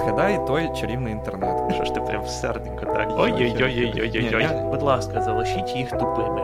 Згадай 0.00 0.46
той 0.46 0.70
чарівний 0.80 1.12
інтернет. 1.12 1.74
Що 1.74 1.84
ж 1.84 1.94
ти 1.94 2.00
прям 2.00 2.26
серденько 2.26 2.86
так? 2.86 3.08
Ой-ой-ой-ой-ой-ой. 3.18 4.70
Будь 4.70 4.82
ласка, 4.82 5.22
залишіть 5.22 5.76
їх 5.76 5.90
тупими. 5.90 6.40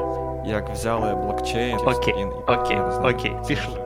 Як 0.47 0.71
взяли 0.71 1.15
блокчейн, 1.15 1.79
Окей, 1.79 2.15
і- 2.19 2.53
окей, 2.53 2.79
окей, 3.03 3.33
пішли. 3.49 3.83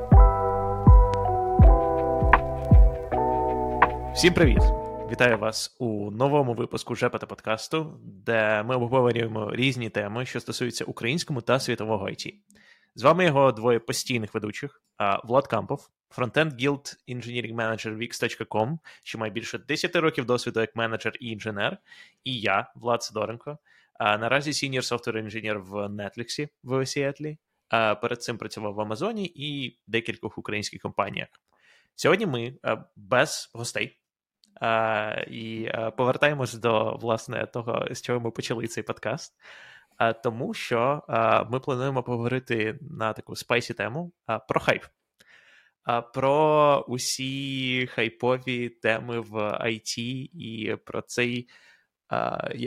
Всім 4.14 4.35
привіт! 4.35 4.62
Вітаю 5.11 5.38
вас 5.38 5.77
у 5.79 6.11
новому 6.11 6.55
випуску 6.55 6.95
Жепета 6.95 7.27
подкасту, 7.27 7.93
де 8.03 8.63
ми 8.63 8.77
обговорюємо 8.77 9.51
різні 9.53 9.89
теми, 9.89 10.27
що 10.27 10.41
стосуються 10.41 10.85
українському 10.85 11.41
та 11.41 11.61
світового 11.61 12.07
IT. 12.07 12.35
З 12.95 13.03
вами 13.03 13.25
його 13.25 13.53
двоє 13.53 13.79
постійних 13.79 14.35
ведучих: 14.35 14.83
Влад 15.25 15.47
Кампов, 15.47 15.89
фронтенд 16.11 16.52
Guild 16.52 16.97
Engineering 17.09 17.55
Manager 17.55 17.97
Wix.com, 17.97 18.79
що 19.02 19.19
має 19.19 19.33
більше 19.33 19.59
10 19.59 19.97
років 19.97 20.24
досвіду 20.24 20.60
як 20.60 20.77
менеджер 20.77 21.12
і 21.20 21.30
інженер, 21.30 21.78
і 22.24 22.41
я, 22.41 22.73
Влад 22.74 23.02
Сидоренко, 23.02 23.59
а, 23.95 24.19
наразі 24.19 24.50
senior 24.50 24.83
software 24.83 25.24
engineer 25.24 25.59
в 25.59 25.74
Netflix 25.74 26.48
в 26.64 26.86
Сіетлі. 26.86 27.38
А, 27.69 27.95
Перед 27.95 28.23
цим 28.23 28.38
працював 28.38 28.74
в 28.74 28.80
Амазоні 28.80 29.33
і 29.34 29.78
декількох 29.86 30.38
українських 30.38 30.83
компаніях. 30.83 31.28
Сьогодні 31.95 32.27
ми 32.27 32.55
без 32.97 33.50
гостей. 33.55 33.97
І 35.30 35.69
повертаємось 35.97 36.55
до 36.55 36.97
власне 36.97 37.47
того, 37.47 37.86
з 37.91 38.02
чого 38.02 38.20
ми 38.20 38.30
почали 38.30 38.66
цей 38.66 38.84
подкаст. 38.84 39.34
Тому 40.22 40.55
що 40.55 41.02
ми 41.50 41.61
плануємо 41.61 42.02
поговорити 42.02 42.78
на 42.80 43.12
таку 43.12 43.36
spicy 43.37 43.74
тему 43.74 44.12
про 44.48 44.61
хайп. 44.61 44.84
Про 46.15 46.84
усі 46.89 47.87
хайпові 47.87 48.69
теми 48.69 49.20
в 49.20 49.34
IT 49.39 49.98
і 50.33 50.77
про 50.84 51.03
цей, 51.03 51.48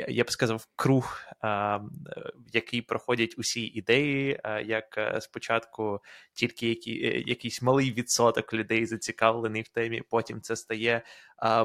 я 0.07 0.23
б 0.23 0.31
сказав, 0.31 0.67
круг, 0.75 1.21
в 1.43 2.49
який 2.53 2.81
проходять 2.81 3.35
усі 3.37 3.61
ідеї, 3.61 4.39
як 4.65 4.97
е, 4.97 5.21
спочатку 5.21 5.99
тільки 6.33 6.71
е, 6.87 7.23
якийсь 7.25 7.61
малий 7.61 7.93
відсоток 7.93 8.53
людей 8.53 8.85
зацікавлений 8.85 9.61
в 9.61 9.67
темі, 9.67 10.01
потім 10.09 10.41
це 10.41 10.55
стає 10.55 11.01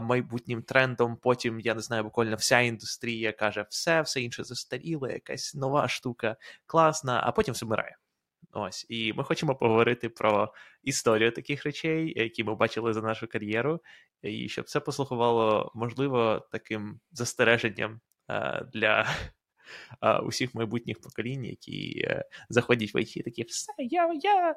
майбутнім 0.03 0.63
трендом, 0.63 1.17
потім, 1.17 1.61
я 1.61 1.75
не 1.75 1.81
знаю, 1.81 2.05
буквально 2.05 2.37
вся 2.37 2.61
індустрія 2.61 3.33
каже, 3.33 3.67
все, 3.71 4.03
все 4.03 4.21
інше 4.21 4.45
застаріло, 4.45 5.09
якась 5.09 5.55
нова 5.55 5.89
штука, 5.89 6.37
класна, 6.67 7.23
а 7.25 7.33
потім 7.33 7.55
все 7.55 7.67
вмирає. 7.67 7.97
Ось, 8.53 8.87
і 8.89 9.13
ми 9.13 9.25
хочемо 9.25 9.55
поговорити 9.55 10.09
про 10.09 10.53
історію 10.83 11.33
таких 11.33 11.65
речей, 11.65 12.13
які 12.17 12.45
ми 12.45 12.55
бачили 12.55 12.93
за 12.93 13.03
нашу 13.03 13.27
кар'єру, 13.27 13.81
і 14.23 14.49
щоб 14.49 14.69
це 14.69 14.81
послугувало, 14.81 15.73
можливо, 15.75 16.49
таким 16.53 17.01
застереженням 17.13 18.01
е, 18.31 18.67
для 18.73 19.07
е, 20.03 20.19
усіх 20.19 20.55
майбутніх 20.55 21.01
поколінь, 21.01 21.45
які 21.45 22.05
е, 22.05 22.25
заходять 22.49 22.95
в 22.95 22.97
IT, 22.97 23.25
такі 23.25 23.43
все, 23.43 23.73
я, 23.79 24.13
я 24.23 24.57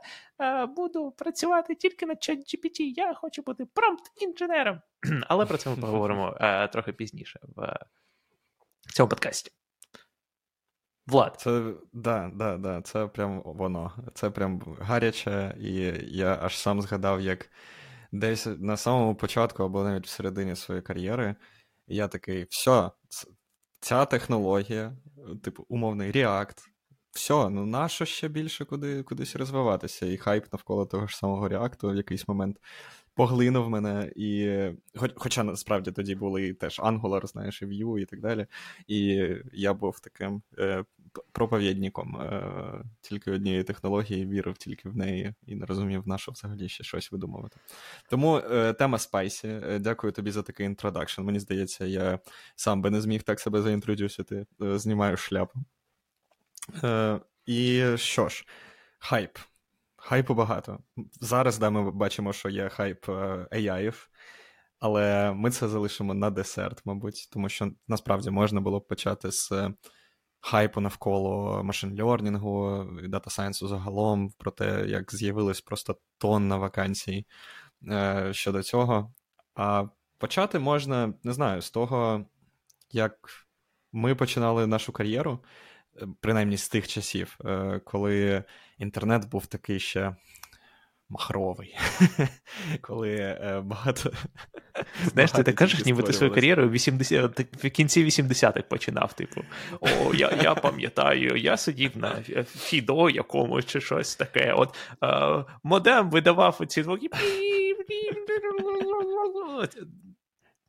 буду 0.65 1.11
працювати 1.11 1.75
тільки 1.75 2.05
на 2.05 2.13
ChatGPT, 2.13 2.79
я 2.79 3.13
хочу 3.13 3.41
бути 3.41 3.63
промпт-інженером. 3.63 4.81
Але 5.27 5.45
про 5.45 5.57
це 5.57 5.69
ми 5.69 5.75
поговоримо 5.75 6.37
трохи 6.71 6.93
пізніше 6.93 7.39
в 7.55 8.93
цьому 8.93 9.09
подкасті. 9.09 9.51
Влад, 11.07 11.35
Це 11.39 11.73
да, 11.93 12.31
да, 12.33 12.57
да, 12.57 12.81
це 12.81 13.07
прям 13.07 13.41
воно. 13.45 13.91
Це 14.13 14.29
прям 14.29 14.61
гаряче, 14.79 15.55
і 15.59 15.73
я 16.17 16.39
аж 16.41 16.57
сам 16.57 16.81
згадав, 16.81 17.21
як 17.21 17.49
десь 18.11 18.47
на 18.59 18.77
самому 18.77 19.15
початку 19.15 19.63
або 19.63 19.83
навіть 19.83 20.05
всередині 20.05 20.55
своєї 20.55 20.81
кар'єри 20.81 21.35
я 21.87 22.07
такий: 22.07 22.47
все, 22.49 22.91
ця 23.79 24.05
технологія, 24.05 24.97
типу 25.43 25.65
умовний 25.69 26.11
React, 26.11 26.57
все, 27.11 27.49
ну 27.49 27.65
нащо 27.65 28.05
ще 28.05 28.27
більше 28.27 28.65
куди, 28.65 29.03
кудись 29.03 29.35
розвиватися? 29.35 30.05
І 30.05 30.17
хайп 30.17 30.53
навколо 30.53 30.85
того 30.85 31.07
ж 31.07 31.17
самого 31.17 31.49
React 31.49 31.93
в 31.93 31.95
якийсь 31.95 32.27
момент 32.27 32.57
поглинув 33.15 33.69
мене. 33.69 34.11
І, 34.15 34.59
хоч, 34.95 35.11
хоча 35.15 35.43
насправді 35.43 35.91
тоді 35.91 36.15
були 36.15 36.53
теж 36.53 36.79
Angular, 36.79 37.27
знаєш, 37.27 37.61
і 37.61 37.65
Vue 37.65 37.99
і 37.99 38.05
так 38.05 38.21
далі. 38.21 38.47
І 38.87 39.27
я 39.53 39.73
був 39.73 39.99
таким 39.99 40.41
е, 40.59 40.85
проповідником 41.31 42.17
е, 42.21 42.43
тільки 43.01 43.31
однієї 43.31 43.63
технології, 43.63 44.25
вірив 44.25 44.57
тільки 44.57 44.89
в 44.89 44.97
неї 44.97 45.33
і 45.45 45.55
не 45.55 45.65
розумів, 45.65 46.07
на 46.07 46.17
що 46.17 46.31
взагалі 46.31 46.69
ще 46.69 46.83
щось 46.83 47.11
видумувати. 47.11 47.59
Тому 48.09 48.37
е, 48.37 48.73
тема 48.73 48.97
spicy. 48.97 49.47
Е, 49.47 49.79
Дякую 49.79 50.13
тобі 50.13 50.31
за 50.31 50.43
такий 50.43 50.65
introduction. 50.65 51.21
Мені 51.21 51.39
здається, 51.39 51.85
я 51.85 52.19
сам 52.55 52.81
би 52.81 52.89
не 52.89 53.01
зміг 53.01 53.23
так 53.23 53.39
себе 53.39 53.61
за 53.61 53.72
introduce 53.72 54.23
ити. 54.23 54.45
Е, 54.61 54.77
Знімаю 54.77 55.17
шляпу. 55.17 55.59
Е, 56.83 57.19
і 57.45 57.83
що 57.95 58.29
ж, 58.29 58.45
хайп. 58.99 59.37
Хайпу 60.03 60.33
багато. 60.33 60.79
Зараз 61.21 61.57
да, 61.57 61.69
ми 61.69 61.91
бачимо, 61.91 62.33
що 62.33 62.49
є 62.49 62.69
хайп 62.69 63.09
е, 63.09 63.47
AI, 63.51 63.93
але 64.79 65.33
ми 65.33 65.51
це 65.51 65.67
залишимо 65.67 66.13
на 66.13 66.29
десерт, 66.29 66.81
мабуть, 66.85 67.29
тому 67.31 67.49
що 67.49 67.71
насправді 67.87 68.29
можна 68.29 68.61
було 68.61 68.79
б 68.79 68.87
почати 68.87 69.31
з 69.31 69.51
е, 69.51 69.73
хайпу 70.39 70.81
навколо 70.81 71.63
машин-льорнінгу, 71.63 72.87
дата 73.09 73.29
сайенсу 73.29 73.67
загалом, 73.67 74.31
про 74.37 74.51
те, 74.51 74.85
як 74.87 75.15
з'явилось 75.15 75.61
просто 75.61 75.97
тонна 76.17 76.57
вакансій 76.57 77.25
е, 77.87 78.29
щодо 78.33 78.63
цього. 78.63 79.13
А 79.55 79.85
почати 80.17 80.59
можна, 80.59 81.13
не 81.23 81.33
знаю, 81.33 81.61
з 81.61 81.71
того, 81.71 82.25
як 82.91 83.29
ми 83.91 84.15
починали 84.15 84.67
нашу 84.67 84.91
кар'єру, 84.91 85.39
принаймні 86.19 86.57
з 86.57 86.69
тих 86.69 86.87
часів, 86.87 87.37
е, 87.45 87.81
коли 87.85 88.43
інтернет 88.77 89.29
був 89.29 89.45
такий 89.45 89.79
ще 89.79 90.15
махровий, 91.11 91.77
коли 92.81 93.15
е, 93.15 93.61
багато. 93.65 94.11
Знаєш, 95.05 95.31
ти 95.31 95.43
так 95.43 95.55
кажеш, 95.55 95.85
ніби 95.85 96.03
ти 96.03 96.13
свою 96.13 96.33
кар'єру 96.33 96.67
в 96.67 96.71
80, 96.71 97.39
в 97.63 97.69
кінці 97.69 98.05
80-х 98.05 98.61
починав. 98.61 99.13
Типу, 99.13 99.41
о, 99.79 100.13
я, 100.13 100.31
я 100.43 100.55
пам'ятаю, 100.55 101.35
я 101.37 101.57
сидів 101.57 101.97
на 101.97 102.23
Фідо 102.45 103.09
якомусь 103.09 103.65
чи 103.65 103.81
щось 103.81 104.15
таке. 104.15 104.53
От 104.53 104.75
е, 105.03 105.45
модем 105.63 106.09
видавав 106.09 106.57
оці 106.59 106.83
звуки. 106.83 107.09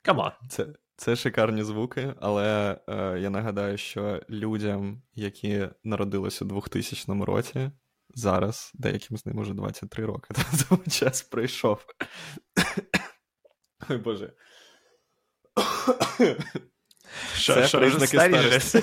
Come 0.02 0.18
on. 0.18 0.30
Це, 0.48 0.66
це 0.96 1.16
шикарні 1.16 1.62
звуки, 1.62 2.14
але 2.20 2.80
е, 2.88 3.18
я 3.20 3.30
нагадаю, 3.30 3.78
що 3.78 4.22
людям, 4.30 5.02
які 5.14 5.68
народились 5.84 6.42
у 6.42 6.44
2000 6.44 7.24
році, 7.24 7.70
зараз 8.14 8.70
деяким 8.74 9.16
з 9.16 9.26
ним 9.26 9.38
уже 9.38 9.54
23 9.54 10.06
роки, 10.06 10.34
тому 10.68 10.82
час 10.90 11.22
пройшов. 11.22 11.84
Ой 13.90 13.96
Боже. 13.96 14.32
Що, 17.34 17.54
Це 17.54 17.68
що, 17.68 17.78
признаки 17.78 18.06
старості. 18.06 18.82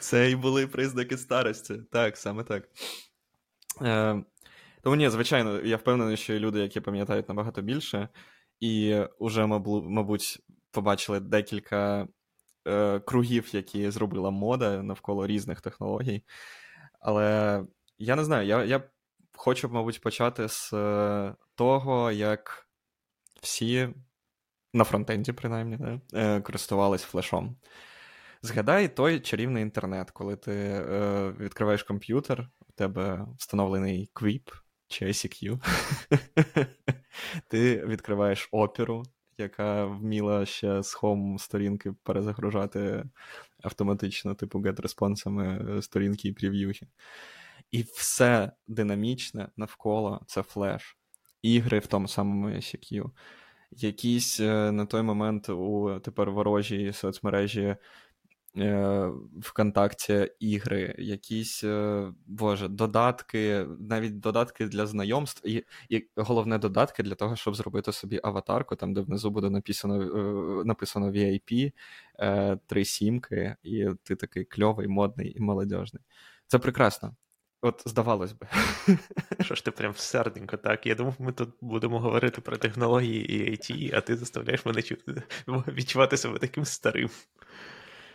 Це 0.00 0.30
і 0.30 0.36
були 0.36 0.66
признаки 0.66 1.18
старості. 1.18 1.74
Так, 1.92 2.16
саме 2.16 2.44
так. 2.44 2.68
Е, 3.82 4.24
тому 4.84 4.96
ні, 4.96 5.08
звичайно, 5.08 5.60
я 5.60 5.76
впевнений, 5.76 6.16
що 6.16 6.32
є 6.32 6.38
люди, 6.38 6.60
які 6.60 6.80
пам'ятають 6.80 7.28
набагато 7.28 7.62
більше, 7.62 8.08
і 8.60 9.02
вже, 9.20 9.44
мабу- 9.44 9.88
мабуть, 9.88 10.42
побачили 10.70 11.20
декілька 11.20 12.08
е, 12.66 13.00
кругів, 13.00 13.54
які 13.54 13.90
зробила 13.90 14.30
мода 14.30 14.82
навколо 14.82 15.26
різних 15.26 15.60
технологій. 15.60 16.24
Але 17.00 17.62
я 17.98 18.16
не 18.16 18.24
знаю, 18.24 18.46
я, 18.46 18.64
я 18.64 18.82
хочу, 19.36 19.68
мабуть, 19.68 20.00
почати 20.00 20.48
з 20.48 20.72
е, 20.72 21.34
того, 21.54 22.10
як 22.10 22.68
всі 23.42 23.88
на 24.72 24.84
фронтенді, 24.84 25.32
принаймні, 25.32 25.76
да, 25.76 26.00
е, 26.14 26.40
користувались 26.40 27.02
флешом. 27.02 27.56
Згадай 28.42 28.96
той 28.96 29.20
чарівний 29.20 29.62
інтернет, 29.62 30.10
коли 30.10 30.36
ти 30.36 30.52
е, 30.52 31.30
відкриваєш 31.40 31.82
комп'ютер, 31.82 32.50
у 32.68 32.72
тебе 32.72 33.26
встановлений 33.38 34.10
QIP 34.14 34.63
чи 34.88 35.06
ICQ. 35.06 35.58
ти 37.48 37.86
відкриваєш 37.86 38.48
оперу, 38.52 39.02
яка 39.38 39.84
вміла 39.86 40.46
ще 40.46 40.82
з 40.82 40.96
home 40.96 41.38
сторінки 41.38 41.92
перезагружати 42.02 43.04
автоматично, 43.62 44.34
типу 44.34 44.58
get-респонсами 44.58 45.82
сторінки 45.82 46.28
і 46.28 46.32
прев'юхи. 46.32 46.86
І 47.70 47.82
все 47.82 48.52
динамічне 48.68 49.48
навколо 49.56 50.22
це 50.26 50.42
флеш. 50.42 50.96
Ігри 51.42 51.78
в 51.78 51.86
тому 51.86 52.08
самому 52.08 52.48
ICQ. 52.48 53.10
Якісь 53.70 54.40
е, 54.40 54.72
на 54.72 54.86
той 54.86 55.02
момент 55.02 55.48
у 55.48 56.00
тепер 56.04 56.30
ворожій 56.30 56.92
соцмережі 56.92 57.62
е, 57.62 57.76
ВКонтакті 59.42 60.30
ігри, 60.40 60.94
якісь 60.98 61.64
е, 61.64 62.06
боже, 62.26 62.68
додатки, 62.68 63.66
навіть 63.80 64.20
додатки 64.20 64.66
для 64.66 64.86
знайомств, 64.86 65.48
і, 65.48 65.64
і 65.88 66.08
головне 66.16 66.58
додатки 66.58 67.02
для 67.02 67.14
того, 67.14 67.36
щоб 67.36 67.54
зробити 67.54 67.92
собі 67.92 68.20
аватарку, 68.22 68.76
там 68.76 68.94
де 68.94 69.00
внизу 69.00 69.30
буде 69.30 69.50
написано 69.50 70.02
е, 70.02 70.64
написано 70.64 71.10
VIP, 71.10 71.72
е, 72.18 72.58
три 72.66 72.84
сімки, 72.84 73.56
і 73.62 73.86
ти 74.02 74.16
такий 74.16 74.44
кльовий, 74.44 74.88
модний 74.88 75.36
і 75.36 75.40
молодіжний. 75.40 76.02
Це 76.46 76.58
прекрасно. 76.58 77.16
От, 77.64 77.82
здавалось 77.86 78.32
би. 78.32 78.46
Що 79.40 79.54
ж 79.54 79.64
ти 79.64 79.70
прям 79.70 79.94
серденько, 79.96 80.56
так? 80.56 80.86
Я 80.86 80.94
думав, 80.94 81.14
ми 81.18 81.32
тут 81.32 81.50
будемо 81.60 82.00
говорити 82.00 82.40
про 82.40 82.56
технології 82.56 83.32
і 83.32 83.50
IT, 83.50 83.96
а 83.96 84.00
ти 84.00 84.16
заставляєш 84.16 84.66
мене 84.66 84.82
відчувати 85.48 86.16
себе 86.16 86.38
таким 86.38 86.64
старим. 86.64 87.10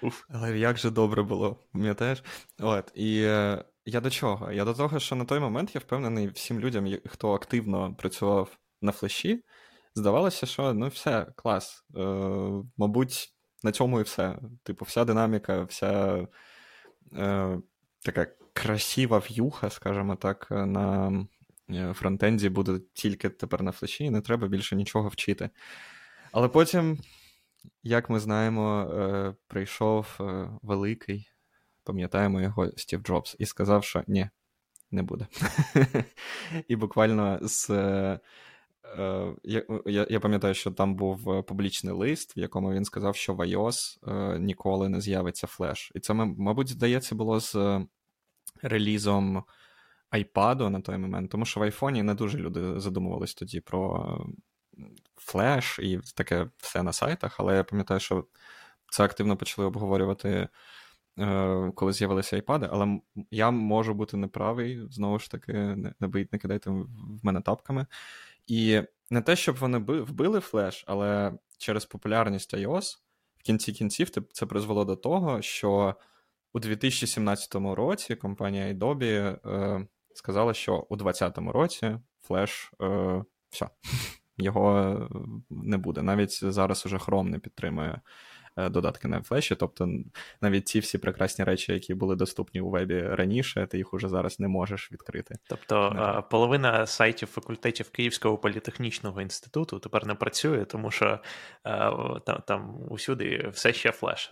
Але 0.29 0.59
як 0.59 0.77
же 0.77 0.89
добре 0.89 1.23
було, 1.23 1.59
пам'ятаєш? 1.73 2.23
От, 2.59 2.91
І 2.95 3.21
е, 3.21 3.65
я 3.85 4.01
до 4.01 4.09
чого? 4.09 4.51
Я 4.51 4.65
до 4.65 4.73
того, 4.73 4.99
що 4.99 5.15
на 5.15 5.25
той 5.25 5.39
момент 5.39 5.75
я 5.75 5.79
впевнений 5.79 6.27
всім 6.27 6.59
людям, 6.59 6.97
хто 7.05 7.33
активно 7.33 7.95
працював 7.95 8.57
на 8.81 8.91
флеші, 8.91 9.43
здавалося, 9.95 10.45
що 10.45 10.73
ну 10.73 10.87
все, 10.87 11.27
клас. 11.35 11.85
Е, 11.97 11.99
Мабуть, 12.77 13.33
на 13.63 13.71
цьому 13.71 13.99
і 13.99 14.03
все. 14.03 14.39
Типу, 14.63 14.85
вся 14.85 15.05
динаміка, 15.05 15.63
вся 15.63 16.27
е, 17.13 17.59
така 18.01 18.27
красива 18.53 19.17
в'юха, 19.17 19.69
скажімо 19.69 20.15
так, 20.15 20.47
на 20.51 21.11
е, 21.69 21.93
фронтенді 21.93 22.49
буде 22.49 22.79
тільки 22.93 23.29
тепер 23.29 23.61
на 23.61 23.71
флеші, 23.71 24.03
і 24.03 24.09
не 24.09 24.21
треба 24.21 24.47
більше 24.47 24.75
нічого 24.75 25.09
вчити. 25.09 25.49
Але 26.31 26.47
потім, 26.47 26.97
як 27.83 28.09
ми 28.09 28.19
знаємо, 28.19 28.81
е, 28.81 29.35
прийшов 29.47 30.17
е, 30.19 30.49
великий, 30.61 31.27
пам'ятаємо 31.83 32.41
його 32.41 32.71
Стів 32.77 33.01
Джобс, 33.01 33.35
і 33.39 33.45
сказав, 33.45 33.83
що 33.83 34.03
ні, 34.07 34.29
не 34.91 35.03
буде. 35.03 35.27
І 36.67 36.75
буквально 36.75 37.39
з. 37.41 37.69
Я 39.43 39.63
я, 39.85 40.07
я 40.09 40.19
пам'ятаю, 40.19 40.53
що 40.53 40.71
там 40.71 40.95
був 40.95 41.45
публічний 41.45 41.93
лист, 41.93 42.37
в 42.37 42.39
якому 42.39 42.73
він 42.73 42.85
сказав, 42.85 43.15
що 43.15 43.33
в 43.33 43.39
iOS 43.39 43.99
ніколи 44.39 44.89
не 44.89 45.01
з'явиться 45.01 45.47
флеш. 45.47 45.91
І 45.95 45.99
це, 45.99 46.13
мабуть, 46.13 46.69
здається, 46.69 47.15
було 47.15 47.39
з 47.39 47.55
релізом 48.61 49.43
iPad 50.11 50.69
на 50.69 50.81
той 50.81 50.97
момент, 50.97 51.31
тому 51.31 51.45
що 51.45 51.59
в 51.59 51.63
айфоні 51.63 52.03
не 52.03 52.13
дуже 52.13 52.37
люди 52.37 52.79
задумувались 52.79 53.33
тоді 53.33 53.59
про 53.59 54.17
флеш 55.19 55.79
і 55.79 55.99
таке 56.15 56.47
все 56.57 56.83
на 56.83 56.93
сайтах, 56.93 57.35
але 57.39 57.55
я 57.55 57.63
пам'ятаю, 57.63 57.99
що 57.99 58.25
це 58.91 59.03
активно 59.03 59.37
почали 59.37 59.67
обговорювати. 59.67 60.47
Е, 61.19 61.71
коли 61.75 61.93
з'явилися 61.93 62.37
iPad, 62.37 62.69
але 62.71 62.99
я 63.31 63.51
можу 63.51 63.93
бути 63.93 64.17
неправий, 64.17 64.81
знову 64.91 65.19
ж 65.19 65.31
таки, 65.31 65.53
не 65.99 66.07
бийте, 66.07 66.29
не 66.31 66.39
кидайте 66.39 66.69
в 66.69 66.87
мене 67.23 67.41
тапками. 67.41 67.85
І 68.47 68.81
не 69.09 69.21
те, 69.21 69.35
щоб 69.35 69.55
вони 69.55 69.77
вбили 69.77 70.39
Flash, 70.39 70.83
але 70.87 71.33
через 71.57 71.85
популярність 71.85 72.53
iOS 72.53 72.97
в 73.37 73.43
кінці 73.43 73.71
кінців 73.71 74.09
це 74.09 74.45
призвело 74.45 74.85
до 74.85 74.95
того, 74.95 75.41
що 75.41 75.95
у 76.53 76.59
2017 76.59 77.55
році 77.55 78.15
компанія 78.15 78.73
Adobe 78.73 79.05
е, 79.05 79.87
сказала, 80.13 80.53
що 80.53 80.85
у 80.89 80.95
2020 80.95 81.53
році 81.53 81.97
Flash 82.21 82.71
е, 82.81 83.23
все, 83.49 83.69
його 84.39 85.09
не 85.49 85.77
буде. 85.77 86.01
Навіть 86.01 86.51
зараз 86.51 86.85
уже 86.85 86.97
Chrome 86.97 87.29
не 87.29 87.39
підтримує 87.39 88.01
е, 88.57 88.69
додатки 88.69 89.07
на 89.07 89.21
флеші. 89.21 89.55
Тобто 89.55 89.89
навіть 90.41 90.67
ці 90.67 90.79
всі 90.79 90.97
прекрасні 90.97 91.45
речі, 91.45 91.73
які 91.73 91.93
були 91.93 92.15
доступні 92.15 92.61
у 92.61 92.69
вебі 92.69 93.01
раніше, 93.01 93.67
ти 93.71 93.77
їх 93.77 93.93
уже 93.93 94.09
зараз 94.09 94.39
не 94.39 94.47
можеш 94.47 94.91
відкрити. 94.91 95.35
Тобто 95.49 95.91
не. 95.91 96.21
половина 96.21 96.85
сайтів 96.85 97.27
факультетів 97.27 97.89
Київського 97.89 98.37
політехнічного 98.37 99.21
інституту 99.21 99.79
тепер 99.79 100.07
не 100.07 100.15
працює, 100.15 100.65
тому 100.65 100.91
що 100.91 101.19
там, 102.25 102.43
там 102.47 102.75
усюди 102.89 103.49
все 103.53 103.73
ще 103.73 103.91
флеш. 103.91 104.31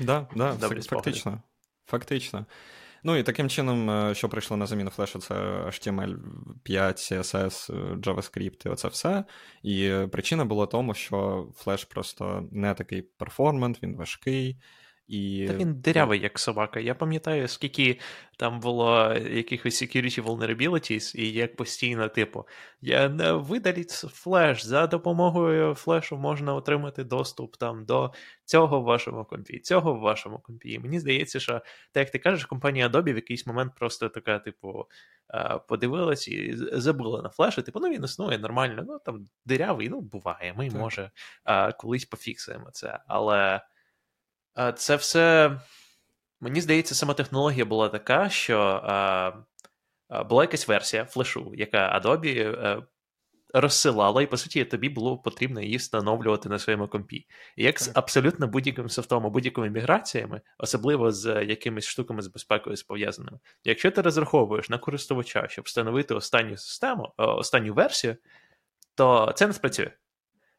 Да, 0.00 0.26
да, 0.36 0.52
фактично. 0.82 1.42
Фактично. 1.86 2.46
Ну 3.06 3.16
і 3.16 3.22
таким 3.22 3.48
чином, 3.48 3.90
е, 3.90 4.14
що 4.14 4.28
прийшло 4.28 4.56
на 4.56 4.66
заміну 4.66 4.90
флешу, 4.90 5.18
це 5.18 5.34
HTML 5.66 6.16
5, 6.62 6.96
CSS, 6.96 7.70
JavaScript 8.00 8.66
і 8.66 8.68
оце 8.68 8.88
все. 8.88 9.24
І 9.62 9.92
причина 10.12 10.44
була 10.44 10.66
тому, 10.66 10.94
що 10.94 11.48
Flash 11.56 11.84
просто 11.84 12.48
не 12.52 12.74
такий 12.74 13.02
performant, 13.02 13.82
він 13.82 13.96
важкий. 13.96 14.56
І... 15.06 15.46
Та 15.48 15.54
він 15.54 15.74
дирявий, 15.74 16.20
як 16.20 16.38
собака. 16.38 16.80
Я 16.80 16.94
пам'ятаю, 16.94 17.48
скільки 17.48 18.00
там 18.38 18.60
було 18.60 19.14
якихось 19.14 19.82
security 19.82 20.22
vulnerabilities, 20.22 21.16
і 21.16 21.32
як 21.32 21.56
постійно, 21.56 22.08
типу, 22.08 22.46
я 22.80 23.08
не 23.08 23.32
видаліть 23.32 23.90
Flash, 23.90 24.64
за 24.64 24.86
допомогою 24.86 25.74
Flash 25.74 26.09
у 26.09 26.16
можна 26.16 26.54
отримати 26.54 27.04
доступ 27.04 27.56
там 27.56 27.84
до 27.84 28.12
цього 28.44 28.80
в 28.80 28.84
вашому 28.84 29.24
компі, 29.24 29.58
цього 29.58 29.94
в 29.94 29.98
вашому 29.98 30.38
компі. 30.38 30.72
І 30.72 30.78
мені 30.78 31.00
здається, 31.00 31.40
що, 31.40 31.52
так 31.92 32.00
як 32.00 32.10
ти 32.10 32.18
кажеш, 32.18 32.44
компанія 32.44 32.88
Adobe 32.88 33.12
в 33.12 33.16
якийсь 33.16 33.46
момент 33.46 33.72
просто 33.78 34.08
така, 34.08 34.38
типу, 34.38 34.84
подивилась 35.68 36.28
і 36.28 36.54
забула 36.56 37.22
на 37.22 37.28
флеш, 37.28 37.58
і 37.58 37.62
типу, 37.62 37.80
ну 37.80 37.88
він 37.88 38.04
існує 38.04 38.38
нормально, 38.38 38.84
ну 38.86 38.98
там 39.04 39.26
дирявий, 39.46 39.88
ну 39.88 40.00
буває, 40.00 40.54
ми, 40.56 40.70
так. 40.70 40.80
може, 40.80 41.10
колись 41.78 42.04
пофіксуємо 42.04 42.70
це. 42.72 42.98
Але. 43.06 43.60
Це 44.76 44.96
все. 44.96 45.56
Мені 46.40 46.60
здається, 46.60 46.94
сама 46.94 47.14
технологія 47.14 47.64
була 47.64 47.88
така, 47.88 48.28
що 48.28 48.58
а, 48.84 49.32
була 50.24 50.44
якась 50.44 50.68
версія 50.68 51.04
флешу, 51.04 51.52
яка 51.54 52.00
Adobe 52.00 52.56
а, 52.62 52.82
розсилала, 53.54 54.22
і, 54.22 54.26
по 54.26 54.36
суті, 54.36 54.64
тобі 54.64 54.88
було 54.88 55.18
потрібно 55.18 55.60
її 55.60 55.76
встановлювати 55.76 56.48
на 56.48 56.58
своєму 56.58 56.88
компі. 56.88 57.26
І 57.56 57.64
як 57.64 57.80
з 57.80 57.90
абсолютно 57.94 58.46
будь-яким 58.46 58.88
софтом, 58.88 59.32
будь-якими 59.32 59.70
міграціями, 59.70 60.40
особливо 60.58 61.12
з 61.12 61.44
якимись 61.44 61.86
штуками 61.86 62.22
з 62.22 62.26
безпекою 62.26 62.76
пов'язаними. 62.88 63.38
Якщо 63.64 63.90
ти 63.90 64.00
розраховуєш 64.02 64.70
на 64.70 64.78
користувача, 64.78 65.48
щоб 65.48 65.64
встановити 65.64 66.14
останню 66.14 66.56
систему, 66.56 67.12
останню 67.16 67.74
версію, 67.74 68.16
то 68.94 69.32
це 69.36 69.46
не 69.46 69.52
спрацює. 69.52 69.90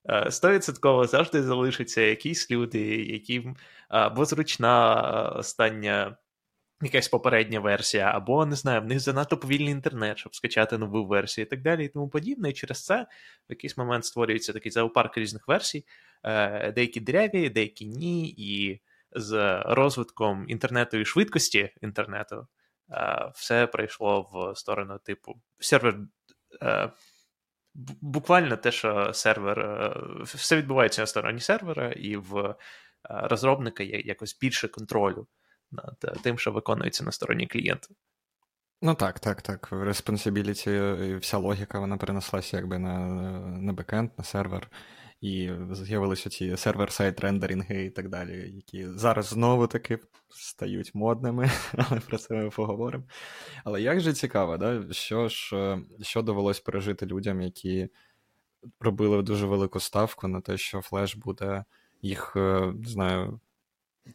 Е, 0.09 0.31
стовідсотково 0.31 1.07
завжди 1.07 1.43
залишаться 1.43 2.01
якісь 2.01 2.51
люди, 2.51 3.05
які 3.05 3.49
або 3.89 4.25
зручна 4.25 5.01
остання 5.35 6.17
якась 6.81 7.07
попередня 7.07 7.59
версія, 7.59 8.11
або 8.15 8.45
не 8.45 8.55
знаю, 8.55 8.81
в 8.81 8.85
них 8.85 8.99
занадто 8.99 9.37
повільний 9.37 9.71
інтернет, 9.71 10.17
щоб 10.17 10.35
скачати 10.35 10.77
нову 10.77 11.05
версію 11.05 11.45
і 11.45 11.49
так 11.49 11.61
далі, 11.61 11.85
і 11.85 11.87
тому 11.87 12.09
подібне. 12.09 12.49
І 12.49 12.53
через 12.53 12.85
це 12.85 13.01
в 13.49 13.51
якийсь 13.51 13.77
момент 13.77 14.05
створюється 14.05 14.53
такий 14.53 14.71
зоопарк 14.71 15.17
різних 15.17 15.47
версій, 15.47 15.85
е, 16.23 16.71
деякі 16.71 16.99
дряві, 16.99 17.49
деякі 17.49 17.85
ні, 17.85 18.29
і 18.37 18.81
з 19.11 19.61
розвитком 19.65 20.45
інтернету 20.47 20.97
і 20.97 21.05
швидкості 21.05 21.69
інтернету 21.81 22.47
е, 22.91 23.31
все 23.35 23.67
прийшло 23.67 24.29
в 24.33 24.57
сторону 24.57 24.99
типу 25.03 25.35
сервер 25.59 25.97
буквально 28.01 28.57
те, 28.57 28.71
що 28.71 29.13
сервер, 29.13 29.59
е, 29.59 29.95
все 30.23 30.57
відбувається 30.57 31.01
на 31.01 31.07
стороні 31.07 31.39
сервера, 31.39 31.91
і 31.91 32.17
в 32.17 32.37
е, 32.37 32.55
розробника 33.03 33.83
є 33.83 33.99
якось 33.99 34.37
більше 34.39 34.67
контролю 34.67 35.27
над 35.71 35.95
е, 36.03 36.13
тим, 36.23 36.39
що 36.39 36.51
виконується 36.51 37.03
на 37.03 37.11
стороні 37.11 37.47
клієнта. 37.47 37.87
Ну 38.81 38.95
так, 38.95 39.19
так, 39.19 39.41
так. 39.41 39.71
Responsibility 39.71 41.03
і 41.03 41.15
вся 41.15 41.37
логіка 41.37 41.79
вона 41.79 41.97
перенеслася 41.97 42.57
якби 42.57 42.79
на 42.79 42.99
на 43.39 43.73
бекенд, 43.73 44.09
на 44.17 44.23
сервер 44.23 44.69
і 45.25 45.51
з'явилися 45.71 46.29
ці 46.29 46.57
сервер-сайт 46.57 47.19
рендеринги 47.19 47.85
і 47.85 47.89
так 47.89 48.09
далі, 48.09 48.53
які 48.55 48.87
зараз 48.87 49.25
знову 49.25 49.67
таки 49.67 49.99
стають 50.29 50.95
модними, 50.95 51.51
але 51.77 51.99
про 51.99 52.17
це 52.17 52.33
ми 52.33 52.49
поговоримо. 52.49 53.03
Але 53.63 53.81
як 53.81 53.99
же 53.99 54.13
цікаво, 54.13 54.57
да? 54.57 54.83
що 54.91 55.27
ж 55.27 55.55
е, 55.55 55.81
що 56.01 56.21
довелось 56.21 56.59
пережити 56.59 57.05
людям, 57.05 57.41
які 57.41 57.89
робили 58.79 59.21
дуже 59.23 59.45
велику 59.45 59.79
ставку 59.79 60.27
на 60.27 60.41
те, 60.41 60.57
що 60.57 60.81
флеш 60.81 61.15
буде 61.15 61.65
їх, 62.01 62.33
е, 62.35 62.73
не 62.75 62.89
знаю, 62.89 63.39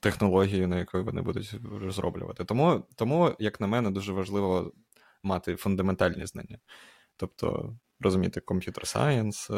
технологією, 0.00 0.68
на 0.68 0.78
якої 0.78 1.04
вони 1.04 1.22
будуть 1.22 1.54
розроблювати. 1.80 2.44
Тому, 2.44 2.84
тому, 2.96 3.36
як 3.38 3.60
на 3.60 3.66
мене, 3.66 3.90
дуже 3.90 4.12
важливо 4.12 4.72
мати 5.22 5.56
фундаментальні 5.56 6.26
знання. 6.26 6.58
Тобто 7.16 7.76
розуміти 8.00 8.40
комп'ютер 8.40 8.86
сайенс, 8.86 9.50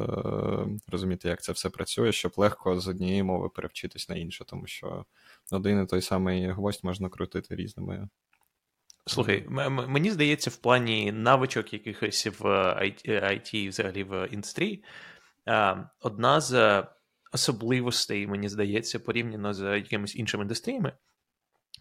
розуміти, 0.89 1.29
як 1.29 1.43
це 1.43 1.53
все 1.53 1.71
працює, 1.71 2.13
щоб 2.13 2.33
легко 2.37 2.81
з 2.81 2.89
однієї 2.89 3.23
мови 3.23 3.49
перевчитись 3.49 4.09
на 4.09 4.17
іншу, 4.17 4.45
тому 4.45 4.67
що 4.67 5.05
один 5.53 5.83
і 5.83 5.87
той 5.87 6.03
самий 6.03 6.53
гвоздь 6.53 6.85
можна 6.85 7.09
крутити 7.09 7.57
різними. 7.57 8.09
Слухай, 9.07 9.47
мені 9.69 10.11
здається, 10.11 10.51
в 10.51 10.57
плані 10.57 11.13
навичок 11.13 11.73
якихось 11.73 12.27
в 12.27 12.45
IT, 13.11 13.69
взагалі 13.69 14.05
в 14.05 14.29
індустрії, 14.31 14.85
одна 16.01 16.41
з 16.41 16.85
особливостей, 17.33 18.27
мені 18.27 18.49
здається, 18.49 18.99
порівняно 18.99 19.55
з 19.55 19.77
якимись 19.77 20.17
іншими 20.17 20.43
індустріями, 20.43 20.93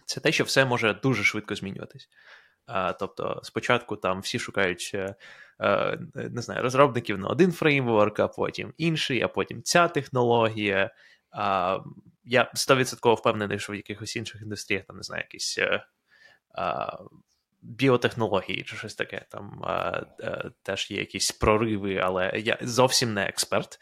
це 0.06 0.20
те, 0.20 0.32
що 0.32 0.44
все 0.44 0.65
може 0.65 0.94
дуже 0.94 1.24
швидко 1.24 1.56
змінюватись. 1.56 2.10
Тобто, 3.00 3.39
спочатку 3.44 3.96
там 3.96 4.22
всі 4.22 4.39
шукають 4.39 4.91
е, 4.94 5.15
е, 5.62 6.00
не 6.15 6.41
знаю, 6.41 6.63
розробників 6.63 7.18
на 7.18 7.27
один 7.27 7.51
фреймворк, 7.51 8.20
а 8.20 8.27
потім 8.27 8.74
інший, 8.77 9.22
а 9.22 9.27
потім 9.27 9.63
ця 9.63 9.88
технологія. 9.88 10.91
Я 12.24 12.51
100% 12.56 13.15
впевнений, 13.15 13.60
що 13.60 13.74
в 13.74 13.75
якихось 13.75 14.15
інших 14.15 14.41
індустріях 14.41 14.86
там 14.86 14.98
не 14.98 15.03
знаю, 15.03 15.24
якісь 15.24 15.58
е, 15.58 15.84
біотехнології 17.62 18.63
чи 18.63 18.75
щось 18.75 18.96
таке. 18.96 19.25
Там 19.30 19.62
теж 20.63 20.91
є 20.91 20.98
якісь 21.00 21.32
прориви, 21.32 21.98
але 21.98 22.32
я 22.36 22.58
зовсім 22.62 23.13
не 23.13 23.25
експерт. 23.25 23.80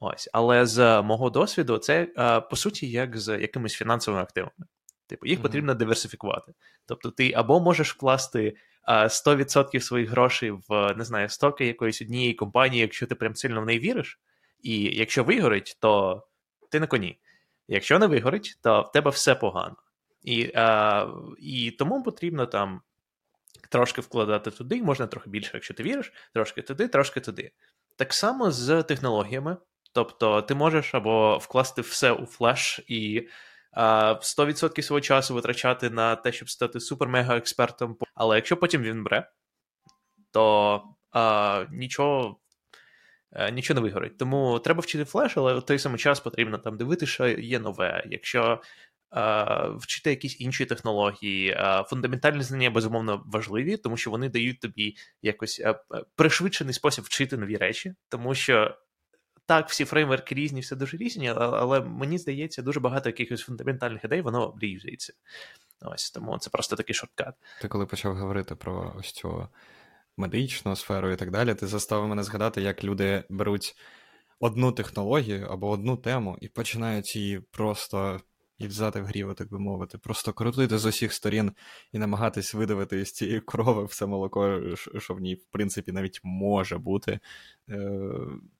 Ось, 0.00 0.30
але 0.32 0.66
з 0.66 1.02
мого 1.02 1.30
досвіду, 1.30 1.78
це 1.78 2.04
по 2.50 2.56
суті 2.56 2.90
як 2.90 3.18
з 3.18 3.38
якимись 3.38 3.74
фінансовими 3.74 4.22
активами. 4.22 4.66
Типу, 5.06 5.26
їх 5.26 5.38
mm-hmm. 5.38 5.42
потрібно 5.42 5.74
диверсифікувати. 5.74 6.52
Тобто, 6.86 7.10
ти 7.10 7.32
або 7.32 7.60
можеш 7.60 7.94
вкласти 7.94 8.56
а, 8.82 9.04
100% 9.04 9.80
своїх 9.80 10.10
грошей 10.10 10.50
в 10.50 10.94
не 10.96 11.04
знаю, 11.04 11.28
стоки 11.28 11.66
якоїсь 11.66 12.02
однієї 12.02 12.34
компанії, 12.34 12.82
якщо 12.82 13.06
ти 13.06 13.14
прям 13.14 13.34
сильно 13.34 13.60
в 13.60 13.66
неї 13.66 13.78
віриш, 13.78 14.20
і 14.60 14.82
якщо 14.82 15.24
вигорить, 15.24 15.76
то 15.80 16.22
ти 16.70 16.80
на 16.80 16.86
коні. 16.86 17.20
Якщо 17.68 17.98
не 17.98 18.06
вигорить, 18.06 18.58
то 18.62 18.82
в 18.82 18.92
тебе 18.92 19.10
все 19.10 19.34
погано. 19.34 19.76
І 20.22 20.52
а, 20.54 21.08
і 21.38 21.70
тому 21.70 22.02
потрібно 22.02 22.46
там 22.46 22.80
трошки 23.70 24.00
вкладати 24.00 24.50
туди, 24.50 24.82
можна 24.82 25.06
трохи 25.06 25.30
більше, 25.30 25.50
якщо 25.54 25.74
ти 25.74 25.82
віриш, 25.82 26.12
трошки 26.34 26.62
туди, 26.62 26.88
трошки 26.88 27.20
туди. 27.20 27.52
Так 27.96 28.14
само 28.14 28.50
з 28.50 28.82
технологіями. 28.82 29.56
Тобто 29.92 30.42
ти 30.42 30.54
можеш 30.54 30.94
або 30.94 31.38
вкласти 31.38 31.82
все 31.82 32.12
у 32.12 32.26
флеш 32.26 32.80
і 32.88 33.28
100% 33.76 34.82
свого 34.82 35.00
часу 35.00 35.34
витрачати 35.34 35.90
на 35.90 36.16
те, 36.16 36.32
щоб 36.32 36.50
стати 36.50 36.78
супер-мега-експертом. 36.78 37.96
Але 38.14 38.36
якщо 38.36 38.56
потім 38.56 38.82
він 38.82 39.04
бре, 39.04 39.30
то 40.30 40.82
а, 41.10 41.64
нічого 41.70 42.40
е, 43.32 43.50
нічого 43.50 43.80
не 43.80 43.86
вигорить. 43.86 44.18
Тому 44.18 44.58
треба 44.58 44.80
вчити 44.80 45.04
флеш, 45.04 45.36
але 45.36 45.54
в 45.54 45.62
той 45.62 45.78
самий 45.78 45.98
час 45.98 46.20
потрібно 46.20 46.58
там 46.58 46.76
дивитися, 46.76 47.12
що 47.12 47.26
є 47.28 47.58
нове. 47.58 48.04
Якщо 48.06 48.60
вчити 49.76 50.10
якісь 50.10 50.40
інші 50.40 50.66
технології. 50.66 51.56
Фундаментальні 51.86 52.42
знання 52.42 52.70
безумовно 52.70 53.22
важливі, 53.26 53.76
тому 53.76 53.96
що 53.96 54.10
вони 54.10 54.28
дають 54.28 54.60
тобі 54.60 54.96
якось 55.22 55.62
пришвидшений 56.16 56.74
спосіб 56.74 57.04
вчити 57.04 57.36
нові 57.36 57.56
речі, 57.56 57.94
тому 58.08 58.34
що. 58.34 58.76
Так, 59.46 59.68
всі 59.68 59.84
фреймворки 59.84 60.34
різні, 60.34 60.60
все 60.60 60.76
дуже 60.76 60.96
різні, 60.96 61.28
але 61.28 61.80
мені 61.80 62.18
здається, 62.18 62.62
дуже 62.62 62.80
багато 62.80 63.08
якихось 63.08 63.40
фундаментальних 63.40 64.04
ідей, 64.04 64.20
воно 64.20 64.48
обрізується. 64.48 65.12
Ось 65.82 66.10
тому 66.10 66.38
це 66.38 66.50
просто 66.50 66.76
такий 66.76 66.94
shortcut. 66.94 67.34
Ти 67.62 67.68
коли 67.68 67.86
почав 67.86 68.16
говорити 68.16 68.54
про 68.54 68.94
ось 68.98 69.12
цю 69.12 69.48
медичну 70.16 70.76
сферу 70.76 71.10
і 71.10 71.16
так 71.16 71.30
далі, 71.30 71.54
ти 71.54 71.66
заставив 71.66 72.08
мене 72.08 72.22
згадати, 72.22 72.62
як 72.62 72.84
люди 72.84 73.24
беруть 73.28 73.76
одну 74.40 74.72
технологію 74.72 75.46
або 75.50 75.70
одну 75.70 75.96
тему 75.96 76.38
і 76.40 76.48
починають 76.48 77.16
її 77.16 77.40
просто 77.40 78.20
і 78.58 78.66
взяти 78.66 79.00
в 79.00 79.04
гриву, 79.04 79.34
так 79.34 79.50
би 79.50 79.58
мовити, 79.58 79.98
просто 79.98 80.32
крутити 80.32 80.78
з 80.78 80.84
усіх 80.84 81.12
сторін 81.12 81.52
і 81.92 81.98
намагатись 81.98 82.54
видавити 82.54 83.00
із 83.00 83.12
цієї 83.12 83.40
корови 83.40 83.84
все 83.84 84.06
молоко, 84.06 84.60
що 84.98 85.14
в 85.14 85.20
ній, 85.20 85.34
в 85.34 85.44
принципі, 85.44 85.92
навіть 85.92 86.20
може 86.22 86.78
бути. 86.78 87.20
Е, 87.68 87.90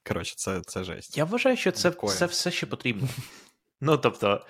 коротше, 0.09 0.35
це 0.37 0.61
це 0.61 0.85
жесть. 0.85 1.19
Я 1.19 1.25
вважаю, 1.25 1.57
що 1.57 1.73
це 1.73 1.91
це 1.91 2.27
все 2.27 2.51
ще 2.51 2.67
потрібно. 2.67 3.09
Ну, 3.81 3.99
тобто. 3.99 4.47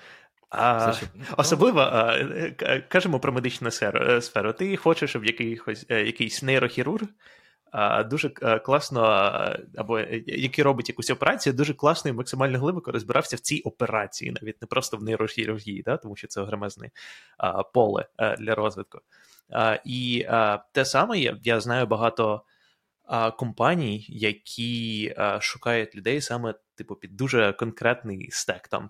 А. 0.49 0.93
Особливо 1.37 1.79
а, 1.79 2.17
е, 2.17 2.85
кажемо 2.89 3.19
про 3.19 3.33
медичну 3.33 3.71
сферу. 3.71 4.21
Е, 4.35 4.53
Ти 4.53 4.77
хочеш, 4.77 5.09
щоб 5.09 5.25
якийсь, 5.25 5.85
якийсь 5.89 6.43
нейрохірург 6.43 7.07
дуже 8.05 8.31
е, 8.41 8.59
класно, 8.59 9.01
або 9.77 9.99
е, 9.99 10.23
який 10.27 10.63
робить 10.63 10.89
якусь 10.89 11.09
операцію, 11.09 11.53
дуже 11.53 11.73
класно 11.73 12.09
і 12.09 12.13
максимально 12.13 12.59
глибоко 12.59 12.91
розбирався 12.91 13.35
в 13.35 13.39
цій 13.39 13.61
операції, 13.61 14.35
навіть 14.41 14.61
не 14.61 14.67
просто 14.67 14.97
в 14.97 15.03
нейрохірургії, 15.03 15.81
да, 15.81 15.97
тому 15.97 16.15
що 16.15 16.27
це 16.27 16.41
огромезне 16.41 16.89
поле 17.73 18.05
е, 18.17 18.35
для 18.35 18.55
розвитку. 18.55 18.99
І 19.85 20.25
те 20.71 20.85
саме 20.85 21.19
я 21.43 21.59
знаю 21.59 21.87
багато 21.87 22.41
компаній, 23.37 24.05
які 24.09 25.15
шукають 25.39 25.95
людей 25.95 26.21
саме 26.21 26.53
типу 26.75 26.95
під 26.95 27.17
дуже 27.17 27.53
конкретний 27.53 28.31
стек 28.31 28.67
там 28.67 28.89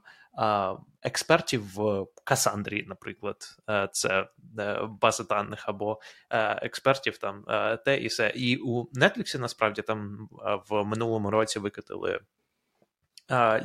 експертів 1.06 1.75
в 1.75 2.08
Cassandra, 2.24 2.86
наприклад, 2.88 3.58
е, 3.70 3.89
це 3.92 4.27
е, 4.60 4.80
база 5.01 5.24
даних, 5.24 5.70
або 5.70 6.00
е, 6.30 6.60
експертів 6.65 7.18
там 7.18 7.46
те 7.86 7.98
і 7.98 8.08
все. 8.08 8.34
І 8.36 8.58
у 8.58 8.84
Netflix 8.84 9.39
насправді 9.39 9.82
там 9.82 10.30
в 10.70 10.84
минулому 10.84 11.32
році 11.32 11.60
викатили. 11.60 12.20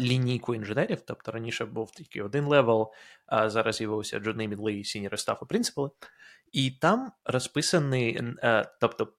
Лінійку 0.01 0.55
інженерів, 0.55 1.01
тобто 1.01 1.33
раніше 1.33 1.65
був 1.65 1.91
тільки 1.91 2.23
один 2.23 2.45
левел, 2.45 2.93
а 3.27 3.51
зараз 3.51 3.77
з'явився 3.77 4.19
Джудний 4.19 4.49
Мідлий, 4.49 4.83
Senior 4.83 5.13
Staff 5.13 5.39
і 5.43 5.45
Principal. 5.45 5.91
І 6.53 6.71
там 6.71 7.13
розписаний, 7.25 8.23
тобто, 8.81 9.13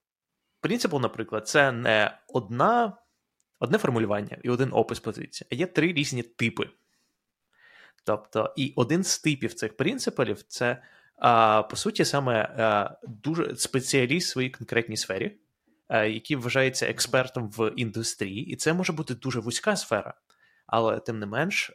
принципал, 0.62 1.02
наприклад, 1.02 1.48
це 1.48 1.72
не 1.72 2.18
одна, 2.28 2.98
одне 3.60 3.78
формулювання 3.78 4.38
і 4.44 4.50
один 4.50 4.70
опис 4.74 5.00
позиції, 5.00 5.48
а 5.52 5.56
є 5.56 5.66
три 5.66 5.94
різні 5.94 6.24
типи 6.24 6.70
Тобто, 8.04 8.54
і 8.58 8.74
один 8.76 9.04
з 9.04 9.20
типів 9.20 9.54
цих 9.54 9.78
принципів 9.78 10.44
це, 10.44 10.82
а, 11.18 11.64
по 11.64 11.76
суті, 11.76 12.06
саме 12.06 12.42
а, 12.42 12.96
дуже 13.08 13.56
спеціаліст 13.56 14.28
в 14.28 14.32
своїй 14.32 14.50
конкретній 14.50 14.98
сфері, 14.98 15.38
а, 15.88 16.04
який 16.04 16.38
вважається 16.38 16.86
експертом 16.86 17.50
в 17.50 17.72
індустрії, 17.76 18.46
і 18.46 18.56
це 18.56 18.74
може 18.74 18.94
бути 18.94 19.16
дуже 19.16 19.40
вузька 19.40 19.76
сфера. 19.76 20.14
Але 20.68 21.00
тим 21.00 21.20
не 21.20 21.26
менш, 21.26 21.72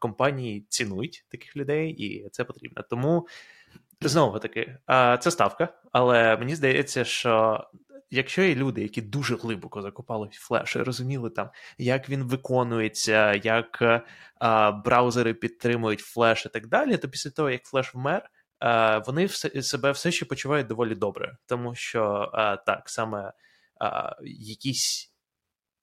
компанії 0.00 0.66
цінують 0.68 1.24
таких 1.28 1.56
людей, 1.56 1.90
і 1.90 2.28
це 2.28 2.44
потрібно. 2.44 2.84
Тому 2.90 3.28
знову 4.00 4.38
таки, 4.38 4.78
це 5.20 5.30
ставка, 5.30 5.68
але 5.92 6.36
мені 6.36 6.54
здається, 6.54 7.04
що 7.04 7.64
якщо 8.10 8.42
є 8.42 8.54
люди, 8.54 8.82
які 8.82 9.02
дуже 9.02 9.36
глибоко 9.36 9.82
закопали 9.82 10.28
Flash 10.32 10.76
і 10.76 10.78
розуміли 10.78 11.30
там, 11.30 11.50
як 11.78 12.08
він 12.08 12.22
виконується, 12.24 13.34
як 13.34 14.02
а, 14.38 14.72
браузери 14.72 15.34
підтримують 15.34 16.00
флеш 16.00 16.46
і 16.46 16.48
так 16.48 16.66
далі, 16.66 16.96
то 16.96 17.08
після 17.08 17.30
того, 17.30 17.50
як 17.50 17.64
Flash 17.64 17.94
вмер, 17.94 18.30
а, 18.58 18.98
вони 18.98 19.26
все, 19.26 19.62
себе 19.62 19.90
все 19.92 20.10
ще 20.12 20.24
почувають 20.24 20.66
доволі 20.66 20.94
добре, 20.94 21.36
тому 21.46 21.74
що 21.74 22.30
а, 22.32 22.56
так 22.56 22.88
саме 22.88 23.32
якісь 24.24 25.14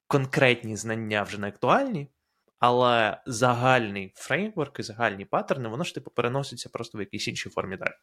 конкретні 0.06 0.76
знання 0.76 1.22
вже 1.22 1.40
не 1.40 1.48
актуальні. 1.48 2.10
Але 2.58 3.22
загальний 3.26 4.12
фреймворк 4.16 4.80
і 4.80 4.82
загальні 4.82 5.24
паттерни, 5.24 5.68
воно 5.68 5.84
ж 5.84 5.94
типу 5.94 6.10
переноситься 6.10 6.68
просто 6.68 6.98
в 6.98 7.00
якійсь 7.00 7.28
іншій 7.28 7.50
формі 7.50 7.76
далі. 7.76 7.94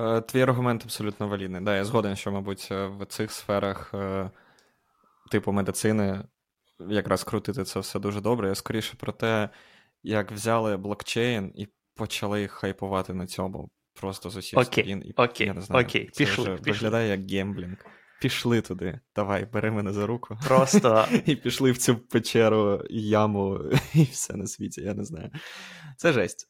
Е, 0.00 0.20
твій 0.20 0.42
аргумент 0.42 0.84
абсолютно 0.84 1.28
валідний. 1.28 1.60
Да, 1.60 1.76
я 1.76 1.84
згоден, 1.84 2.16
що, 2.16 2.32
мабуть, 2.32 2.68
е, 2.70 2.86
в 2.86 3.06
цих 3.06 3.32
сферах 3.32 3.90
е, 3.94 4.30
типу 5.30 5.52
медицини 5.52 6.24
якраз 6.88 7.24
крутити 7.24 7.64
це 7.64 7.80
все 7.80 7.98
дуже 7.98 8.20
добре. 8.20 8.48
Я 8.48 8.54
скоріше 8.54 8.96
про 8.96 9.12
те, 9.12 9.48
як 10.02 10.32
взяли 10.32 10.76
блокчейн 10.76 11.52
і 11.54 11.68
почали 11.94 12.48
хайпувати 12.48 13.14
на 13.14 13.26
цьому 13.26 13.70
просто 14.00 14.30
з 14.30 14.36
усіх 14.36 14.58
okay, 14.58 14.84
сторін. 14.84 15.02
І, 15.06 15.12
okay, 15.16 15.46
я 15.46 15.54
не 15.54 15.60
знаю, 15.60 15.86
okay, 15.86 16.10
це 16.12 16.24
пішли, 16.24 16.44
вже 16.44 16.56
пішли. 16.56 16.72
виглядає 16.72 17.08
як 17.08 17.30
gambling. 17.30 17.76
Пішли 18.20 18.60
туди, 18.60 19.00
давай, 19.16 19.44
бери 19.52 19.70
мене 19.70 19.92
за 19.92 20.06
руку. 20.06 20.38
Просто. 20.46 21.06
І 21.26 21.36
пішли 21.36 21.72
в 21.72 21.78
цю 21.78 21.96
печеру, 21.96 22.82
яму, 22.90 23.60
і 23.94 24.02
все 24.02 24.36
на 24.36 24.46
світі, 24.46 24.80
я 24.80 24.94
не 24.94 25.04
знаю. 25.04 25.30
Це 25.96 26.12
жесть 26.12 26.48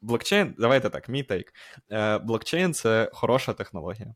блокчейн, 0.00 0.54
давайте 0.58 0.90
так, 0.90 1.08
мій 1.08 1.22
take. 1.22 1.52
Е, 1.90 2.18
блокчейн 2.18 2.74
це 2.74 3.10
хороша 3.12 3.52
технологія. 3.52 4.14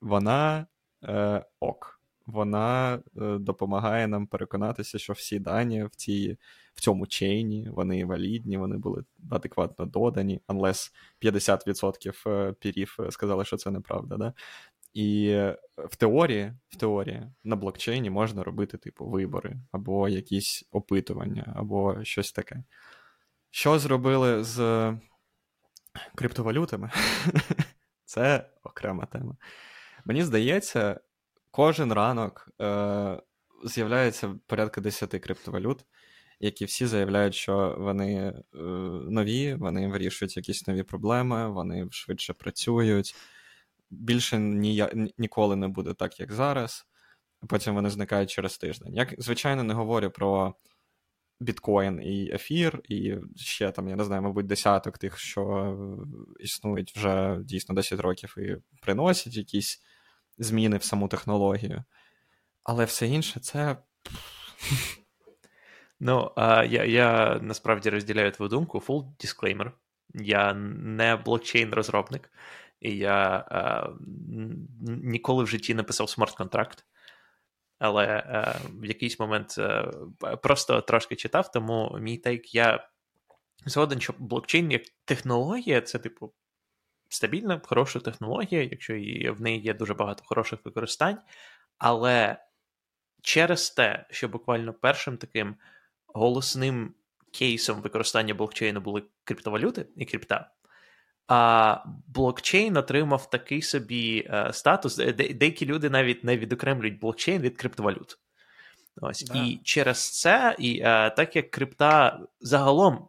Вона 0.00 0.66
е, 1.04 1.44
ок. 1.60 1.98
Вона 2.28 2.94
е, 2.94 3.38
допомагає 3.38 4.06
нам 4.08 4.26
переконатися, 4.26 4.98
що 4.98 5.12
всі 5.12 5.38
дані 5.38 5.84
в 5.84 5.90
цій, 5.90 6.38
в 6.74 6.80
цьому 6.80 7.06
chain 7.06 7.58
і 7.58 7.68
вони 7.70 8.04
валідні, 8.04 8.58
вони 8.58 8.76
були 8.76 9.04
адекватно 9.30 9.86
додані, 9.86 10.40
unless 10.48 10.92
50% 11.22 12.30
е, 12.30 12.52
пірів 12.52 12.96
е, 13.00 13.10
сказали, 13.10 13.44
що 13.44 13.56
це 13.56 13.70
неправда. 13.70 14.16
Да? 14.16 14.32
І 14.94 15.40
в 15.76 15.96
теорії 15.96 16.52
в 16.68 16.76
теорії 16.76 17.22
на 17.44 17.56
блокчейні 17.56 18.10
можна 18.10 18.42
робити 18.42 18.78
типу 18.78 19.06
вибори, 19.06 19.56
або 19.72 20.08
якісь 20.08 20.64
опитування, 20.72 21.52
або 21.56 22.04
щось 22.04 22.32
таке. 22.32 22.64
Що 23.50 23.78
зробили 23.78 24.44
з 24.44 24.58
криптовалютами 26.14 26.90
це 28.04 28.50
окрема 28.64 29.06
тема. 29.06 29.36
Мені 30.04 30.22
здається, 30.22 31.00
кожен 31.50 31.92
ранок 31.92 32.48
е, 32.60 33.22
з'являється 33.64 34.34
порядка 34.46 34.80
10 34.80 35.10
криптовалют, 35.10 35.84
які 36.40 36.64
всі 36.64 36.86
заявляють, 36.86 37.34
що 37.34 37.76
вони 37.78 38.14
е, 38.16 38.58
нові, 39.10 39.54
вони 39.54 39.88
вирішують 39.88 40.36
якісь 40.36 40.66
нові 40.66 40.82
проблеми, 40.82 41.50
вони 41.50 41.88
швидше 41.90 42.32
працюють. 42.32 43.14
Більше 43.90 44.38
ні, 44.38 44.86
ніколи 45.18 45.56
не 45.56 45.68
буде 45.68 45.94
так, 45.94 46.20
як 46.20 46.32
зараз. 46.32 46.86
Потім 47.48 47.74
вони 47.74 47.90
зникають 47.90 48.30
через 48.30 48.58
тиждень. 48.58 48.94
Я, 48.94 49.06
звичайно, 49.18 49.62
не 49.62 49.74
говорю 49.74 50.10
про 50.10 50.54
біткоін 51.40 52.02
і 52.02 52.30
ефір, 52.34 52.80
і 52.88 53.16
ще 53.36 53.70
там, 53.70 53.88
я 53.88 53.96
не 53.96 54.04
знаю, 54.04 54.22
мабуть, 54.22 54.46
десяток 54.46 54.98
тих, 54.98 55.18
що 55.18 55.76
існують 56.40 56.96
вже 56.96 57.38
дійсно 57.42 57.74
10 57.74 58.00
років 58.00 58.34
і 58.38 58.56
приносять 58.82 59.36
якісь 59.36 59.82
зміни 60.38 60.76
в 60.76 60.82
саму 60.82 61.08
технологію. 61.08 61.84
Але 62.62 62.84
все 62.84 63.06
інше 63.06 63.40
це. 63.40 63.76
Ну, 66.00 66.32
а 66.36 66.64
я 66.64 66.84
я 66.84 67.38
насправді 67.42 67.90
розділяю 67.90 68.32
твою 68.32 68.48
думку. 68.48 68.78
Full 68.78 69.04
disclaimer. 69.18 69.70
Я 70.14 70.54
не 70.54 71.16
блокчейн-розробник, 71.16 72.30
і 72.80 72.96
я 72.96 73.44
а, 73.50 73.88
ніколи 74.86 75.44
в 75.44 75.46
житті 75.46 75.74
не 75.74 75.82
писав 75.82 76.08
smart-контракт. 76.08 76.84
Але 77.78 78.06
а, 78.06 78.54
в 78.70 78.84
якийсь 78.84 79.20
момент 79.20 79.58
а, 79.58 79.82
просто 80.36 80.80
трошки 80.80 81.16
читав, 81.16 81.50
тому 81.50 81.96
мій 82.00 82.18
take 82.18 82.54
я 82.54 82.88
згоден, 83.66 84.00
що 84.00 84.14
блокчейн 84.18 84.70
як 84.70 84.82
технологія 85.04 85.80
це, 85.80 85.98
типу, 85.98 86.32
стабільна, 87.08 87.60
хороша 87.64 88.00
технологія, 88.00 88.62
якщо 88.62 88.94
і 88.94 89.30
в 89.30 89.40
неї 89.40 89.60
є 89.60 89.74
дуже 89.74 89.94
багато 89.94 90.22
хороших 90.26 90.64
використань. 90.64 91.18
Але 91.78 92.36
через 93.22 93.70
те, 93.70 94.06
що 94.10 94.28
буквально 94.28 94.72
першим 94.72 95.16
таким 95.16 95.56
голосним 96.06 96.94
кейсом 97.32 97.80
використання 97.80 98.34
блокчейну 98.34 98.80
були 98.80 99.02
криптовалюти 99.24 99.86
і 99.96 100.04
крипта, 100.04 100.50
а 101.28 101.76
блокчейн 102.06 102.76
отримав 102.76 103.30
такий 103.30 103.62
собі 103.62 104.26
е, 104.30 104.52
статус. 104.52 104.96
Деякі 105.34 105.66
люди 105.66 105.90
навіть 105.90 106.24
не 106.24 106.38
відокремлюють 106.38 107.00
блокчейн 107.00 107.42
від 107.42 107.56
криптовалют. 107.56 108.18
Ось. 109.00 109.24
Да. 109.24 109.42
І 109.42 109.60
через 109.64 110.20
це, 110.20 110.56
і 110.58 110.80
е, 110.84 111.10
так 111.10 111.36
як 111.36 111.50
крипта 111.50 112.20
загалом. 112.40 113.08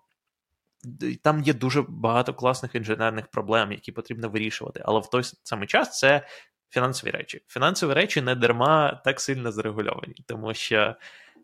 Там 1.24 1.44
є 1.44 1.54
дуже 1.54 1.82
багато 1.88 2.34
класних 2.34 2.76
інженерних 2.76 3.28
проблем, 3.28 3.72
які 3.72 3.92
потрібно 3.92 4.30
вирішувати. 4.30 4.82
Але 4.86 5.00
в 5.00 5.10
той 5.10 5.24
самий 5.44 5.68
час 5.68 6.00
це 6.00 6.28
фінансові 6.70 7.12
речі. 7.12 7.42
Фінансові 7.48 7.94
речі 7.94 8.22
не 8.22 8.36
дарма 8.36 9.02
так 9.06 9.22
сильно 9.22 9.52
зарегульовані, 9.52 10.16
тому 10.28 10.54
що 10.54 10.96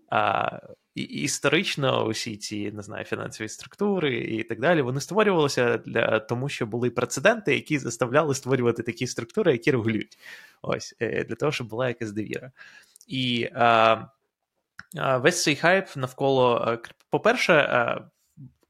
а, 0.09 0.59
і, 0.95 1.01
історично 1.01 2.05
усі 2.05 2.37
ці 2.37 2.71
не 2.71 2.81
знаю, 2.81 3.05
фінансові 3.05 3.49
структури 3.49 4.17
і 4.17 4.43
так 4.43 4.59
далі 4.59 4.81
вони 4.81 5.01
створювалися 5.01 5.77
для 5.77 6.19
тому, 6.19 6.49
що 6.49 6.65
були 6.65 6.89
прецеденти, 6.89 7.55
які 7.55 7.77
заставляли 7.77 8.35
створювати 8.35 8.83
такі 8.83 9.07
структури, 9.07 9.51
які 9.51 9.71
регулюють. 9.71 10.17
Ось 10.61 10.95
е, 10.99 11.23
для 11.23 11.35
того, 11.35 11.51
щоб 11.51 11.67
була 11.67 11.87
якась 11.87 12.11
довіра. 12.11 12.51
І 13.07 13.49
а, 13.53 14.07
весь 14.95 15.43
цей 15.43 15.55
хайп 15.55 15.87
навколо, 15.95 16.77
по-перше, 17.09 17.53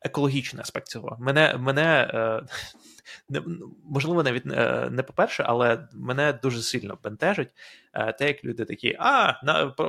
екологічний 0.06 0.62
аспект 0.62 0.88
цього. 0.88 1.18
Мене 1.20 1.58
мене 1.60 2.12
не, 3.30 3.42
можливо, 3.84 4.24
навіть 4.24 4.46
е, 4.46 4.90
не 4.92 5.04
по-перше, 5.04 5.44
але 5.48 5.88
мене 5.94 6.34
дуже 6.34 6.62
сильно 6.62 6.98
бентежить 7.04 7.50
е, 7.94 8.14
те, 8.14 8.28
як 8.28 8.46
люди 8.46 8.66
такі: 8.66 8.96
а, 9.00 9.34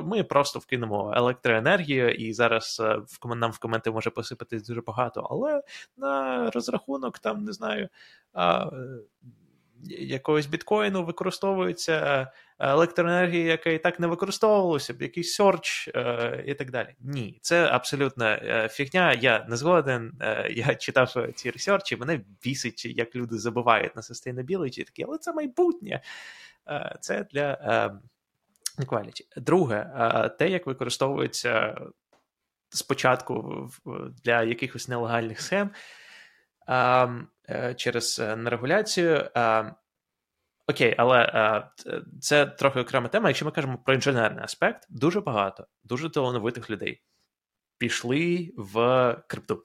ми 0.03 0.23
просто 0.23 0.59
вкинемо 0.59 1.13
електроенергію, 1.15 2.11
і 2.11 2.33
зараз 2.33 2.81
в 3.07 3.35
нам 3.35 3.51
в 3.51 3.59
коменти 3.59 3.91
може 3.91 4.09
посипатись 4.09 4.67
дуже 4.67 4.81
багато, 4.81 5.27
але 5.31 5.63
на 5.97 6.51
розрахунок 6.51 7.19
там 7.19 7.43
не 7.43 7.53
знаю 7.53 7.89
якогось 9.83 10.45
біткоїну 10.45 11.03
використовується 11.03 11.93
е, 11.93 12.31
електроенергія, 12.59 13.45
яка 13.45 13.69
і 13.69 13.79
так 13.79 13.99
не 13.99 14.07
використовувалася, 14.07 14.93
б 14.93 15.01
якийсь 15.01 15.33
серч 15.33 15.89
е, 15.95 16.43
і 16.47 16.53
так 16.53 16.71
далі. 16.71 16.95
Ні, 16.99 17.39
це 17.41 17.65
абсолютно 17.65 18.25
е, 18.25 18.69
фігня. 18.71 19.13
Я 19.13 19.45
не 19.49 19.57
згоден. 19.57 20.13
Я 20.49 20.75
читав 20.75 21.15
ці 21.35 21.51
ресерчі, 21.51 21.95
мене 21.95 22.21
бісить, 22.43 22.85
як 22.85 23.15
люди 23.15 23.37
забувають 23.37 23.95
на 23.95 24.01
sustainability, 24.01 24.83
такі, 24.83 25.03
але 25.07 25.17
це 25.17 25.33
майбутнє. 25.33 26.01
Це 26.99 27.25
для 27.31 27.51
е, 27.51 28.85
quality. 28.85 29.21
Друге, 29.37 29.89
те, 30.39 30.49
як 30.49 30.67
використовується 30.67 31.81
спочатку 32.69 33.69
для 34.23 34.43
якихось 34.43 34.87
нелегальних 34.87 35.41
схем. 35.41 35.69
Е, 36.69 37.09
через 37.75 38.19
е, 38.19 38.35
нерегуляцію. 38.35 39.29
Окей, 40.67 40.95
але 40.97 41.63
це 42.21 42.45
трохи 42.45 42.79
окрема 42.79 43.07
тема. 43.07 43.29
Якщо 43.29 43.45
ми 43.45 43.51
кажемо 43.51 43.77
про 43.85 43.93
інженерний 43.93 44.43
аспект, 44.43 44.87
дуже 44.89 45.21
багато, 45.21 45.67
дуже 45.83 46.09
талановитих 46.09 46.69
людей 46.69 47.03
пішли 47.77 48.53
в 48.57 49.13
крипту. 49.27 49.63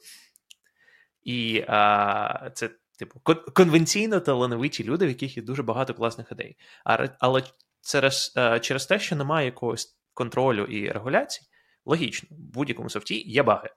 І 1.23 1.65
а, 1.69 2.51
це, 2.55 2.71
типу, 2.99 3.21
конвенційно 3.55 4.21
талановиті 4.21 4.85
люди, 4.85 5.07
в 5.07 5.09
яких 5.09 5.37
є 5.37 5.43
дуже 5.43 5.63
багато 5.63 5.95
класних 5.95 6.33
ідей. 6.33 6.57
А, 6.85 7.09
але 7.19 7.43
через, 7.83 8.35
через 8.61 8.87
те, 8.87 8.99
що 8.99 9.17
немає 9.17 9.47
якогось 9.47 9.99
контролю 10.15 10.65
і 10.65 10.93
регуляції, 10.93 11.49
логічно, 11.85 12.29
в 12.31 12.35
будь-якому 12.35 12.91
софті 12.91 13.31
є 13.31 13.43
баги. 13.43 13.71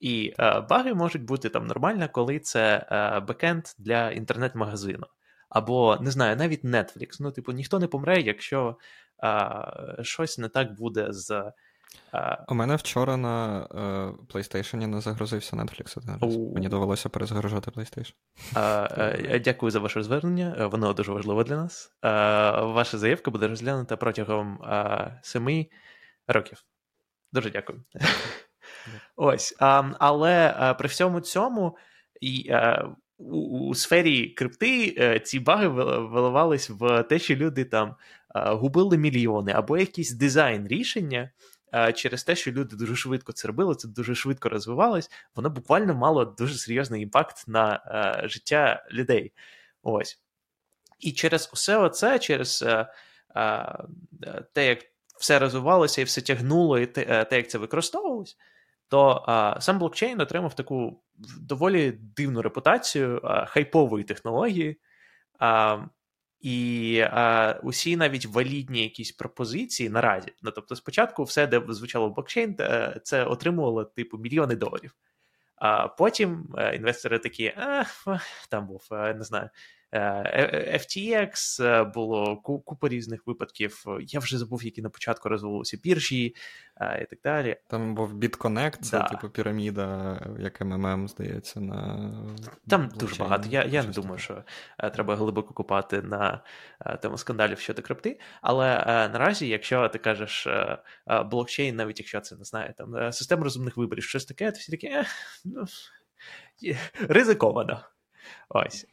І 0.00 0.34
е, 0.38 0.60
баги 0.60 0.94
можуть 0.94 1.24
бути 1.24 1.48
там 1.48 1.66
нормально, 1.66 2.08
коли 2.12 2.38
це 2.38 2.86
е, 2.90 3.20
бекенд 3.20 3.64
для 3.78 4.10
інтернет-магазину. 4.10 5.06
Або, 5.48 5.98
не 6.00 6.10
знаю, 6.10 6.36
навіть 6.36 6.64
Netflix. 6.64 7.16
Ну, 7.20 7.30
типу, 7.30 7.52
ніхто 7.52 7.78
не 7.78 7.86
помре, 7.86 8.20
якщо 8.20 8.76
е, 9.24 10.02
щось 10.02 10.38
не 10.38 10.48
так 10.48 10.74
буде 10.74 11.06
з. 11.10 11.52
Е, 12.14 12.44
У 12.48 12.54
мене 12.54 12.76
вчора 12.76 13.16
на 13.16 13.60
е, 13.60 13.78
PlayStation 14.32 14.86
не 14.86 15.00
загрузився 15.00 15.56
Netflix 15.56 15.98
один 15.98 16.18
раз. 16.20 16.36
У... 16.36 16.54
Мені 16.54 16.68
довелося 16.68 17.08
перезагружати 17.08 17.70
PlayStation. 17.70 18.14
Е, 18.56 19.38
дякую 19.44 19.70
за 19.70 19.78
ваше 19.78 20.02
звернення. 20.02 20.66
Воно 20.66 20.92
дуже 20.92 21.12
важливо 21.12 21.44
для 21.44 21.56
нас. 21.56 21.96
Ваша 22.74 22.98
заявка 22.98 23.30
буде 23.30 23.48
розглянута 23.48 23.96
протягом 23.96 24.58
семи 25.22 25.66
років. 26.26 26.64
Дуже 27.32 27.50
дякую. 27.50 27.84
Ось. 29.16 29.56
Але 29.98 30.54
а, 30.58 30.74
при 30.74 30.88
всьому 30.88 31.20
цьому 31.20 31.76
і, 32.20 32.50
а, 32.50 32.88
у, 33.18 33.68
у 33.68 33.74
сфері 33.74 34.28
крипти 34.28 34.94
е, 34.98 35.20
ці 35.20 35.40
баги 35.40 35.68
виливались 35.68 36.70
в 36.70 37.02
те, 37.02 37.18
що 37.18 37.36
люди 37.36 37.64
там 37.64 37.94
губили 38.34 38.98
мільйони 38.98 39.52
або 39.52 39.78
якийсь 39.78 40.12
дизайн 40.12 40.68
рішення. 40.68 41.30
Через 41.94 42.24
те, 42.24 42.36
що 42.36 42.52
люди 42.52 42.76
дуже 42.76 42.96
швидко 42.96 43.32
це 43.32 43.48
робили, 43.48 43.74
це 43.74 43.88
дуже 43.88 44.14
швидко 44.14 44.48
розвивалось, 44.48 45.10
воно 45.34 45.50
буквально 45.50 45.94
мало 45.94 46.24
дуже 46.24 46.54
серйозний 46.54 47.02
імпакт 47.02 47.48
на 47.48 47.80
життя 48.24 48.86
людей. 48.92 49.32
Ось. 49.82 50.20
І 50.98 51.12
через 51.12 51.50
усе 51.52 51.76
оце, 51.76 52.18
через 52.18 52.64
те, 54.52 54.66
як 54.66 54.78
все 55.18 55.38
розвивалося 55.38 56.00
і 56.00 56.04
все 56.04 56.20
тягнуло, 56.20 56.78
і 56.78 56.86
те 56.86 57.26
як 57.30 57.50
це 57.50 57.58
використовувалось, 57.58 58.36
то 58.88 59.24
а, 59.26 59.60
сам 59.60 59.78
блокчейн 59.78 60.20
отримав 60.20 60.54
таку 60.54 61.02
доволі 61.40 61.92
дивну 61.92 62.42
репутацію 62.42 63.20
а, 63.24 63.46
хайпової 63.46 64.04
технології. 64.04 64.80
А, 65.38 65.78
і 66.40 67.00
а, 67.10 67.60
усі 67.62 67.96
навіть 67.96 68.26
валідні 68.26 68.82
якісь 68.82 69.12
пропозиції 69.12 69.88
наразі. 69.88 70.32
Ну, 70.42 70.50
тобто, 70.50 70.76
спочатку 70.76 71.24
все, 71.24 71.46
де 71.46 71.62
звучало 71.68 72.10
блокчейн, 72.10 72.56
це 73.02 73.24
отримувало 73.24 73.84
типу 73.84 74.18
мільйони 74.18 74.56
доларів. 74.56 74.94
А 75.56 75.88
потім 75.88 76.54
е, 76.58 76.76
інвестори 76.76 77.18
такі, 77.18 77.46
а, 77.46 77.84
там 78.48 78.66
був, 78.66 78.88
е, 78.92 79.14
не 79.14 79.24
знаю, 79.24 79.50
Е, 79.50 79.54
е, 79.54 79.77
FTX, 79.92 81.64
е, 81.64 81.84
було 81.84 82.36
купа 82.36 82.88
різних 82.88 83.26
випадків. 83.26 83.84
Я 84.00 84.20
вже 84.20 84.38
забув, 84.38 84.64
які 84.64 84.82
на 84.82 84.90
початку 84.90 85.28
розвивалися 85.28 85.78
біржі 85.82 86.34
і 87.02 87.04
так 87.10 87.18
далі. 87.24 87.56
Там 87.68 87.94
був 87.94 88.14
BitConnect, 88.14 88.76
це 88.80 88.98
да. 88.98 89.04
типу 89.04 89.28
піраміда, 89.28 90.20
як 90.38 90.60
МММ, 90.60 91.08
здається, 91.08 91.60
на 91.60 92.12
там 92.68 92.88
дуже 92.94 93.16
багато. 93.16 93.48
Я 93.48 93.64
я 93.64 93.82
не 93.82 93.90
думаю, 93.92 94.18
що 94.18 94.44
треба 94.92 95.16
глибоко 95.16 95.54
купати 95.54 96.02
на 96.02 96.42
тему 97.02 97.18
скандалів 97.18 97.58
щодо 97.58 97.82
крипти. 97.82 98.20
Але 98.42 98.68
наразі, 99.12 99.48
якщо 99.48 99.88
ти 99.88 99.98
кажеш 99.98 100.48
блокчейн, 101.30 101.76
навіть 101.76 101.98
якщо 101.98 102.20
це 102.20 102.36
не 102.36 102.44
знаю, 102.44 102.74
там 102.76 103.12
система 103.12 103.44
розумних 103.44 103.76
виборів, 103.76 104.04
щось 104.04 104.24
таке, 104.24 104.52
то 104.52 104.58
всі 104.58 104.72
такі 104.72 104.90
ну, 105.44 105.64
ризиковано. 107.08 107.80
Ось. 108.48 108.86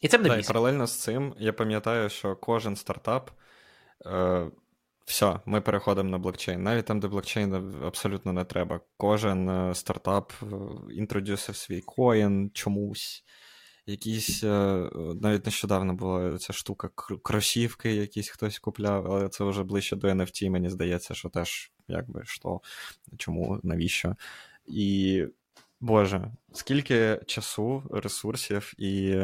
І 0.00 0.08
це 0.08 0.18
мене 0.18 0.28
да, 0.28 0.36
і 0.36 0.42
паралельно 0.42 0.86
з 0.86 1.00
цим 1.00 1.34
я 1.38 1.52
пам'ятаю, 1.52 2.08
що 2.08 2.36
кожен 2.36 2.76
стартап 2.76 3.30
е, 4.06 4.50
все, 5.10 5.40
ми 5.46 5.60
переходимо 5.60 6.10
на 6.10 6.18
блокчейн. 6.18 6.62
Навіть 6.62 6.84
там, 6.84 7.00
де 7.00 7.08
блокчейн 7.08 7.74
абсолютно 7.84 8.32
не 8.32 8.44
треба. 8.44 8.80
Кожен 8.96 9.48
е, 9.48 9.74
стартап 9.74 10.32
е, 10.42 10.46
інтродюсив 10.94 11.56
свій 11.56 11.80
коін 11.80 12.50
чомусь. 12.54 13.24
Якісь 13.86 14.44
е, 14.44 14.88
навіть 15.20 15.46
нещодавно 15.46 15.94
була 15.94 16.38
ця 16.38 16.52
штука 16.52 16.90
кросівки, 17.22 17.94
якісь 17.94 18.28
хтось 18.28 18.58
купляв, 18.58 19.12
але 19.12 19.28
це 19.28 19.44
вже 19.44 19.62
ближче 19.62 19.96
до 19.96 20.08
NFT, 20.08 20.50
мені 20.50 20.70
здається, 20.70 21.14
що 21.14 21.28
теж 21.28 21.72
якби 21.88 22.22
що, 22.24 22.60
чому, 23.16 23.60
навіщо. 23.62 24.16
І 24.66 25.24
Боже, 25.80 26.32
скільки 26.52 27.20
часу, 27.26 27.82
ресурсів 27.90 28.72
і 28.78 29.22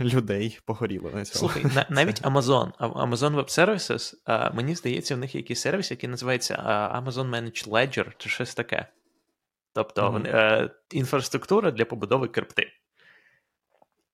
людей 0.00 0.58
погоріло 0.64 1.10
на 1.14 1.24
цьому. 1.24 1.52
Слухай, 1.52 1.84
навіть 1.90 2.22
Amazon, 2.22 2.72
Amazon 2.78 3.36
Web 3.36 3.58
Services, 3.58 4.14
мені 4.54 4.74
здається, 4.74 5.14
в 5.14 5.18
них 5.18 5.34
є 5.34 5.40
якийсь 5.40 5.60
сервіс, 5.60 5.90
який 5.90 6.08
називається 6.08 6.54
Amazon 7.04 7.30
Managed 7.30 7.68
Ledger 7.68 8.12
чи 8.18 8.28
щось 8.28 8.54
таке. 8.54 8.86
Тобто 9.72 10.02
mm-hmm. 10.02 10.70
інфраструктура 10.90 11.70
для 11.70 11.84
побудови 11.84 12.28
крипти. 12.28 12.72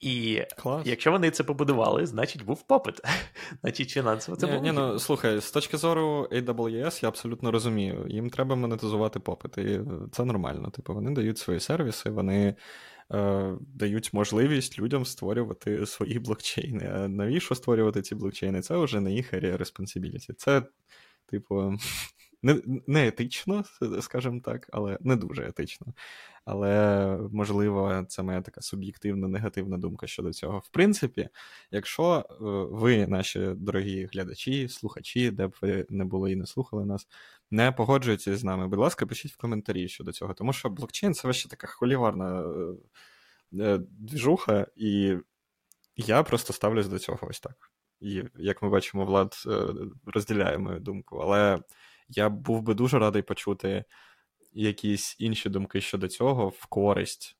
І 0.01 0.43
Клас. 0.57 0.87
якщо 0.87 1.13
вони 1.13 1.31
це 1.31 1.45
побудували, 1.45 2.07
значить 2.07 2.45
був 2.45 2.63
попит. 2.63 3.01
Значить, 3.61 3.91
фінансово 3.91 4.37
це 4.37 4.47
було. 4.47 4.61
Ні, 4.61 4.73
ну 4.73 4.99
слухай, 4.99 5.41
з 5.41 5.51
точки 5.51 5.77
зору 5.77 6.29
AWS, 6.33 7.03
я 7.03 7.09
абсолютно 7.09 7.51
розумію. 7.51 8.07
Їм 8.09 8.31
треба 8.31 8.57
монетизувати 8.57 9.21
попит, 9.21 9.59
і 9.59 9.81
це 10.13 10.25
нормально. 10.25 10.71
Типу, 10.71 10.95
вони 10.95 11.11
дають 11.11 11.39
свої 11.39 11.61
сервіси, 11.61 12.11
вони 12.11 12.55
е, 13.12 13.55
дають 13.61 14.12
можливість 14.12 14.79
людям 14.79 15.05
створювати 15.05 15.87
свої 15.87 16.19
блокчейни. 16.19 16.90
А 16.95 17.09
навіщо 17.09 17.55
створювати 17.55 18.03
ці 18.03 18.14
блокчейни? 18.14 18.61
Це 18.61 18.77
вже 18.77 19.01
не 19.01 19.12
їх 19.12 19.35
area 19.35 19.59
responsibility. 19.59 20.35
Це, 20.37 20.62
типу, 21.27 21.73
не, 22.42 22.62
не 22.87 23.07
етично, 23.07 23.64
скажімо 24.01 24.40
так, 24.44 24.68
але 24.72 24.99
не 25.01 25.16
дуже 25.16 25.49
етично. 25.49 25.87
Але, 26.46 27.18
можливо, 27.33 28.05
це 28.09 28.22
моя 28.22 28.40
така 28.40 28.61
суб'єктивна 28.61 29.29
негативна 29.29 29.79
думка 29.79 30.07
щодо 30.07 30.33
цього. 30.33 30.59
В 30.59 30.68
принципі, 30.68 31.29
якщо 31.70 32.18
е, 32.18 32.25
ви, 32.77 33.07
наші 33.07 33.40
дорогі 33.57 34.09
глядачі, 34.12 34.68
слухачі, 34.68 35.31
де 35.31 35.46
б 35.46 35.57
ви 35.62 35.87
не 35.90 36.05
були 36.05 36.33
і 36.33 36.37
не 36.37 36.46
слухали 36.46 36.87
нас, 36.87 37.09
не 37.51 37.72
погоджуєтеся 37.72 38.37
з 38.37 38.44
нами, 38.44 38.68
будь 38.68 38.79
ласка, 38.79 39.07
пишіть 39.07 39.33
в 39.33 39.37
коментарі 39.37 39.88
щодо 39.88 40.12
цього, 40.12 40.35
тому 40.35 40.53
що 40.53 40.70
блокчейн 40.70 41.14
це 41.14 41.33
ще 41.33 41.49
така 41.49 41.66
холіварна 41.66 42.40
е, 42.40 43.64
е, 43.64 43.79
двіжуха, 43.79 44.66
і 44.77 45.16
я 45.96 46.22
просто 46.22 46.53
ставлюсь 46.53 46.88
до 46.88 46.99
цього 46.99 47.18
ось 47.31 47.40
так. 47.40 47.70
І 48.01 48.22
як 48.35 48.62
ми 48.62 48.68
бачимо, 48.68 49.05
Влад 49.05 49.35
розділяє 50.07 50.59
мою 50.59 50.81
думку, 50.81 51.16
але 51.16 51.59
я 52.09 52.29
був 52.29 52.62
би 52.62 52.75
дуже 52.75 52.99
радий 52.99 53.23
почути 53.23 53.85
якісь 54.53 55.16
інші 55.19 55.49
думки 55.49 55.81
щодо 55.81 56.09
цього 56.09 56.49
в 56.49 56.66
користь 56.66 57.37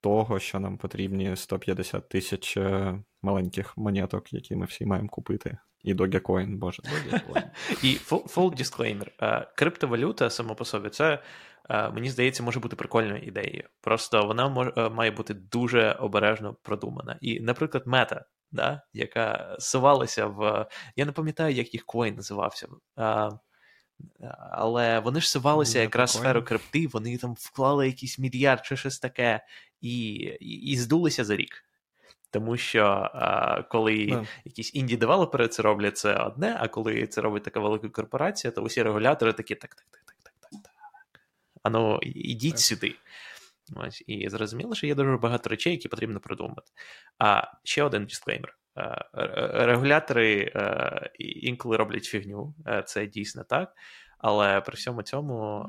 того, 0.00 0.38
що 0.38 0.60
нам 0.60 0.78
потрібні 0.78 1.36
150 1.36 2.08
тисяч 2.08 2.56
е, 2.56 2.98
маленьких 3.22 3.76
монеток, 3.76 4.32
які 4.32 4.56
ми 4.56 4.66
всі 4.66 4.86
маємо 4.86 5.08
купити. 5.08 5.58
І 5.82 5.94
Dogecoin, 5.94 6.56
боже, 6.56 6.82
Dogecoin. 6.82 7.42
І 7.82 7.96
full 8.08 8.60
disclaimer. 8.60 9.08
Е, 9.22 9.52
криптовалюта 9.56 10.30
само 10.30 10.54
по 10.54 10.64
собі, 10.64 10.88
це, 10.88 11.22
е, 11.70 11.90
мені 11.90 12.10
здається, 12.10 12.42
може 12.42 12.60
бути 12.60 12.76
прикольною 12.76 13.22
ідеєю. 13.22 13.64
Просто 13.80 14.26
вона 14.26 14.72
має 14.90 15.10
бути 15.10 15.34
дуже 15.34 15.92
обережно 15.92 16.54
продумана. 16.62 17.18
І, 17.20 17.40
наприклад, 17.40 17.82
мета, 17.86 18.24
яка 18.92 19.56
сувалася 19.58 20.26
в. 20.26 20.66
Я 20.96 21.04
не 21.04 21.12
пам'ятаю, 21.12 21.54
як 21.54 21.74
їх 21.74 21.84
коін 21.86 22.14
називався. 22.14 22.68
Але 24.50 25.00
вони 25.00 25.20
ж 25.20 25.30
сувалися 25.30 25.80
якраз 25.80 26.10
в 26.10 26.18
сферу 26.18 26.42
крипти, 26.42 26.86
вони 26.86 27.18
там 27.18 27.34
вклали 27.38 27.86
якийсь 27.86 28.18
мільярд 28.18 28.66
чи 28.66 28.76
щось 28.76 28.98
таке, 28.98 29.40
і 29.80 30.14
і, 30.40 30.72
і 30.72 30.76
здулися 30.76 31.24
за 31.24 31.36
рік. 31.36 31.64
Тому 32.30 32.56
що 32.56 33.10
а, 33.14 33.62
коли 33.62 33.92
yeah. 33.92 34.26
якісь 34.44 34.74
інді-девелопери 34.74 35.48
це 35.48 35.62
роблять, 35.62 35.98
це 35.98 36.14
одне, 36.14 36.56
а 36.60 36.68
коли 36.68 37.06
це 37.06 37.20
робить 37.20 37.42
така 37.42 37.60
велика 37.60 37.88
корпорація, 37.88 38.50
то 38.50 38.62
усі 38.62 38.82
регулятори 38.82 39.32
такі 39.32 39.54
так, 39.54 39.74
так, 39.74 39.86
так, 39.90 40.02
так, 40.06 40.16
так, 40.22 40.34
так, 40.40 40.62
так. 40.62 40.72
Ану, 41.62 41.98
ідіть 42.02 42.54
yeah. 42.54 42.58
сюди. 42.58 42.94
Ось, 43.76 44.04
І 44.06 44.28
зрозуміло, 44.28 44.74
що 44.74 44.86
є 44.86 44.94
дуже 44.94 45.16
багато 45.16 45.50
речей, 45.50 45.72
які 45.72 45.88
потрібно 45.88 46.20
продумати. 46.20 46.72
А 47.18 47.42
ще 47.64 47.82
один 47.82 48.04
дисклеймер. 48.04 48.58
Регулятори 49.52 50.52
інколи 51.18 51.76
роблять 51.76 52.04
фігню, 52.04 52.54
це 52.86 53.06
дійсно 53.06 53.44
так. 53.44 53.72
Але 54.18 54.60
при 54.60 54.74
всьому 54.74 55.02
цьому 55.02 55.66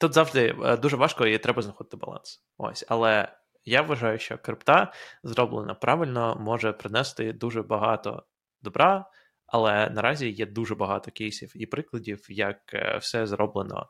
тут 0.00 0.14
завжди 0.14 0.56
дуже 0.82 0.96
важко 0.96 1.26
і 1.26 1.38
треба 1.38 1.62
знаходити 1.62 1.96
баланс. 1.96 2.42
Ось, 2.58 2.84
Але 2.88 3.28
я 3.64 3.82
вважаю, 3.82 4.18
що 4.18 4.38
крипта 4.38 4.92
зроблена 5.22 5.74
правильно, 5.74 6.36
може 6.40 6.72
принести 6.72 7.32
дуже 7.32 7.62
багато 7.62 8.22
добра, 8.62 9.10
але 9.46 9.90
наразі 9.90 10.30
є 10.30 10.46
дуже 10.46 10.74
багато 10.74 11.10
кейсів 11.10 11.52
і 11.54 11.66
прикладів, 11.66 12.26
як 12.28 12.74
е, 12.74 12.98
все 12.98 13.26
зроблено 13.26 13.88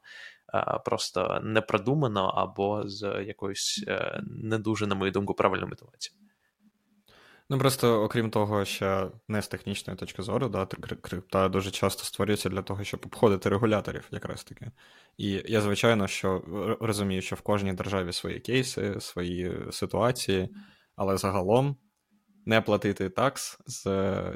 просто 0.85 1.41
непродумано 1.43 2.27
або 2.27 2.89
з 2.89 3.25
якоюсь 3.27 3.85
е, 3.89 4.23
не 4.27 4.59
дуже, 4.59 4.87
на 4.87 4.95
мою 4.95 5.13
думку, 5.13 5.35
правильною 5.35 5.69
мотивацією. 5.69 6.28
Ну 7.51 7.59
просто 7.59 8.03
окрім 8.03 8.31
того, 8.31 8.65
що 8.65 9.13
не 9.29 9.43
з 9.43 9.49
технічної 9.49 9.97
точки 9.99 10.23
зору, 10.23 10.49
да, 10.49 10.67
крипта 11.01 11.49
дуже 11.49 11.71
часто 11.71 12.05
створюється 12.05 12.49
для 12.49 12.63
того, 12.63 12.85
щоб 12.85 13.01
обходити 13.07 13.49
регуляторів, 13.49 14.09
якраз 14.11 14.45
таки. 14.45 14.71
І 15.17 15.43
я, 15.47 15.61
звичайно, 15.61 16.07
що 16.07 16.43
розумію, 16.81 17.23
що 17.23 17.37
в 17.37 17.41
кожній 17.41 17.73
державі 17.73 18.13
свої 18.13 18.41
кейси, 18.41 19.01
свої 19.01 19.57
ситуації, 19.71 20.49
але 20.97 21.17
загалом 21.17 21.77
не 22.47 22.61
платити 22.61 23.11
такс 23.11 23.59
з 23.67 23.85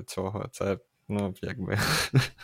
цього, 0.07 0.49
це, 0.53 0.79
ну, 1.09 1.35
якби. 1.43 1.79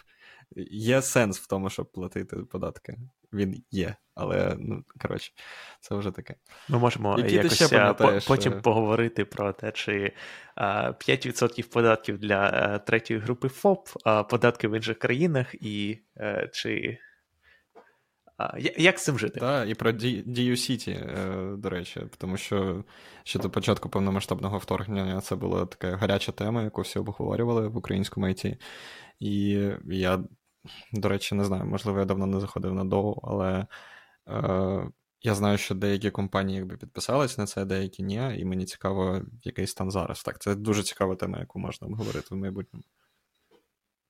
Є 0.71 1.03
сенс 1.03 1.39
в 1.39 1.47
тому, 1.47 1.71
щоб 1.71 1.93
платити 1.93 2.37
податки. 2.37 2.99
Він 3.33 3.63
є, 3.71 3.97
але 4.15 4.57
ну 4.59 4.85
коротше, 4.99 5.33
це 5.81 5.95
вже 5.95 6.11
таке. 6.11 6.35
Ми 6.69 6.79
можемо 6.79 7.19
Які 7.19 7.35
якось 7.35 7.73
по, 7.99 8.19
потім 8.27 8.61
поговорити 8.63 9.25
про 9.25 9.53
те, 9.53 9.73
чи 9.73 10.13
а, 10.55 10.93
5% 10.93 11.69
податків 11.69 12.19
для 12.19 12.35
а, 12.35 12.75
е, 12.75 12.79
третьої 12.79 13.21
групи 13.21 13.49
ФОП, 13.49 13.89
а 14.05 14.23
податки 14.23 14.69
в 14.69 14.77
інших 14.77 14.99
країнах, 14.99 15.55
і 15.55 15.99
е, 16.17 16.51
чи. 16.53 16.99
Як 18.77 18.99
з 18.99 19.05
цим 19.05 19.19
жити? 19.19 19.41
Так, 19.41 19.69
і 19.69 19.75
про 19.75 19.93
Дію 19.93 20.57
Сіті, 20.57 20.91
е, 20.91 21.55
до 21.57 21.71
речі, 21.71 22.01
тому 22.19 22.37
що 22.37 22.85
ще 23.25 23.39
до 23.39 23.51
початку 23.51 23.89
повномасштабного 23.89 24.59
вторгнення 24.59 25.21
це 25.21 25.37
була 25.37 25.67
така 25.67 25.97
гаряча 25.97 26.33
тема, 26.33 26.63
яку 26.63 26.81
всі 26.81 26.99
обговорювали 26.99 27.69
в 27.69 27.77
українському 27.77 28.27
IT. 28.27 28.57
І 29.21 29.61
я 29.85 30.25
до 30.93 31.09
речі, 31.09 31.35
не 31.35 31.45
знаю, 31.45 31.65
можливо, 31.65 31.99
я 31.99 32.05
давно 32.05 32.27
не 32.27 32.41
заходив 32.41 32.75
на 32.75 32.85
Доу, 32.85 33.21
але 33.23 33.67
е, 34.29 34.91
я 35.23 35.35
знаю, 35.35 35.59
що 35.59 35.75
деякі 35.75 36.11
компанії 36.11 36.59
якби 36.59 36.77
підписались 36.77 37.39
на 37.39 37.47
це, 37.47 37.65
деякі 37.65 38.03
ні, 38.03 38.39
і 38.39 38.45
мені 38.45 38.65
цікаво, 38.65 39.23
який 39.43 39.67
стан 39.67 39.91
зараз. 39.91 40.23
Так, 40.23 40.39
це 40.39 40.55
дуже 40.55 40.83
цікава 40.83 41.17
тема, 41.17 41.39
яку 41.39 41.59
можна 41.59 41.87
обговорити 41.87 42.35
в 42.35 42.39
майбутньому. 42.39 42.85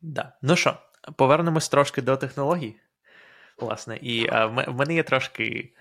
Да. 0.00 0.32
Ну 0.42 0.56
що, 0.56 0.78
повернемось 1.16 1.68
трошки 1.68 2.02
до 2.02 2.16
технологій. 2.16 2.80
Власне, 3.58 3.96
і 4.02 4.26
е, 4.26 4.44
в 4.46 4.74
мене 4.74 4.94
є 4.94 5.02
трошки 5.02 5.72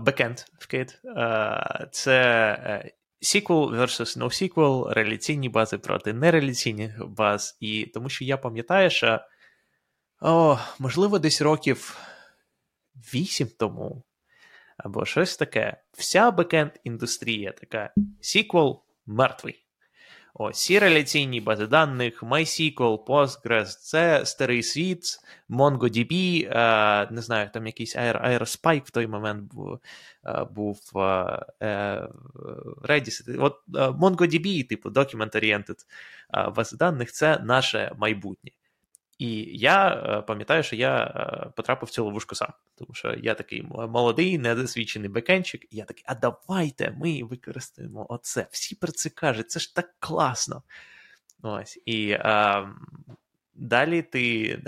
бекенд 0.00 0.38
вкид. 0.58 1.00
Е, 1.04 1.88
це 1.90 2.20
е, 2.64 2.90
SQL 3.22 3.80
versus 3.80 4.18
NoSQL, 4.18 4.92
реляційні 4.92 5.48
бази 5.48 5.78
проти 5.78 6.12
нереляційних 6.12 7.06
баз. 7.06 7.56
І 7.60 7.86
тому 7.86 8.08
що 8.08 8.24
я 8.24 8.36
пам'ятаю, 8.36 8.90
що 8.90 9.20
о, 10.24 10.58
можливо, 10.78 11.18
десь 11.18 11.42
років 11.42 11.98
вісім 13.14 13.48
тому, 13.58 14.02
або 14.76 15.04
щось 15.04 15.36
таке. 15.36 15.76
Вся 15.92 16.30
бекенд-індустрія 16.30 17.52
така. 17.52 17.90
SQL 18.22 18.80
мертвий. 19.06 19.60
Всі 20.34 20.78
реляційні 20.78 21.40
бази 21.40 21.66
даних, 21.66 22.22
MySQL, 22.22 23.04
Postgres, 23.04 23.64
це 23.64 24.26
старий 24.26 24.62
світ, 24.62 25.18
MongoDB, 25.50 26.46
е, 26.50 27.08
не 27.10 27.22
знаю, 27.22 27.50
там 27.54 27.66
якийсь 27.66 27.96
Aerospike 27.96 28.84
в 28.84 28.90
той 28.90 29.06
момент 29.06 29.54
був, 29.54 29.78
е, 30.26 30.44
був 30.44 30.80
е, 30.96 32.08
Redis. 32.82 33.42
От 33.42 33.56
MongoDB, 33.68 34.68
типу, 34.68 34.90
document-oriented 34.90 35.78
бази 36.56 36.76
даних 36.76 37.12
це 37.12 37.38
наше 37.38 37.92
майбутнє. 37.98 38.50
І 39.18 39.58
я 39.58 39.88
е, 39.88 40.22
пам'ятаю, 40.22 40.62
що 40.62 40.76
я 40.76 41.04
е, 41.04 41.50
потрапив 41.56 41.88
в 41.88 41.92
цю 41.92 42.04
ловушку 42.04 42.34
сам, 42.34 42.52
тому 42.74 42.94
що 42.94 43.14
я 43.14 43.34
такий 43.34 43.62
молодий, 43.62 44.38
недосвідчений 44.38 45.08
бекенчик, 45.08 45.64
і 45.70 45.76
я 45.76 45.84
такий, 45.84 46.04
а 46.06 46.14
давайте 46.14 46.96
ми 47.00 47.22
використаємо 47.22 48.06
оце. 48.08 48.46
Всі 48.50 48.74
про 48.74 48.92
це 48.92 49.10
кажуть, 49.10 49.50
це 49.50 49.60
ж 49.60 49.74
так 49.74 49.94
класно. 49.98 50.62
Ось. 51.42 51.78
І 51.86 52.12
а, 52.12 52.66
далі 53.54 54.02
ти 54.02 54.58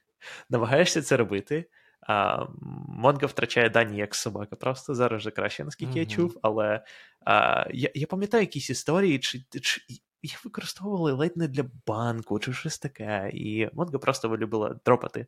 намагаєшся 0.50 1.02
це 1.02 1.16
робити. 1.16 1.68
А, 2.00 2.46
Монго 2.88 3.26
втрачає 3.26 3.70
дані 3.70 3.98
як 3.98 4.14
собака, 4.14 4.56
просто 4.56 4.94
зараз 4.94 5.20
вже 5.20 5.30
краще, 5.30 5.64
наскільки 5.64 5.92
mm-hmm. 5.92 5.98
я 5.98 6.06
чув. 6.06 6.38
Але 6.42 6.84
а, 7.24 7.66
я 7.70 7.90
я 7.94 8.06
пам'ятаю 8.06 8.42
якісь 8.42 8.70
історії, 8.70 9.18
чи 9.18 9.44
чи 9.62 9.80
їх 10.26 10.44
використовували 10.44 11.12
ледь 11.12 11.36
не 11.36 11.48
для 11.48 11.64
банку, 11.86 12.38
чи 12.38 12.52
щось 12.52 12.78
таке. 12.78 13.30
І 13.34 13.70
Монго 13.72 13.98
просто 13.98 14.28
вилюбила 14.28 14.76
дропати 14.84 15.26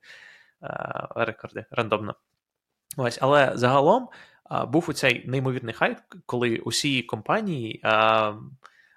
а, 0.60 1.24
рекорди 1.24 1.64
рандомно. 1.70 2.14
Ось, 2.96 3.18
Але 3.20 3.52
загалом 3.54 4.08
а, 4.44 4.66
був 4.66 4.86
у 4.88 4.92
цей 4.92 5.28
неймовірний 5.28 5.74
хайп, 5.74 5.98
коли 6.26 6.58
усі 6.58 7.02
компанії. 7.02 7.80
А, 7.82 8.34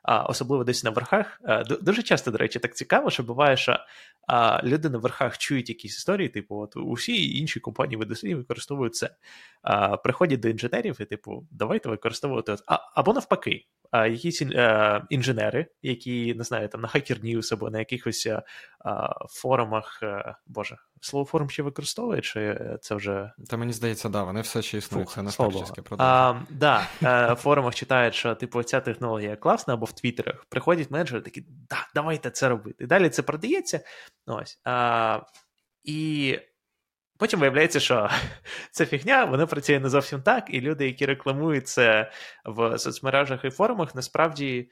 а, 0.03 0.23
особливо 0.23 0.63
десь 0.63 0.83
на 0.83 0.89
верхах. 0.89 1.41
А, 1.43 1.63
дуже 1.63 2.03
часто, 2.03 2.31
до 2.31 2.37
речі, 2.37 2.59
так 2.59 2.75
цікаво, 2.75 3.09
що 3.09 3.23
буває, 3.23 3.57
що 3.57 3.79
а, 4.27 4.61
люди 4.63 4.89
на 4.89 4.97
верхах 4.97 5.37
чують 5.37 5.69
якісь 5.69 5.97
історії, 5.97 6.29
типу, 6.29 6.55
от 6.55 6.75
усі 6.75 7.37
інші 7.37 7.59
компанії 7.59 7.97
в 7.97 8.03
індустрії 8.03 8.35
використовують 8.35 8.95
це. 8.95 9.15
А, 9.61 9.97
Приходять 9.97 10.39
до 10.39 10.49
інженерів 10.49 11.01
і, 11.01 11.05
типу, 11.05 11.47
давайте 11.51 11.89
використовувати. 11.89 12.55
А, 12.67 12.79
Або 12.95 13.13
навпаки, 13.13 13.65
а, 13.91 14.07
якісь 14.07 14.41
а, 14.41 15.01
інженери, 15.09 15.67
які 15.81 16.33
не 16.33 16.43
знаю, 16.43 16.67
там 16.67 16.81
на 16.81 16.87
Hacker 16.87 17.23
News 17.23 17.53
або 17.53 17.69
на 17.69 17.79
якихось 17.79 18.27
а, 18.85 19.25
форумах, 19.29 20.03
Боже, 20.47 20.77
слово 21.01 21.25
форум 21.25 21.49
ще 21.49 21.63
використовує, 21.63 22.21
чи 22.21 22.59
це 22.81 22.95
вже. 22.95 23.31
Та 23.49 23.57
мені 23.57 23.73
здається, 23.73 24.09
да, 24.09 24.23
вони 24.23 24.41
все 24.41 24.61
ще 24.61 24.77
існують, 24.77 25.07
Фух, 25.07 25.15
це 25.15 25.21
не 25.21 25.31
продовження. 25.31 25.83
Да, 26.49 26.87
в 27.33 27.35
форумах 27.35 27.75
читають, 27.75 28.15
що 28.15 28.35
типу 28.35 28.63
ця 28.63 28.79
технологія 28.81 29.35
класна, 29.35 29.73
або 29.73 29.85
в 29.85 29.91
твіттерах 29.91 30.45
приходять 30.49 30.91
менеджери 30.91 31.21
такі, 31.21 31.45
да, 31.69 31.87
давайте 31.95 32.31
це 32.31 32.49
робити. 32.49 32.83
І 32.83 32.87
далі 32.87 33.09
це 33.09 33.21
продається. 33.21 33.79
Ось. 34.27 34.59
А, 34.63 35.19
І 35.83 36.39
потім 37.21 37.39
виявляється, 37.39 37.79
що 37.79 38.09
ця 38.71 38.85
фігня 38.85 39.25
вона 39.25 39.45
працює 39.45 39.79
не 39.79 39.89
зовсім 39.89 40.21
так, 40.21 40.47
і 40.49 40.61
люди, 40.61 40.85
які 40.85 41.05
рекламують 41.05 41.67
це 41.67 42.11
в 42.45 42.79
соцмережах 42.79 43.45
і 43.45 43.49
форумах, 43.49 43.95
насправді. 43.95 44.69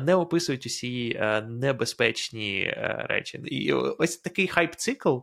Не 0.00 0.14
описують 0.14 0.66
усі 0.66 1.20
небезпечні 1.48 2.74
речі. 3.08 3.38
І 3.38 3.72
ось 3.72 4.16
такий 4.16 4.48
хайп-цикл 4.48 5.18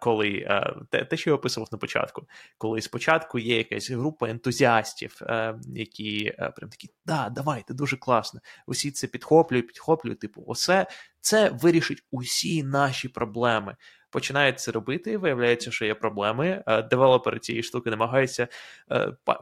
коли 0.00 0.48
те, 0.90 1.16
що 1.16 1.30
я 1.30 1.36
описував 1.36 1.68
на 1.72 1.78
початку, 1.78 2.28
коли 2.58 2.80
спочатку 2.80 3.38
є 3.38 3.56
якась 3.56 3.90
група 3.90 4.28
ентузіастів, 4.28 5.20
які 5.74 6.32
прям 6.38 6.70
такі, 6.70 6.90
да, 7.06 7.28
давайте, 7.28 7.74
дуже 7.74 7.96
класно. 7.96 8.40
Усі 8.66 8.90
це 8.90 9.06
підхоплюють, 9.06 9.66
підхоплюють, 9.66 10.20
типу, 10.20 10.44
оце 10.46 10.86
це 11.20 11.50
вирішить 11.50 12.02
усі 12.10 12.62
наші 12.62 13.08
проблеми. 13.08 13.76
Починають 14.16 14.60
це 14.60 14.72
робити, 14.72 15.16
виявляється, 15.16 15.70
що 15.70 15.84
є 15.84 15.94
проблеми. 15.94 16.64
Девелопери 16.90 17.38
цієї 17.38 17.62
штуки 17.62 17.90
намагаються 17.90 18.48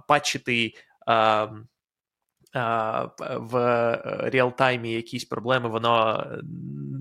патчити 0.08 0.74
в 3.37 3.54
реалтаймі 4.22 4.92
якісь 4.92 5.24
проблеми, 5.24 5.68
воно 5.68 6.26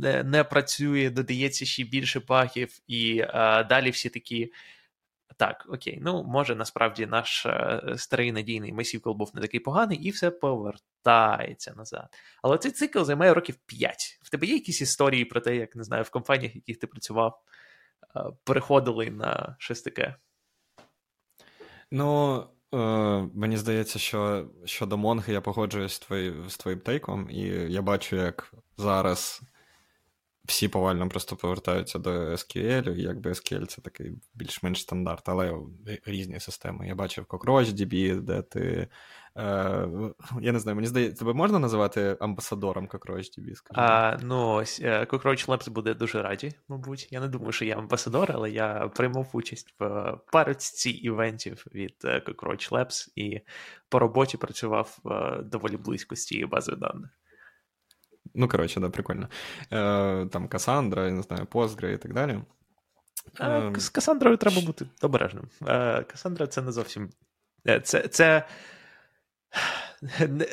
не 0.01 0.23
не 0.23 0.43
працює, 0.43 1.09
додається 1.09 1.65
ще 1.65 1.83
більше 1.83 2.19
багів, 2.19 2.79
і 2.87 3.25
далі 3.69 3.89
всі 3.89 4.09
такі. 4.09 4.53
Так, 5.37 5.65
окей, 5.69 5.99
ну 6.01 6.23
може 6.23 6.55
насправді 6.55 7.05
наш 7.05 7.45
uh, 7.45 7.97
старий 7.97 8.31
надійний 8.31 8.73
MySQL 8.73 9.13
був 9.13 9.31
не 9.33 9.41
такий 9.41 9.59
поганий, 9.59 9.97
і 9.97 10.09
все 10.09 10.31
повертається 10.31 11.73
назад. 11.77 12.07
Але 12.41 12.57
цей 12.57 12.71
цикл 12.71 13.03
займає 13.03 13.33
років 13.33 13.55
5. 13.65 14.19
В 14.21 14.29
тебе 14.29 14.47
є 14.47 14.53
якісь 14.53 14.81
історії 14.81 15.25
про 15.25 15.41
те, 15.41 15.55
як 15.55 15.75
не 15.75 15.83
знаю, 15.83 16.03
в 16.03 16.09
компаніях, 16.09 16.53
в 16.53 16.55
яких 16.55 16.79
ти 16.79 16.87
працював, 16.87 17.41
переходили 18.43 19.09
на 19.09 19.55
щось 19.59 19.81
таке? 19.81 20.15
Ну, 21.91 22.43
Е, 22.73 23.29
Мені 23.33 23.57
здається, 23.57 23.99
що 23.99 24.49
щодо 24.65 24.97
Монги 24.97 25.33
я 25.33 25.41
погоджуюсь 25.41 25.93
з, 25.93 25.99
твої, 25.99 26.49
з 26.49 26.57
твоїм 26.57 26.79
тейком, 26.79 27.27
і 27.29 27.41
я 27.71 27.81
бачу, 27.81 28.15
як 28.15 28.53
зараз 28.77 29.41
всі 30.45 30.67
повально 30.67 31.09
просто 31.09 31.35
повертаються 31.35 31.99
до 31.99 32.11
SQL, 32.11 32.95
і 32.95 33.01
якби 33.01 33.29
SQL 33.29 33.65
це 33.65 33.81
такий 33.81 34.11
більш-менш 34.33 34.81
стандарт, 34.81 35.29
але 35.29 35.57
різні 36.05 36.39
системи. 36.39 36.87
Я 36.87 36.95
бачив 36.95 37.25
CockroachDB, 37.25 38.19
де 38.21 38.41
ти. 38.41 38.87
Е, 39.37 39.89
Я 40.41 40.51
не 40.51 40.59
знаю, 40.59 40.75
мені 40.75 40.87
здається, 40.87 41.19
тебе 41.19 41.33
можна 41.33 41.59
називати 41.59 42.17
амбасадором 42.19 42.87
CockroachDB? 42.87 43.53
А, 43.73 44.17
Ну, 44.23 44.49
ось 44.53 44.81
е, 44.83 45.03
Cockroach 45.03 45.47
Labs 45.47 45.69
буде 45.69 45.93
дуже 45.93 46.21
раді, 46.21 46.51
мабуть. 46.67 47.07
Я 47.11 47.19
не 47.19 47.27
думаю, 47.27 47.51
що 47.51 47.65
я 47.65 47.77
амбасадор, 47.77 48.31
але 48.33 48.51
я 48.51 48.91
приймав 48.95 49.29
участь 49.33 49.75
в 49.79 50.17
парочці 50.31 50.89
івентів 50.89 51.65
від 51.73 51.95
е, 52.05 52.23
Cockroach 52.27 52.71
Labs 52.71 53.07
і 53.15 53.41
по 53.89 53.99
роботі 53.99 54.37
працював 54.37 54.97
е, 55.05 55.43
доволі 55.43 55.77
близько 55.77 56.15
з 56.15 56.25
цією 56.25 56.47
базою 56.47 56.77
даних. 56.77 57.09
Ну, 58.35 58.47
коротше, 58.47 58.79
да, 58.79 58.89
прикольно. 58.89 59.29
Е, 59.71 60.25
Там 60.25 60.47
Касандра, 60.47 61.05
я 61.05 61.11
не 61.11 61.21
знаю, 61.21 61.45
Postgre 61.45 61.93
і 61.93 61.97
так 61.97 62.13
далі. 62.13 62.39
З 63.77 63.89
Касандрою 63.89 64.37
треба 64.37 64.61
бути 64.61 64.85
обережним. 65.01 65.47
Е, 65.67 66.03
Касандра 66.03 66.47
це 66.47 66.61
не 66.61 66.71
зовсім. 66.71 67.09
Е, 67.67 67.79
це 67.79 68.07
це 68.07 68.47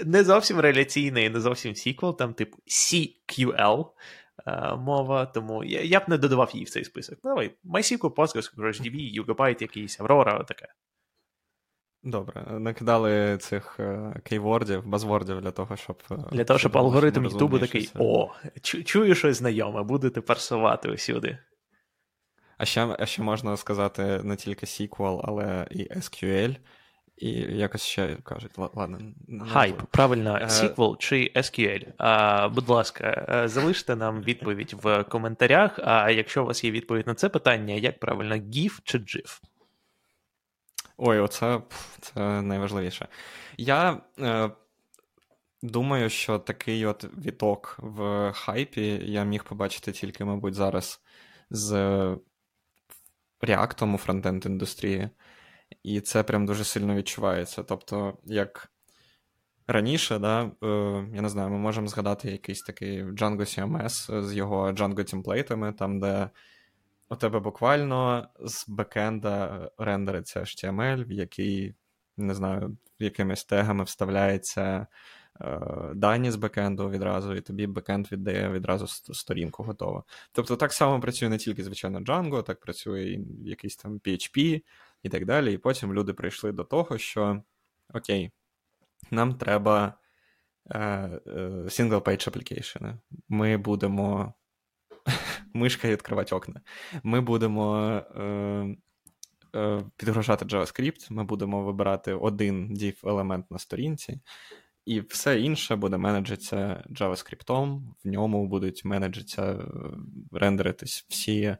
не 0.04 0.24
зовсім 0.24 0.61
реляційний, 0.61 1.30
не 1.30 1.40
зовсім 1.40 1.74
сіквел, 1.74 2.18
там, 2.18 2.35
типу, 2.35 2.59
CQL 2.66 3.87
е, 4.46 4.76
мова, 4.76 5.26
тому 5.26 5.64
я 5.64 5.83
я 5.83 6.00
б 6.00 6.02
не 6.09 6.18
додавав 6.18 6.50
її 6.52 6.64
в 6.64 6.70
цей 6.70 6.85
список. 6.85 7.18
Ну, 7.24 7.30
давай, 7.30 7.54
MySQL, 7.64 8.14
Postgres, 8.14 8.56
CockroachDB, 8.56 9.24
Yugabyte 9.24 9.62
якийсь, 9.62 10.00
Aurora, 10.00 10.44
таке. 10.44 10.66
Добре, 12.02 12.44
накидали 12.50 13.38
цих 13.38 13.76
е, 13.80 14.14
кейвордів, 14.24 14.86
базвордів 14.86 15.40
для 15.40 15.50
того, 15.50 15.76
щоб. 15.76 16.02
Е, 16.10 16.16
для 16.32 16.44
того, 16.44 16.58
щоб 16.58 16.78
алгоритм 16.78 17.24
Ютубу 17.24 17.58
такий: 17.58 17.90
о, 17.98 18.30
чую 18.62 19.14
щось 19.14 19.36
знайоме, 19.36 19.82
будете 19.82 20.20
парсувати 20.20 20.88
усюди. 20.88 21.38
А 22.58 22.64
ще 22.64 22.96
а 22.98 23.06
ще 23.06 23.22
можна 23.22 23.56
сказати 23.56 24.20
не 24.24 24.36
тільки 24.36 24.66
SQL, 24.66 25.20
але 25.24 25.66
і 25.70 25.84
SQL. 25.84 26.56
І 27.16 27.30
якось 27.32 27.82
ще 27.82 28.16
кажуть, 28.22 28.58
ладно. 28.58 28.98
Хайп, 29.48 29.82
правильно, 29.90 30.38
SQL 30.38 30.96
чи 30.98 31.32
SQL. 31.36 31.86
А, 31.98 32.48
Будь 32.48 32.68
ласка, 32.68 33.42
залиште 33.48 33.96
нам 33.96 34.22
відповідь 34.22 34.74
в 34.82 35.04
коментарях. 35.04 35.78
А 35.84 36.10
якщо 36.10 36.42
у 36.42 36.46
вас 36.46 36.64
є 36.64 36.70
відповідь 36.70 37.06
на 37.06 37.14
це 37.14 37.28
питання, 37.28 37.74
як 37.74 38.00
правильно, 38.00 38.34
GIF 38.34 38.80
чи 38.84 38.98
GIF? 38.98 39.40
Ой, 41.02 41.18
оце 41.18 41.62
це 42.00 42.42
найважливіше. 42.42 43.08
Я 43.56 44.00
е, 44.18 44.50
думаю, 45.62 46.10
що 46.10 46.38
такий 46.38 46.86
от 46.86 47.04
віток 47.26 47.76
в 47.78 48.32
хайпі 48.32 49.00
я 49.04 49.24
міг 49.24 49.44
побачити 49.44 49.92
тільки, 49.92 50.24
мабуть, 50.24 50.54
зараз 50.54 51.00
з 51.50 52.16
реактом 53.40 53.94
у 53.94 53.98
фронтенд 53.98 54.46
індустрії. 54.46 55.10
І 55.82 56.00
це 56.00 56.22
прям 56.22 56.46
дуже 56.46 56.64
сильно 56.64 56.94
відчувається. 56.94 57.62
Тобто, 57.62 58.18
як 58.24 58.72
раніше, 59.66 60.18
да, 60.18 60.42
е, 60.42 60.66
я 61.14 61.22
не 61.22 61.28
знаю, 61.28 61.50
ми 61.50 61.58
можемо 61.58 61.88
згадати 61.88 62.30
якийсь 62.30 62.62
такий 62.62 63.04
Django 63.04 63.40
CMS 63.40 64.22
з 64.22 64.34
його 64.34 64.72
Django 64.72 65.10
темплейтами, 65.10 65.72
там, 65.72 66.00
де 66.00 66.30
у 67.11 67.16
тебе 67.16 67.40
буквально 67.40 68.29
з 68.40 68.68
бекенда 68.68 69.70
рендериться 69.79 70.40
HTML, 70.40 71.05
в 71.05 71.12
який, 71.12 71.75
не 72.16 72.35
знаю, 72.35 72.77
якимись 72.99 73.44
тегами 73.44 73.85
вставляється 73.85 74.87
е, 75.40 75.61
дані 75.94 76.31
з 76.31 76.37
бекенду 76.37 76.90
відразу, 76.90 77.35
і 77.35 77.40
тобі 77.40 77.66
бекенд 77.66 78.12
віддає 78.12 78.51
відразу 78.51 78.87
сторінку 79.14 79.62
готову. 79.62 80.05
Тобто 80.33 80.57
так 80.57 80.73
само 80.73 81.01
працює 81.01 81.29
не 81.29 81.38
тільки, 81.38 81.64
звичайно, 81.64 82.01
Django, 82.01 82.42
так 82.42 82.61
працює 82.61 83.03
і 83.03 83.25
якийсь 83.44 83.77
там 83.77 83.99
PHP 83.99 84.62
і 85.03 85.09
так 85.09 85.27
далі. 85.27 85.53
І 85.55 85.59
потім 85.59 85.94
люди 85.94 86.14
прийшли 86.14 86.53
до 86.53 86.64
того, 86.64 86.99
що 86.99 87.42
окей, 87.94 88.31
нам 89.11 89.35
треба 89.35 89.94
е, 90.70 90.79
е, 90.79 91.20
single-page 91.66 92.31
application. 92.31 92.99
Ми 93.29 93.57
будемо 93.57 94.35
мишкою 95.54 95.92
відкривати 95.92 96.34
окна. 96.34 96.60
Ми 97.02 97.20
будемо 97.20 97.76
е, 98.16 98.22
е, 99.56 99.82
підгружати 99.96 100.44
JavaScript, 100.44 101.12
ми 101.12 101.24
будемо 101.24 101.64
вибирати 101.64 102.12
один 102.14 102.74
div-елемент 102.74 103.44
на 103.50 103.58
сторінці, 103.58 104.20
і 104.86 105.00
все 105.00 105.40
інше 105.40 105.76
буде 105.76 105.96
менеджитися 105.96 106.84
JavaScript, 106.90 107.80
в 108.04 108.08
ньому 108.08 108.46
будуть 108.46 108.84
менеджитися, 108.84 109.58
рендеритись 110.32 111.06
всі 111.08 111.56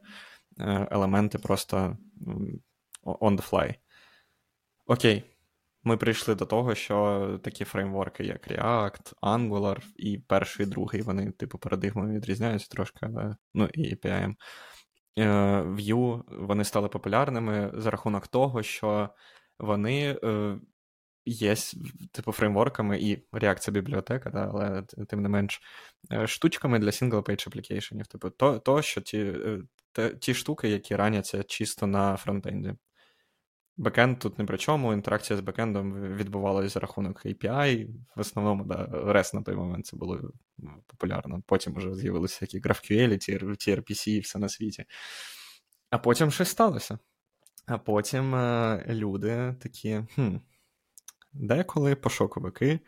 елементи 0.91 1.37
просто 1.37 1.97
on 3.03 3.37
the 3.37 3.49
fly. 3.49 3.75
Окей. 4.85 5.30
Ми 5.83 5.97
прийшли 5.97 6.35
до 6.35 6.45
того, 6.45 6.75
що 6.75 7.39
такі 7.43 7.65
фреймворки, 7.65 8.23
як 8.23 8.47
React, 8.47 9.13
Angular, 9.21 9.77
і 9.95 10.17
перший, 10.17 10.65
і 10.65 10.69
другий, 10.69 11.01
вони, 11.01 11.31
типу, 11.31 11.57
парадигмами 11.57 12.15
відрізняються 12.15 12.67
трошки, 12.69 12.99
але 13.01 13.35
ну 13.53 13.69
і 13.73 13.95
API. 13.95 14.35
Е, 15.17 15.27
Vue 15.61 16.23
вони 16.27 16.63
стали 16.63 16.87
популярними 16.87 17.71
за 17.73 17.91
рахунок 17.91 18.27
того, 18.27 18.63
що 18.63 19.09
вони 19.59 20.19
е, 20.23 20.59
є, 21.25 21.55
типу, 22.11 22.31
фреймворками, 22.31 22.99
і 22.99 23.27
React 23.31 23.71
бібліотека, 23.71 24.29
да, 24.29 24.49
але 24.53 24.83
тим 25.07 25.21
не 25.21 25.29
менш, 25.29 25.61
е, 26.11 26.27
штучками 26.27 26.79
для 26.79 26.89
single-page 26.89 27.49
application. 27.49 28.05
Типу, 28.05 28.29
то, 28.29 28.59
то 28.59 28.81
що 28.81 29.01
ті, 29.01 29.33
ті 30.19 30.33
штуки, 30.33 30.69
які 30.69 30.95
раняться 30.95 31.43
чисто 31.43 31.87
на 31.87 32.17
фронтенді. 32.17 32.73
Бекенд 33.77 34.19
тут 34.19 34.39
не 34.39 34.45
при 34.45 34.57
чому, 34.57 34.93
інтеракція 34.93 35.37
з 35.37 35.41
бекендом 35.41 36.15
відбувалася 36.15 36.69
за 36.69 36.79
рахунок 36.79 37.25
API. 37.25 37.87
В 38.15 38.19
основному, 38.19 38.63
да, 38.63 38.85
REST 38.85 39.35
на 39.35 39.41
той 39.41 39.55
момент 39.55 39.85
це 39.85 39.97
було 39.97 40.31
популярно. 40.87 41.43
Потім 41.45 41.75
вже 41.75 41.95
з'явилися 41.95 42.37
які 42.41 42.59
GraphQL, 42.59 43.09
TRPC 43.67 44.09
і 44.09 44.19
все 44.19 44.39
на 44.39 44.49
світі. 44.49 44.85
А 45.89 45.97
потім 45.97 46.31
щось 46.31 46.49
сталося. 46.49 46.99
А 47.65 47.77
потім 47.77 48.35
е, 48.35 48.85
люди 48.89 49.55
такі. 49.59 50.01
хм, 50.15 50.35
Деколи 51.33 51.95
пошуковики 51.95 52.79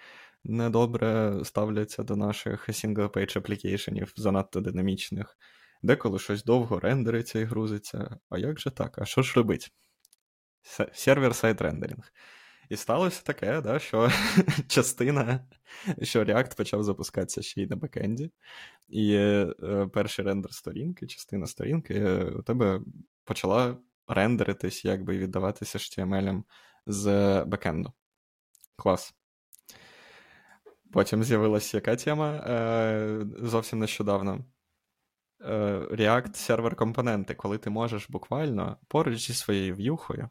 недобре 0.43 1.39
ставляться 1.43 2.03
до 2.03 2.15
наших 2.15 2.69
single-page 2.69 3.37
аплікейшенів, 3.37 4.13
занадто 4.15 4.61
динамічних. 4.61 5.37
Деколи 5.83 6.19
щось 6.19 6.43
довго 6.43 6.79
рендериться 6.79 7.39
і 7.39 7.43
грузиться. 7.43 8.17
А 8.29 8.37
як 8.37 8.59
же 8.59 8.71
так? 8.71 8.99
А 8.99 9.05
що 9.05 9.21
ж 9.21 9.33
робить? 9.35 9.71
Сервер-сайт 10.93 11.61
рендеринг. 11.61 12.11
І 12.69 12.75
сталося 12.75 13.23
таке, 13.23 13.61
да, 13.61 13.79
що 13.79 14.09
частина, 14.67 15.47
що 16.01 16.23
React 16.23 16.57
почав 16.57 16.83
запускатися 16.83 17.41
ще 17.41 17.61
й 17.61 17.67
на 17.67 17.75
бекенді, 17.75 18.31
і 18.89 19.15
е, 19.15 19.87
перший 19.93 20.25
рендер 20.25 20.53
сторінки, 20.53 21.07
частина 21.07 21.47
сторінки, 21.47 21.93
е, 21.93 22.23
у 22.23 22.41
тебе 22.41 22.81
почала 23.23 23.77
рендеритись, 24.07 24.85
якби 24.85 25.17
віддаватися 25.17 25.77
HTML 25.77 26.43
з 26.85 27.43
бекенду. 27.45 27.93
Клас. 28.75 29.13
Потім 30.91 31.23
з'явилася 31.23 31.77
яка 31.77 31.95
тема 31.95 32.31
е, 32.31 33.25
зовсім 33.39 33.79
нещодавно. 33.79 34.45
React 35.91 36.35
сервер 36.35 36.75
компоненти, 36.75 37.35
коли 37.35 37.57
ти 37.57 37.69
можеш 37.69 38.09
буквально 38.09 38.77
поруч 38.87 39.27
зі 39.27 39.33
своєю 39.33 39.75
в'юхою 39.75 40.29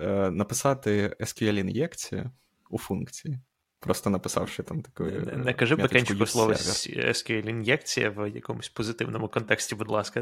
Е, 0.00 0.30
написати 0.30 1.16
SQL-ін'єкцію 1.20 2.30
у 2.70 2.78
функції, 2.78 3.38
просто 3.80 4.10
написавши 4.10 4.62
там 4.62 4.82
таку. 4.82 5.04
Не, 5.04 5.36
не 5.36 5.54
кажи 5.54 5.76
бекенчику 5.76 6.26
слово 6.26 6.52
SQL-ін'єкція 6.52 8.10
в 8.10 8.30
якомусь 8.30 8.68
позитивному 8.68 9.28
контексті, 9.28 9.74
будь 9.74 9.88
ласка. 9.88 10.20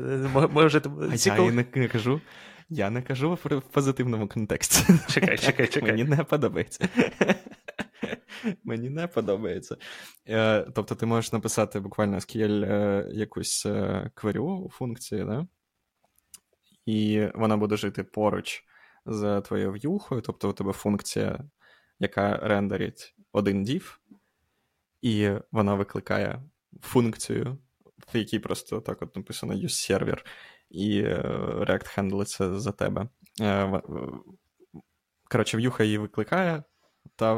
Може, 0.53 0.83
а 1.13 1.17
цікав... 1.17 1.47
Я 1.47 1.53
не 1.75 1.89
кажу. 1.89 2.21
Я 2.69 2.91
не 2.91 3.03
кажу 3.03 3.39
в 3.45 3.63
позитивному 3.63 4.29
контексті. 4.29 4.95
Чекай, 5.09 5.39
чекай, 5.39 5.67
чекай. 5.73 5.91
Мені 5.91 6.05
не 6.05 6.25
подобається. 6.25 6.89
Мені 8.65 8.91
не 8.91 9.07
подобається. 9.07 9.77
Е, 10.29 10.67
тобто, 10.75 10.95
ти 10.95 11.07
можеш 11.07 11.33
написати 11.33 11.81
буквально 11.81 12.17
SQL 12.17 12.65
е, 12.65 13.07
якусь 13.13 13.67
кверю 14.15 14.45
у 14.45 14.71
функції, 14.71 15.25
да? 15.25 15.47
і 16.87 17.27
вона 17.35 17.57
буде 17.57 17.77
жити 17.77 18.05
поруч 18.05 18.65
з 19.11 19.41
твоєю 19.41 19.73
в'юхою, 19.73 20.21
тобто 20.21 20.51
у 20.51 20.53
тебе 20.53 20.73
функція, 20.73 21.45
яка 21.99 22.37
рендерить 22.37 23.15
один 23.33 23.65
div, 23.65 23.97
і 25.03 25.31
вона 25.53 25.75
викликає 25.75 26.43
функцію, 26.83 27.59
в 28.15 28.17
якій 28.17 28.39
просто 28.39 28.81
так 28.81 29.03
от 29.03 29.17
написано 29.17 29.53
use 29.53 29.91
server, 29.91 30.19
і 30.71 31.01
е, 31.01 31.23
React 31.69 31.87
хендлиться 31.87 32.59
за 32.59 32.73
тебе. 32.73 33.09
Е, 33.41 33.83
коротше, 35.31 35.57
в'юха 35.57 35.85
її 35.85 35.99
викликає, 35.99 36.63
та 37.17 37.35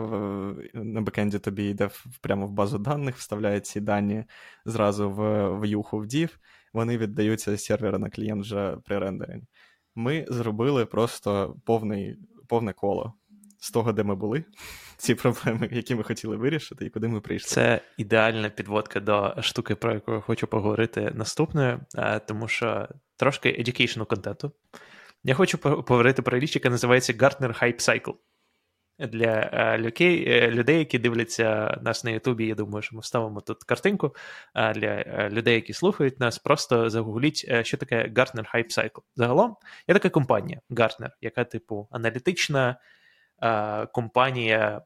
на 0.75 1.01
бекенді 1.01 1.39
тобі 1.39 1.65
йде 1.65 1.91
прямо 2.21 2.47
в 2.47 2.51
базу 2.51 2.79
даних, 2.79 3.17
вставляє 3.17 3.61
ці 3.61 3.81
дані 3.81 4.25
зразу 4.65 5.11
в 5.11 5.49
в'юху 5.61 5.99
в 5.99 6.05
div, 6.05 6.31
вони 6.73 6.99
віддаються 6.99 7.57
з 7.57 7.65
сервера 7.65 7.99
на 7.99 8.11
клієнт 8.11 8.43
вже 8.43 8.77
при 8.85 8.99
рендерингі 8.99 9.47
ми 9.95 10.27
зробили 10.29 10.87
просто 10.87 11.57
повний, 11.65 12.17
повне 12.49 12.73
коло 12.73 13.15
з 13.59 13.71
того, 13.71 13.93
де 13.93 14.03
ми 14.03 14.15
були, 14.15 14.45
ці 14.97 15.15
проблеми, 15.15 15.69
які 15.73 15.95
ми 15.95 16.03
хотіли 16.03 16.37
вирішити, 16.37 16.87
і 16.87 16.91
куди 16.91 17.09
ми 17.09 17.21
прийшли. 17.21 17.49
Це 17.49 17.81
ідеальна 17.99 18.49
підводка 18.51 19.01
до 19.01 19.35
штуки, 19.41 19.75
про 19.75 19.95
яку 19.95 20.13
я 20.13 20.21
хочу 20.21 20.47
поговорити 20.47 21.13
наступною, 21.15 21.81
е, 21.97 22.19
тому 22.19 22.49
що 22.49 22.89
трошки 23.17 23.49
educational 23.49 24.07
контенту. 24.07 24.53
Я 25.25 25.35
хочу 25.35 25.59
поговорити 25.59 26.23
про 26.23 26.39
річ, 26.39 26.55
яка 26.55 26.71
називається 26.71 27.13
Gartner 27.13 27.63
Hype 27.63 27.81
Cycle 27.81 28.15
для 28.99 29.51
е, 29.53 29.79
людей, 29.79 30.25
е, 30.29 30.51
людей, 30.51 30.79
які 30.79 30.99
дивляться 30.99 31.79
нас 31.83 32.05
на 32.05 32.11
Ютубі. 32.11 32.47
Я 32.47 32.55
думаю, 32.55 32.83
що 32.83 32.97
ми 32.97 33.01
вставимо 33.01 33.41
тут 33.41 33.65
картинку. 33.65 34.15
Для 34.55 34.89
е, 34.89 35.29
людей, 35.33 35.55
які 35.55 35.73
слухають 35.73 36.21
нас, 36.21 36.39
просто 36.39 36.91
загугліть, 36.91 37.65
що 37.67 37.77
таке 37.77 38.09
Gartner 38.09 38.55
Hype 38.55 38.79
Cycle. 38.79 39.03
Загалом 39.17 39.57
є 39.89 39.95
така 39.95 40.09
компанія 40.09 40.61
Gartner, 40.71 41.11
яка, 41.21 41.45
типу, 41.45 41.89
аналітична 41.91 42.77
компанія. 43.93 44.83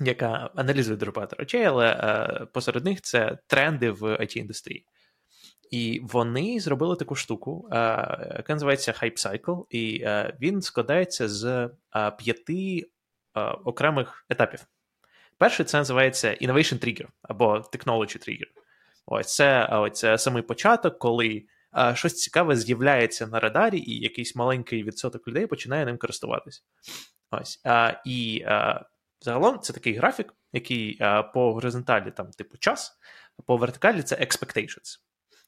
Яка 0.00 0.50
аналізує 0.54 0.96
дуже 0.96 1.12
багато 1.12 1.36
речей, 1.36 1.64
але 1.64 1.90
е, 1.90 2.46
посеред 2.46 2.84
них 2.84 3.00
це 3.00 3.38
тренди 3.46 3.90
в 3.90 4.02
it 4.02 4.36
індустрії 4.36 4.86
І 5.70 6.00
вони 6.02 6.60
зробили 6.60 6.96
таку 6.96 7.14
штуку, 7.14 7.68
е, 7.72 7.76
яка 8.36 8.52
називається 8.52 8.92
Hype 8.92 9.26
Cycle, 9.26 9.64
і 9.70 10.00
е, 10.02 10.36
він 10.40 10.62
складається 10.62 11.28
з 11.28 11.70
п'яти 12.18 12.86
Е, 12.86 12.95
окремих 13.44 14.24
етапів. 14.28 14.66
Перший 15.38 15.66
це 15.66 15.78
називається 15.78 16.28
Innovation 16.42 16.84
Trigger 16.84 17.06
або 17.22 17.54
Technology 17.56 18.28
Trigger. 18.28 18.46
Ось 19.06 19.34
це 19.34 19.66
ось 19.66 19.92
це 19.92 20.18
самий 20.18 20.42
початок, 20.42 20.98
коли 20.98 21.46
а, 21.70 21.90
е, 21.90 21.96
щось 21.96 22.14
цікаве 22.14 22.56
з'являється 22.56 23.26
на 23.26 23.40
радарі, 23.40 23.78
і 23.78 24.00
якийсь 24.00 24.36
маленький 24.36 24.82
відсоток 24.82 25.28
людей 25.28 25.46
починає 25.46 25.84
ним 25.84 25.98
користуватися. 25.98 26.62
Ось. 27.30 27.60
А, 27.64 28.02
І 28.04 28.42
а, 28.46 28.84
загалом 29.20 29.60
це 29.60 29.72
такий 29.72 29.94
графік, 29.94 30.34
який 30.52 30.98
а, 31.00 31.22
по 31.22 31.54
горизонталі 31.54 32.10
там, 32.10 32.30
типу, 32.30 32.58
час, 32.58 32.98
а 33.38 33.42
по 33.42 33.56
вертикалі 33.56 34.02
це 34.02 34.16
expectations. 34.16 34.98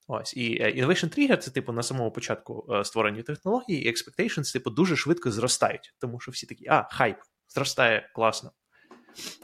Ось. 0.07 0.37
І 0.37 0.63
Innovation 0.63 1.19
Trigger 1.19 1.37
це, 1.37 1.51
типу, 1.51 1.73
на 1.73 1.83
самому 1.83 2.11
початку 2.11 2.81
створення 2.85 3.23
технології, 3.23 3.85
і 3.85 3.93
expectations, 3.93 4.53
типу, 4.53 4.71
дуже 4.71 4.97
швидко 4.97 5.31
зростають, 5.31 5.95
тому 5.99 6.21
що 6.21 6.31
всі 6.31 6.47
такі, 6.47 6.67
а, 6.69 6.89
хайп, 6.91 7.17
зростає 7.49 8.11
класно. 8.15 8.53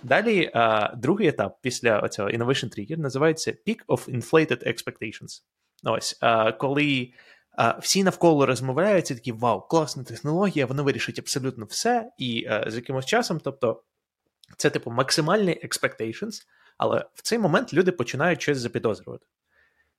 Далі, 0.02 0.50
а, 0.54 0.94
другий 0.96 1.28
етап 1.28 1.58
після 1.62 2.08
цього 2.08 2.28
Innovation 2.28 2.78
Trigger 2.78 2.98
називається 2.98 3.54
Peak 3.66 3.84
of 3.88 4.16
Inflated 4.16 4.68
Expectations. 4.68 5.42
Ось, 5.84 6.18
а, 6.20 6.52
коли 6.52 7.12
а, 7.50 7.78
всі 7.78 8.04
навколо 8.04 8.46
розмовляються, 8.46 9.14
такі 9.14 9.32
вау, 9.32 9.60
класна 9.60 10.04
технологія, 10.04 10.66
вона 10.66 10.82
вирішить 10.82 11.18
абсолютно 11.18 11.64
все, 11.64 12.10
і 12.18 12.48
з 12.66 12.76
якимось 12.76 13.06
часом, 13.06 13.40
тобто, 13.40 13.82
це 14.56 14.70
типу 14.70 14.90
максимальний 14.90 15.66
expectations, 15.66 16.42
але 16.78 17.06
в 17.14 17.22
цей 17.22 17.38
момент 17.38 17.74
люди 17.74 17.92
починають 17.92 18.42
щось 18.42 18.58
запідозрювати. 18.58 19.26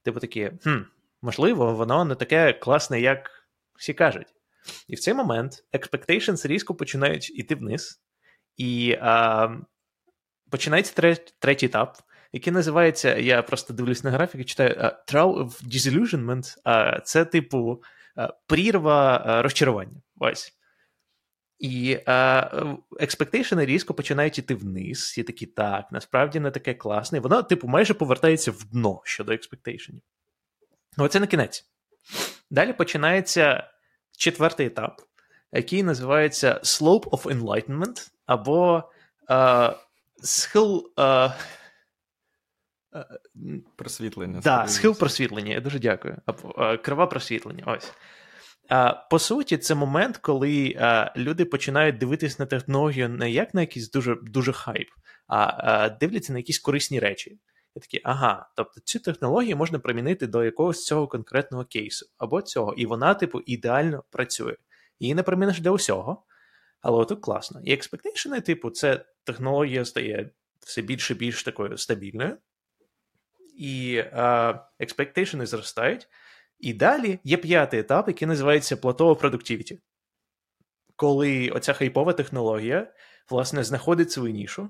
Типу 0.03 0.19
такі, 0.19 0.51
хм, 0.63 0.77
можливо, 1.21 1.73
воно 1.73 2.05
не 2.05 2.15
таке 2.15 2.53
класне, 2.53 3.01
як 3.01 3.47
всі 3.75 3.93
кажуть. 3.93 4.34
І 4.87 4.95
в 4.95 4.99
цей 4.99 5.13
момент 5.13 5.63
expectations 5.73 6.47
різко 6.47 6.75
починають 6.75 7.29
йти 7.29 7.55
вниз, 7.55 8.01
і 8.57 8.97
а, 9.01 9.49
починається 10.51 10.93
третій, 10.93 11.33
третій 11.39 11.65
етап, 11.65 11.97
який 12.33 12.53
називається, 12.53 13.17
я 13.17 13.41
просто 13.41 13.73
дивлюсь 13.73 14.03
на 14.03 14.11
графік 14.11 14.41
і 14.41 14.43
читаю 14.43 14.69
Trial 15.07 15.45
of 15.45 15.63
Disillusionment. 15.63 16.57
Uh, 16.65 17.01
це, 17.01 17.25
типу, 17.25 17.83
прірва 18.47 19.41
розчарування. 19.41 20.01
Ось. 20.19 20.53
І 21.59 21.99
експектейшени 22.99 23.65
різко 23.65 23.93
починають 23.93 24.39
йти 24.39 24.55
вниз, 24.55 25.15
і 25.17 25.23
такі 25.23 25.45
так, 25.45 25.85
насправді 25.91 26.39
не 26.39 26.51
таке 26.51 26.73
класне. 26.73 27.17
І 27.17 27.21
воно, 27.21 27.43
типу, 27.43 27.67
майже 27.67 27.93
повертається 27.93 28.51
в 28.51 28.63
дно 28.63 29.01
щодо 29.03 29.31
експектейшенів. 29.33 30.01
Оце 30.97 31.19
не 31.19 31.27
кінець. 31.27 31.65
Далі 32.49 32.73
починається 32.73 33.69
четвертий 34.17 34.67
етап, 34.67 35.01
який 35.51 35.83
називається 35.83 36.59
Slope 36.63 37.03
of 37.03 37.23
Enlightenment, 37.23 38.11
або 38.25 38.83
е, 39.29 39.73
схил. 40.23 40.91
Е, 40.99 41.33
Просвітлення. 43.75 44.39
Да, 44.43 44.67
схил 44.67 44.97
просвітлення, 44.97 45.53
я 45.53 45.61
дуже 45.61 45.79
дякую. 45.79 46.17
Е, 46.57 46.77
крива 46.77 47.07
просвітлення. 47.07 47.63
Ось. 47.67 47.93
По 49.09 49.19
суті, 49.19 49.57
це 49.57 49.75
момент, 49.75 50.17
коли 50.17 50.75
люди 51.17 51.45
починають 51.45 51.97
дивитися 51.97 52.35
на 52.39 52.45
технологію 52.45 53.09
не 53.09 53.31
як 53.31 53.53
на 53.53 53.61
якийсь 53.61 53.91
дуже 53.91 54.15
дуже 54.21 54.53
хайп, 54.53 54.87
а 55.27 55.89
дивляться 55.89 56.33
на 56.33 56.39
якісь 56.39 56.59
корисні 56.59 56.99
речі. 56.99 57.39
І 57.75 57.79
такі, 57.79 58.01
ага, 58.03 58.49
тобто 58.55 58.81
цю 58.81 58.99
технологію 58.99 59.57
можна 59.57 59.79
примінити 59.79 60.27
до 60.27 60.43
якогось 60.43 60.85
цього 60.85 61.07
конкретного 61.07 61.65
кейсу 61.65 62.05
або 62.17 62.41
цього, 62.41 62.73
і 62.73 62.85
вона, 62.85 63.13
типу, 63.13 63.41
ідеально 63.45 64.03
працює. 64.09 64.55
Її 64.99 65.15
не 65.15 65.23
приміниш 65.23 65.59
для 65.59 65.71
усього, 65.71 66.23
але 66.81 67.05
тут 67.05 67.21
класно. 67.21 67.61
І 67.63 67.73
експектейшени, 67.73 68.41
типу, 68.41 68.69
це 68.69 69.05
технологія 69.23 69.85
стає 69.85 70.29
все 70.59 70.81
більше 70.81 71.13
і 71.13 71.17
більш 71.17 71.43
такою 71.43 71.77
стабільною, 71.77 72.37
і 73.57 74.03
експектейшени 74.79 75.45
зростають. 75.45 76.07
І 76.59 76.73
далі 76.73 77.19
є 77.23 77.37
п'ятий 77.37 77.79
етап, 77.79 78.07
який 78.07 78.27
називається 78.27 78.77
платова 78.77 79.15
продуктивіті. 79.15 79.79
Коли 80.95 81.49
оця 81.49 81.73
хайпова 81.73 82.13
технологія, 82.13 82.93
власне, 83.29 83.63
знаходить 83.63 84.11
свою 84.11 84.33
нішу, 84.33 84.69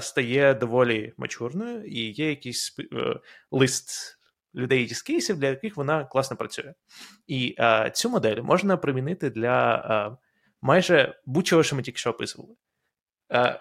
стає 0.00 0.54
доволі 0.54 1.12
мачурною, 1.16 1.84
і 1.84 2.00
є 2.00 2.28
якийсь 2.28 2.76
е, 2.78 3.20
лист 3.50 4.18
людей 4.54 4.88
з 4.94 5.02
кейсів, 5.02 5.38
для 5.38 5.48
яких 5.48 5.76
вона 5.76 6.04
класно 6.04 6.36
працює. 6.36 6.74
І 7.26 7.56
цю 7.92 8.10
модель 8.10 8.42
можна 8.42 8.76
примінити 8.76 9.30
для 9.30 10.16
майже 10.62 11.20
будь-чого, 11.26 11.62
що 11.62 11.76
ми 11.76 11.82
тільки 11.82 11.98
що 11.98 12.10
описували. 12.10 12.54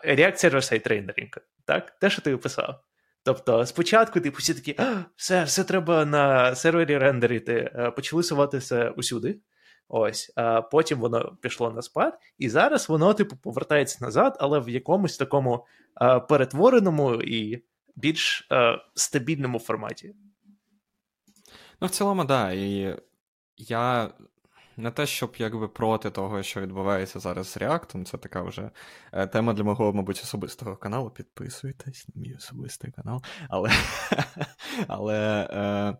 React 0.03 0.61
server-side 0.61 0.87
rendering, 0.87 1.29
так? 1.65 1.99
Те, 1.99 2.09
що 2.09 2.21
ти 2.21 2.33
описав. 2.33 2.83
Тобто, 3.23 3.65
спочатку, 3.65 4.19
типу, 4.19 4.37
всі 4.37 4.53
такі, 4.53 4.75
все, 5.15 5.43
все 5.43 5.63
треба 5.63 6.05
на 6.05 6.55
сервері 6.55 6.97
рендерити, 6.97 7.71
почали 7.95 8.23
суватися 8.23 8.89
усюди. 8.89 9.39
Ось, 9.87 10.33
а 10.35 10.61
потім 10.61 10.99
воно 10.99 11.37
пішло 11.41 11.71
на 11.71 11.81
спад, 11.81 12.19
і 12.37 12.49
зараз 12.49 12.89
воно, 12.89 13.13
типу, 13.13 13.35
повертається 13.35 14.05
назад, 14.05 14.37
але 14.39 14.59
в 14.59 14.69
якомусь 14.69 15.17
такому 15.17 15.65
а, 15.95 16.19
перетвореному 16.19 17.13
і 17.13 17.63
більш 17.95 18.47
а, 18.49 18.77
стабільному 18.95 19.59
форматі. 19.59 20.15
Ну, 21.81 21.87
в 21.87 21.91
цілому. 21.91 22.23
Да. 22.23 22.51
І 22.51 22.97
я 23.57 24.11
не 24.77 24.91
те, 24.91 25.05
щоб 25.05 25.35
якби 25.37 25.67
проти 25.67 26.11
того, 26.11 26.43
що 26.43 26.61
відбувається 26.61 27.19
зараз 27.19 27.47
з 27.47 27.57
React, 27.57 28.03
це 28.03 28.17
така 28.17 28.41
вже 28.41 28.71
е, 29.11 29.27
тема 29.27 29.53
для 29.53 29.63
мого, 29.63 29.93
мабуть, 29.93 30.21
особистого 30.23 30.75
каналу. 30.75 31.09
Підписуйтесь 31.09 32.07
на 32.15 32.21
мій 32.21 32.35
особистий 32.35 32.91
канал. 32.91 33.23
Але 33.49 33.71
але 34.87 35.47
е, 35.51 35.97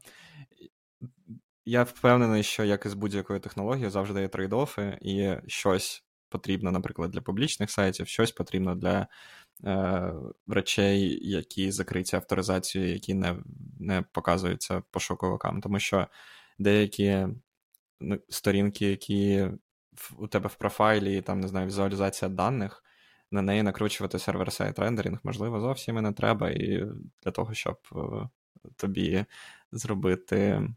я 1.66 1.84
впевнений, 1.84 2.43
що 2.43 2.64
як 2.64 2.86
і 2.86 2.89
з 2.89 2.93
будь-якою 2.93 3.39
технологією 3.39 3.91
завжди 3.91 4.22
є 4.22 4.28
трейд-офи, 4.28 4.97
і 5.01 5.38
щось 5.47 6.03
потрібно, 6.30 6.72
наприклад, 6.72 7.11
для 7.11 7.22
публічних 7.22 7.72
сайтів, 7.72 8.07
щось 8.07 8.32
потрібно 8.32 8.76
для 8.76 9.07
е, 9.66 10.14
речей, 10.47 11.20
які 11.30 11.72
закриті 11.72 12.11
авторизацією, 12.14 12.93
які 12.93 13.14
не 13.14 13.36
не 13.80 14.01
показуються 14.01 14.84
пошуковикам. 14.91 15.61
Тому 15.61 15.80
що 15.80 16.07
деякі 16.59 17.28
ну, 18.01 18.20
сторінки, 18.30 18.86
які 18.86 19.47
у 20.18 20.28
тебе 20.28 20.47
в 20.47 20.55
профайлі, 20.55 21.22
там, 21.22 21.39
не 21.39 21.47
знаю, 21.47 21.68
візуалізація 21.68 22.30
даних, 22.30 22.84
на 23.32 23.41
неї 23.41 23.64
накручувати 23.64 24.20
сервер-сайт 24.20 24.80
рендеринг, 24.80 25.20
можливо, 25.24 25.59
зовсім 25.59 25.97
і 25.97 26.01
не 26.01 26.11
треба. 26.11 26.49
І 26.49 26.86
для 27.24 27.32
того, 27.32 27.53
щоб 27.53 27.78
е, 27.95 28.30
тобі 28.76 29.26
зробити, 29.72 30.68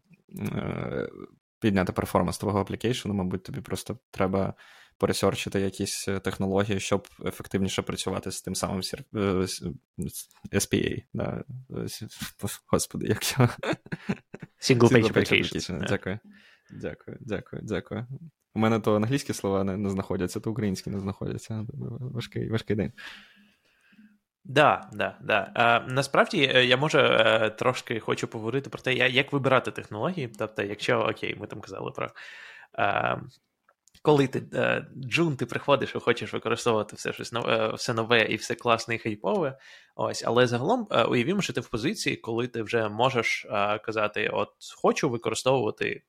підняти 1.59 1.93
перформанс 1.93 2.37
твого 2.37 2.59
аплікейшену, 2.59 3.13
мабуть, 3.15 3.43
тобі 3.43 3.61
просто 3.61 3.99
треба 4.11 4.53
поресерчити 4.97 5.59
якісь 5.59 6.05
технології, 6.23 6.79
щоб 6.79 7.07
ефективніше 7.25 7.81
працювати 7.81 8.31
з 8.31 8.41
тим 8.41 8.55
самим 8.55 8.81
SPA. 10.51 11.03
Да. 11.13 11.43
Господи, 12.67 13.07
як 13.07 13.39
його? 13.39 13.51
Single 14.61 14.91
Page 14.91 15.13
Application. 15.13 15.87
Дякую. 15.89 16.19
Дякую, 16.71 17.17
дякую, 17.21 17.61
дякую. 17.65 18.07
У 18.55 18.59
мене 18.59 18.79
то 18.79 18.95
англійські 18.95 19.33
слова 19.33 19.63
не, 19.63 19.77
не 19.77 19.89
знаходяться, 19.89 20.39
то 20.39 20.51
українські 20.51 20.89
не 20.89 20.99
знаходяться. 20.99 21.65
Важкий 21.99 22.49
важкий 22.49 22.75
день. 22.75 22.91
Да, 24.49 24.89
да, 24.93 25.17
да. 25.21 25.51
А, 25.55 25.79
Насправді 25.79 26.51
е, 26.55 26.65
я 26.65 26.77
може 26.77 26.99
е, 26.99 27.49
трошки 27.49 27.99
хочу 27.99 28.27
поговорити 28.27 28.69
про 28.69 28.81
те, 28.81 28.93
як 28.93 29.33
вибирати 29.33 29.71
технології. 29.71 30.27
Тобто, 30.39 30.63
якщо 30.63 30.99
окей, 30.99 31.35
ми 31.39 31.47
там 31.47 31.61
казали 31.61 31.91
про. 31.91 32.09
А, 32.73 33.17
коли 34.01 34.27
ти 34.27 34.43
е, 34.53 34.87
Джун, 34.95 35.35
ти 35.35 35.45
приходиш 35.45 35.95
і 35.95 35.99
хочеш 35.99 36.33
використовувати 36.33 36.95
все 36.95 37.13
щось 37.13 37.31
нове, 37.31 37.73
все 37.73 37.93
нове 37.93 38.21
і 38.21 38.35
все 38.35 38.55
класне 38.55 38.95
і 38.95 38.97
хайпове. 38.97 39.57
Ось, 39.95 40.23
але 40.27 40.47
загалом 40.47 40.87
уявімо, 41.09 41.41
що 41.41 41.53
ти 41.53 41.61
в 41.61 41.69
позиції, 41.69 42.15
коли 42.15 42.47
ти 42.47 42.63
вже 42.63 42.89
можеш 42.89 43.47
казати: 43.81 44.29
От 44.33 44.49
хочу 44.75 45.09
використовувати 45.09 46.03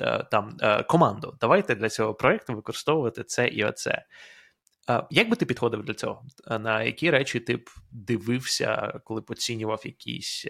Е, 0.00 0.24
там 0.30 0.56
е, 0.60 0.82
команду. 0.82 1.36
Давайте 1.40 1.74
для 1.74 1.88
цього 1.88 2.14
проєкту 2.14 2.54
використовувати 2.54 3.24
це 3.24 3.48
і 3.48 3.64
оце. 3.64 4.04
Е, 4.88 5.06
як 5.10 5.30
би 5.30 5.36
ти 5.36 5.46
підходив 5.46 5.82
для 5.82 5.94
цього? 5.94 6.24
На 6.60 6.82
які 6.82 7.10
речі 7.10 7.40
ти 7.40 7.56
б 7.56 7.70
дивився, 7.90 9.00
коли 9.04 9.20
б 9.20 9.26
оцінював 9.28 9.82
якийсь 9.84 10.46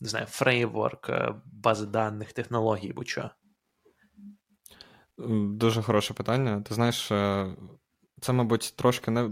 не 0.00 0.08
знаю, 0.08 0.26
фреймворк, 0.26 1.10
бази 1.44 1.86
даних, 1.86 2.32
технологій 2.32 2.92
будь-що? 2.92 3.30
Дуже 5.38 5.82
хороше 5.82 6.14
питання. 6.14 6.60
Ти 6.60 6.74
знаєш, 6.74 7.06
це, 8.20 8.32
мабуть, 8.32 8.74
трошки 8.76 9.10
не 9.10 9.30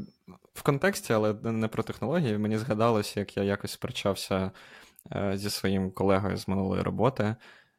в 0.54 0.62
контексті, 0.62 1.12
але 1.12 1.34
не 1.34 1.68
про 1.68 1.82
технології. 1.82 2.38
Мені 2.38 2.58
згадалось, 2.58 3.16
як 3.16 3.36
я 3.36 3.42
якось 3.42 3.70
сперечався 3.70 4.50
зі 5.34 5.50
своїм 5.50 5.90
колегою 5.90 6.36
з 6.36 6.48
минулої 6.48 6.82
роботи 6.82 7.36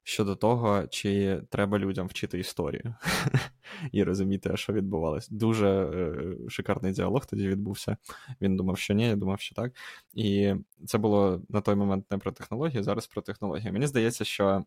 щодо 0.10 0.36
того, 0.36 0.88
чи 0.88 1.42
треба 1.50 1.80
людям 1.80 2.08
вчити 2.08 2.40
історію 2.40 2.96
і 3.92 4.04
розуміти, 4.04 4.58
що 4.58 4.74
відбувалось. 4.74 5.30
Дуже 5.30 5.68
е, 5.70 6.50
шикарний 6.50 6.92
діалог 6.92 7.26
тоді 7.26 7.48
відбувся. 7.48 7.98
Він 8.42 8.58
думав, 8.58 8.78
що 8.78 8.94
ні, 8.94 9.08
я 9.08 9.16
думав, 9.16 9.40
що 9.40 9.56
так. 9.56 9.74
І 10.14 10.54
це 10.86 10.98
було 10.98 11.42
на 11.50 11.62
той 11.62 11.76
момент 11.76 12.12
не 12.12 12.18
про 12.18 12.32
технологію, 12.32 12.84
зараз 12.84 13.08
про 13.08 13.22
технологію. 13.22 13.74
Мені 13.74 13.88
здається, 13.88 14.26
що. 14.26 14.64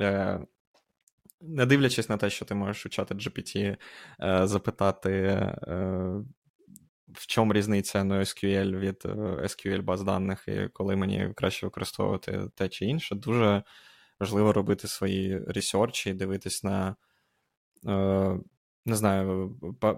Е, 0.00 0.40
не 1.40 1.66
дивлячись 1.66 2.08
на 2.08 2.16
те, 2.16 2.30
що 2.30 2.44
ти 2.44 2.54
можеш 2.54 2.86
у 2.86 2.88
чати 2.88 3.14
GPT 3.14 3.76
е, 4.22 4.46
запитати, 4.46 5.40
в 7.12 7.26
чому 7.26 7.52
різниця 7.52 8.00
NoSQL 8.00 8.78
від 8.78 9.04
SQL 9.44 9.82
баз 9.82 10.02
даних, 10.02 10.48
і 10.48 10.68
коли 10.72 10.96
мені 10.96 11.32
краще 11.36 11.66
використовувати 11.66 12.42
те 12.54 12.68
чи 12.68 12.84
інше, 12.84 13.14
дуже 13.14 13.62
важливо 14.20 14.52
робити 14.52 14.88
свої 14.88 15.38
ресерчі, 15.38 16.14
дивитись 16.14 16.64
на, 16.64 16.96
е, 17.86 18.38
не 18.86 18.96
знаю, 18.96 19.56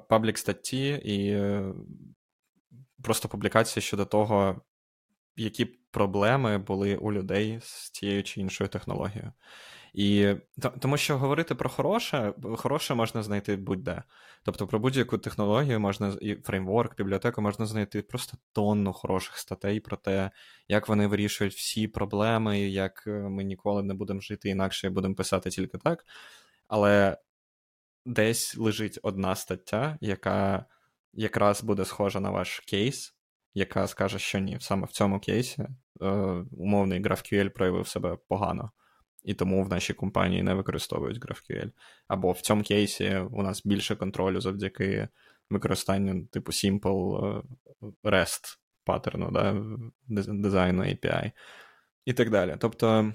паблік 0.08 0.38
статті 0.38 0.88
і 1.04 1.30
е, 1.30 1.74
просто 3.02 3.28
публікації 3.28 3.82
щодо 3.82 4.04
того, 4.04 4.62
які 5.36 5.64
проблеми 5.64 6.58
були 6.58 6.96
у 6.96 7.12
людей 7.12 7.60
з 7.62 7.90
тією 7.90 8.22
чи 8.22 8.40
іншою 8.40 8.68
технологією. 8.70 9.32
І 9.92 10.34
Тому 10.80 10.96
що 10.96 11.18
говорити 11.18 11.54
про 11.54 11.68
хороше, 11.68 12.34
хороше 12.56 12.94
можна 12.94 13.22
знайти 13.22 13.56
будь-де. 13.56 14.02
Тобто 14.42 14.66
про 14.66 14.78
будь-яку 14.78 15.18
технологію 15.18 15.80
можна 15.80 16.16
і 16.20 16.34
фреймворк, 16.34 16.96
бібліотеку 16.96 17.42
можна 17.42 17.66
знайти 17.66 18.02
просто 18.02 18.38
тонну 18.52 18.92
хороших 18.92 19.36
статей 19.36 19.80
про 19.80 19.96
те, 19.96 20.30
як 20.68 20.88
вони 20.88 21.06
вирішують 21.06 21.54
всі 21.54 21.88
проблеми, 21.88 22.60
як 22.60 23.04
е, 23.06 23.10
ми 23.10 23.44
ніколи 23.44 23.82
не 23.82 23.94
будемо 23.94 24.20
жити 24.20 24.48
інакше 24.48 24.86
і 24.86 24.90
будемо 24.90 25.14
писати 25.14 25.50
тільки 25.50 25.78
так. 25.78 26.04
Але 26.68 27.18
десь 28.06 28.56
лежить 28.56 28.98
одна 29.02 29.34
стаття, 29.34 29.98
яка 30.00 30.66
якраз 31.12 31.62
буде 31.62 31.84
схожа 31.84 32.20
на 32.20 32.30
ваш 32.30 32.60
кейс, 32.60 33.14
яка 33.54 33.86
скаже, 33.86 34.18
що 34.18 34.38
ні, 34.38 34.58
саме 34.60 34.86
в 34.86 34.90
цьому 34.90 35.20
кейсі 35.20 35.62
е, 35.62 36.06
умовний 36.52 37.02
GraphQL 37.02 37.48
проявив 37.48 37.88
себе 37.88 38.18
погано 38.28 38.70
і 39.24 39.34
тому 39.34 39.64
в 39.64 39.68
нашій 39.68 39.94
компанії 39.94 40.42
не 40.42 40.54
використовують 40.54 41.24
GraphQL. 41.24 41.70
Або 42.08 42.32
в 42.32 42.40
цьому 42.40 42.62
кейсі 42.62 43.16
у 43.30 43.42
нас 43.42 43.62
більше 43.64 43.96
контролю 43.96 44.40
завдяки 44.40 45.08
використанню 45.50 46.26
типу 46.26 46.52
Simple 46.52 47.38
е, 47.38 47.42
REST 48.04 48.58
паттерну, 48.84 49.30
да, 49.30 49.62
дизайну 50.28 50.82
API 50.82 51.30
і 52.04 52.12
так 52.12 52.30
далі. 52.30 52.56
Тобто, 52.58 53.12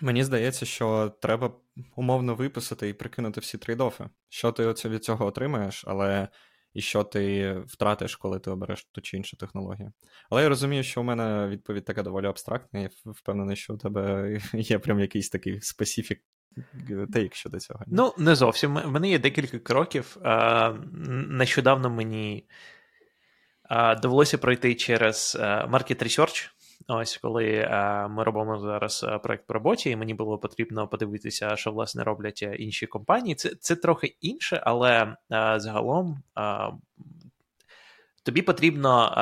мені 0.00 0.24
здається, 0.24 0.66
що 0.66 1.12
треба 1.20 1.52
умовно 1.96 2.34
виписати 2.34 2.88
і 2.88 2.94
прикинути 2.94 3.40
всі 3.40 3.58
трейдофи. 3.58 4.08
Що 4.28 4.52
ти 4.52 4.88
від 4.88 5.04
цього 5.04 5.26
отримаєш, 5.26 5.84
але 5.86 6.28
і 6.74 6.80
що 6.80 7.04
ти 7.04 7.52
втратиш, 7.66 8.16
коли 8.16 8.38
ти 8.38 8.50
обереш 8.50 8.84
ту 8.92 9.00
чи 9.00 9.16
іншу 9.16 9.36
технологію. 9.36 9.92
Але 10.30 10.42
я 10.42 10.48
розумію, 10.48 10.82
що 10.82 11.00
у 11.00 11.04
мене 11.04 11.48
відповідь 11.48 11.84
така 11.84 12.02
доволі 12.02 12.26
абстрактна, 12.26 12.80
я 12.80 12.90
впевнений, 13.04 13.56
що 13.56 13.74
у 13.74 13.76
тебе 13.76 14.38
є 14.52 14.78
прям 14.78 15.00
якийсь 15.00 15.30
такий 15.30 15.60
специфік 15.60 16.22
тейк 17.12 17.34
щодо 17.34 17.58
цього? 17.58 17.80
Ну, 17.86 18.14
не 18.18 18.34
зовсім. 18.34 18.76
У 18.76 18.90
мене 18.90 19.08
є 19.10 19.18
декілька 19.18 19.58
кроків. 19.58 20.16
Нещодавно 21.28 21.90
мені 21.90 22.48
довелося 24.02 24.38
пройти 24.38 24.74
через 24.74 25.36
Market 25.40 26.02
Research. 26.02 26.50
Ось 26.86 27.16
коли 27.16 27.68
ми 28.10 28.24
робимо 28.24 28.60
зараз 28.60 29.06
проект 29.22 29.46
по 29.46 29.54
роботі, 29.54 29.90
і 29.90 29.96
мені 29.96 30.14
було 30.14 30.38
потрібно 30.38 30.88
подивитися, 30.88 31.56
що 31.56 31.72
власне 31.72 32.04
роблять 32.04 32.42
інші 32.42 32.86
компанії. 32.86 33.34
Це 33.34 33.54
це 33.60 33.76
трохи 33.76 34.16
інше, 34.20 34.62
але 34.64 35.16
загалом 35.56 36.22
тобі 38.22 38.42
потрібно 38.42 39.12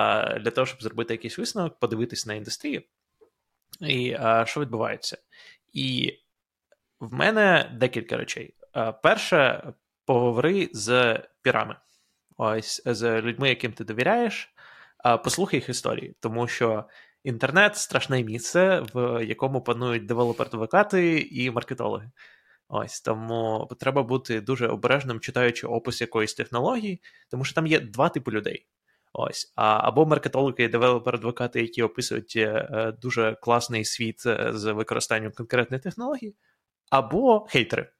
для 0.41 0.51
того, 0.51 0.67
щоб 0.67 0.83
зробити 0.83 1.15
якийсь 1.15 1.39
висновок, 1.39 1.79
подивитись 1.79 2.27
на 2.27 2.35
індустрію. 2.35 2.83
І 3.81 4.17
що 4.45 4.61
відбувається? 4.61 5.19
І 5.73 6.19
в 7.01 7.15
мене 7.15 7.71
декілька 7.75 8.17
речей. 8.17 8.55
Перше, 9.03 9.73
поговори 10.05 10.69
з 10.73 11.21
пірами, 11.43 11.77
ось 12.37 12.83
з 12.85 13.21
людьми, 13.21 13.49
яким 13.49 13.73
ти 13.73 13.85
довіряєш, 13.85 14.55
послухай 15.25 15.57
їх 15.61 15.69
історії, 15.69 16.15
тому 16.21 16.49
що 16.49 16.85
інтернет 17.27 17.77
страшне 17.77 18.23
місце, 18.23 18.83
в 18.95 19.25
якому 19.25 19.61
панують 19.61 20.07
девелопер-адвокати 20.07 21.29
і 21.31 21.51
маркетологи. 21.51 22.11
Ось 22.69 23.01
тому 23.01 23.69
треба 23.81 24.03
бути 24.03 24.41
дуже 24.41 24.69
обережним, 24.69 25.21
читаючи 25.21 25.67
опис 25.67 26.01
якоїсь 26.01 26.35
технології, 26.35 27.03
тому 27.31 27.45
що 27.45 27.55
там 27.55 27.67
є 27.67 27.81
два 27.81 28.09
типи 28.09 28.31
людей. 28.31 28.67
Ось, 29.13 29.53
а, 29.57 29.89
Або 29.89 30.07
маркетологи 30.07 30.65
і 30.65 30.69
девелопер-адвокати, 30.69 31.61
які 31.61 31.83
описують 31.83 32.35
е, 32.37 32.93
дуже 33.03 33.37
класний 33.43 33.85
світ 33.85 34.27
е, 34.27 34.51
з 34.55 34.73
використанням 34.73 35.33
конкретної 35.33 35.83
технології, 35.83 36.35
або 36.91 37.47
хейтери, 37.51 37.91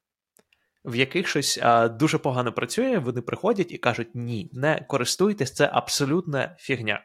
в 0.85 0.95
яких 0.95 1.27
щось 1.27 1.59
а, 1.61 1.87
дуже 1.87 2.17
погано 2.17 2.53
працює, 2.53 2.97
вони 2.97 3.21
приходять 3.21 3.71
і 3.71 3.77
кажуть: 3.77 4.09
ні, 4.13 4.49
не 4.53 4.85
користуйтесь, 4.87 5.53
це 5.53 5.69
абсолютна 5.73 6.55
фігня. 6.59 7.03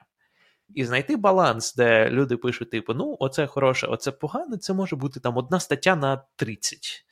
І 0.75 0.85
знайти 0.85 1.17
баланс, 1.17 1.75
де 1.75 2.11
люди 2.11 2.37
пишуть, 2.37 2.71
типу, 2.71 2.95
ну, 2.95 3.17
оце 3.21 3.47
хороше, 3.47 3.87
оце 3.87 4.13
погане, 4.13 4.59
це 4.59 4.73
може 4.73 4.97
бути 4.97 5.21
там 5.21 5.37
одна 5.37 5.61
стаття 5.61 5.97
на 5.97 6.25
30 6.37 7.05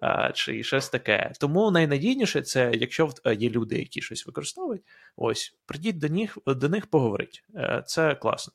а, 0.00 0.32
чи 0.32 0.62
щось 0.62 0.88
таке. 0.88 1.32
Тому 1.40 1.70
найнадійніше 1.70 2.42
це, 2.42 2.72
якщо 2.74 3.10
є 3.38 3.50
люди, 3.50 3.78
які 3.78 4.00
щось 4.00 4.26
використовують, 4.26 4.82
ось, 5.16 5.58
прийдіть 5.66 5.98
до 5.98 6.08
них, 6.08 6.38
до 6.46 6.68
них 6.68 6.86
поговорить. 6.86 7.44
Е, 7.56 7.82
це 7.86 8.14
класно. 8.14 8.54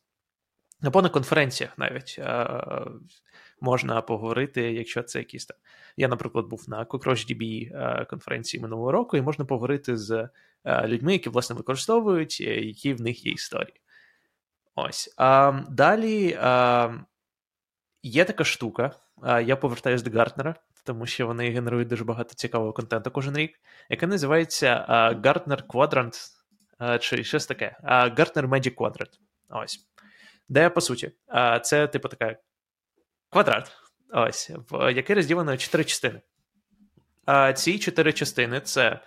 Або 0.81 1.01
на 1.01 1.09
конференціях 1.09 1.77
навіть 1.77 2.19
можна 3.63 4.01
поговорити, 4.01 4.61
якщо 4.61 5.03
це 5.03 5.19
якісь 5.19 5.45
там. 5.45 5.57
Я, 5.97 6.07
наприклад, 6.07 6.45
був 6.45 6.65
на 6.67 6.85
CockroachDB 6.85 7.71
е, 7.73 8.05
конференції 8.05 8.61
минулого 8.63 8.91
року, 8.91 9.17
і 9.17 9.21
можна 9.21 9.45
поговорити 9.45 9.97
з 9.97 10.29
е, 10.65 10.87
людьми, 10.87 11.13
які 11.13 11.29
власне 11.29 11.55
використовують, 11.55 12.37
е, 12.41 12.61
які 12.61 12.93
в 12.93 13.01
них 13.01 13.25
є 13.25 13.31
історії. 13.31 13.81
Ось. 14.75 15.13
А, 15.17 15.61
Далі 15.69 16.37
а, 16.41 16.93
є 18.03 18.25
така 18.25 18.43
штука. 18.43 18.91
А, 19.21 19.41
Я 19.41 19.55
повертаюся 19.55 20.09
до 20.09 20.17
Гартнера, 20.17 20.55
тому 20.83 21.05
що 21.05 21.27
вони 21.27 21.49
генерують 21.49 21.87
дуже 21.87 22.03
багато 22.03 22.33
цікавого 22.33 22.73
контенту 22.73 23.11
кожен 23.11 23.37
рік, 23.37 23.59
яка 23.89 24.07
називається 24.07 24.85
Gartner 25.23 25.65
Quadrant, 25.67 26.29
чи 26.99 27.23
щось 27.23 27.45
таке. 27.45 27.75
Gartner 27.83 28.47
Magic 28.47 28.75
Quadrant. 28.75 29.11
Ось. 29.49 29.79
Де, 30.49 30.69
по 30.69 30.81
суті, 30.81 31.11
це, 31.61 31.87
типу, 31.87 32.07
така 32.07 32.37
квадрат, 33.29 33.71
ось, 34.09 34.51
в 34.69 34.93
який 34.93 35.15
розділено 35.15 35.57
чотири 35.57 35.83
частини. 35.83 36.21
А 37.25 37.53
Ці 37.53 37.79
чотири 37.79 38.13
частини 38.13 38.61
це 38.61 38.99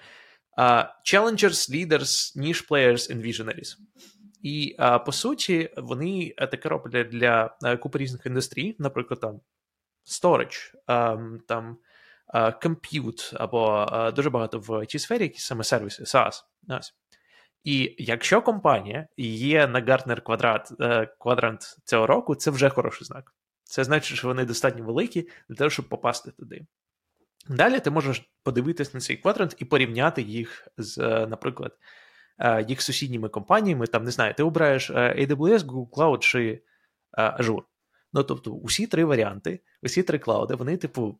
Challengers, 1.12 1.70
Leaders, 1.70 2.36
Niche 2.36 2.68
Players 2.68 3.12
and 3.12 3.26
Visionaries. 3.26 3.76
І 4.46 4.76
по 5.06 5.12
суті, 5.12 5.70
вони 5.76 6.34
таке 6.38 6.68
роблять 6.68 7.08
для 7.08 7.56
uh, 7.62 7.78
купи 7.78 7.98
різних 7.98 8.26
індустрій, 8.26 8.76
наприклад, 8.78 9.20
там 9.20 9.40
storage, 10.06 10.74
um, 10.88 11.38
там 11.48 11.78
compute, 12.34 13.34
або 13.34 13.86
дуже 14.16 14.30
багато 14.30 14.58
в 14.58 14.70
it 14.70 14.98
сфері, 14.98 15.22
які 15.22 15.38
саме 15.38 15.64
сервіси, 15.64 16.02
SaaS. 16.02 16.42
І 17.64 17.94
якщо 17.98 18.42
компанія 18.42 19.08
є 19.16 19.66
на 19.66 19.82
Gartner 19.82 20.20
квадрат, 20.20 20.72
квадрант 21.18 21.76
цього 21.84 22.06
року, 22.06 22.34
це 22.34 22.50
вже 22.50 22.68
хороший 22.68 23.06
знак. 23.06 23.34
Це 23.64 23.84
значить, 23.84 24.18
що 24.18 24.28
вони 24.28 24.44
достатньо 24.44 24.84
великі 24.84 25.28
для 25.48 25.56
того, 25.56 25.70
щоб 25.70 25.88
попасти 25.88 26.30
туди. 26.30 26.66
Далі 27.48 27.80
ти 27.80 27.90
можеш 27.90 28.30
подивитись 28.42 28.94
на 28.94 29.00
цей 29.00 29.16
квадрант 29.16 29.54
і 29.58 29.64
порівняти 29.64 30.22
їх 30.22 30.68
з, 30.76 30.98
е, 30.98 31.26
наприклад, 31.26 31.72
е, 31.72 31.84
їх 32.68 32.82
сусідніми 32.82 33.28
компаніями. 33.28 33.86
Там, 33.86 34.04
не 34.04 34.10
знаю, 34.10 34.34
ти 34.34 34.42
обираєш 34.42 34.90
е, 34.90 34.94
AWS, 34.94 35.58
Google 35.58 35.90
Cloud 35.90 36.18
чи 36.18 36.62
Azure. 37.18 37.62
Ну, 38.12 38.22
тобто, 38.22 38.50
усі 38.50 38.86
три 38.86 39.04
варіанти, 39.04 39.60
усі 39.82 40.02
три 40.02 40.18
клауди, 40.18 40.54
вони, 40.54 40.76
типу, 40.76 41.18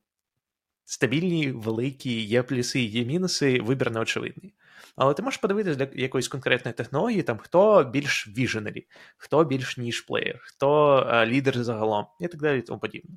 стабільні, 0.85 1.51
великі, 1.51 2.25
є 2.25 2.43
плюси, 2.43 2.81
є 2.81 3.05
мінуси, 3.05 3.61
вибір 3.61 3.91
неочевидний. 3.91 4.55
Але 4.97 5.15
ти 5.15 5.23
можеш 5.23 5.41
подивитися 5.41 5.77
для 5.77 6.03
якоїсь 6.03 6.29
конкретної 6.29 6.75
технології, 6.75 7.23
там 7.23 7.39
хто 7.39 7.85
більш 7.85 8.29
віженері, 8.29 8.87
хто 9.17 9.45
більш 9.45 9.77
ніж 9.77 10.01
плеєр, 10.01 10.41
хто 10.43 10.71
а, 11.09 11.27
лідер 11.27 11.65
загалом, 11.65 12.07
і 12.21 12.29
так 12.29 12.41
далі, 12.41 12.59
і 12.59 12.63
тому 12.63 12.81
подібне. 12.81 13.17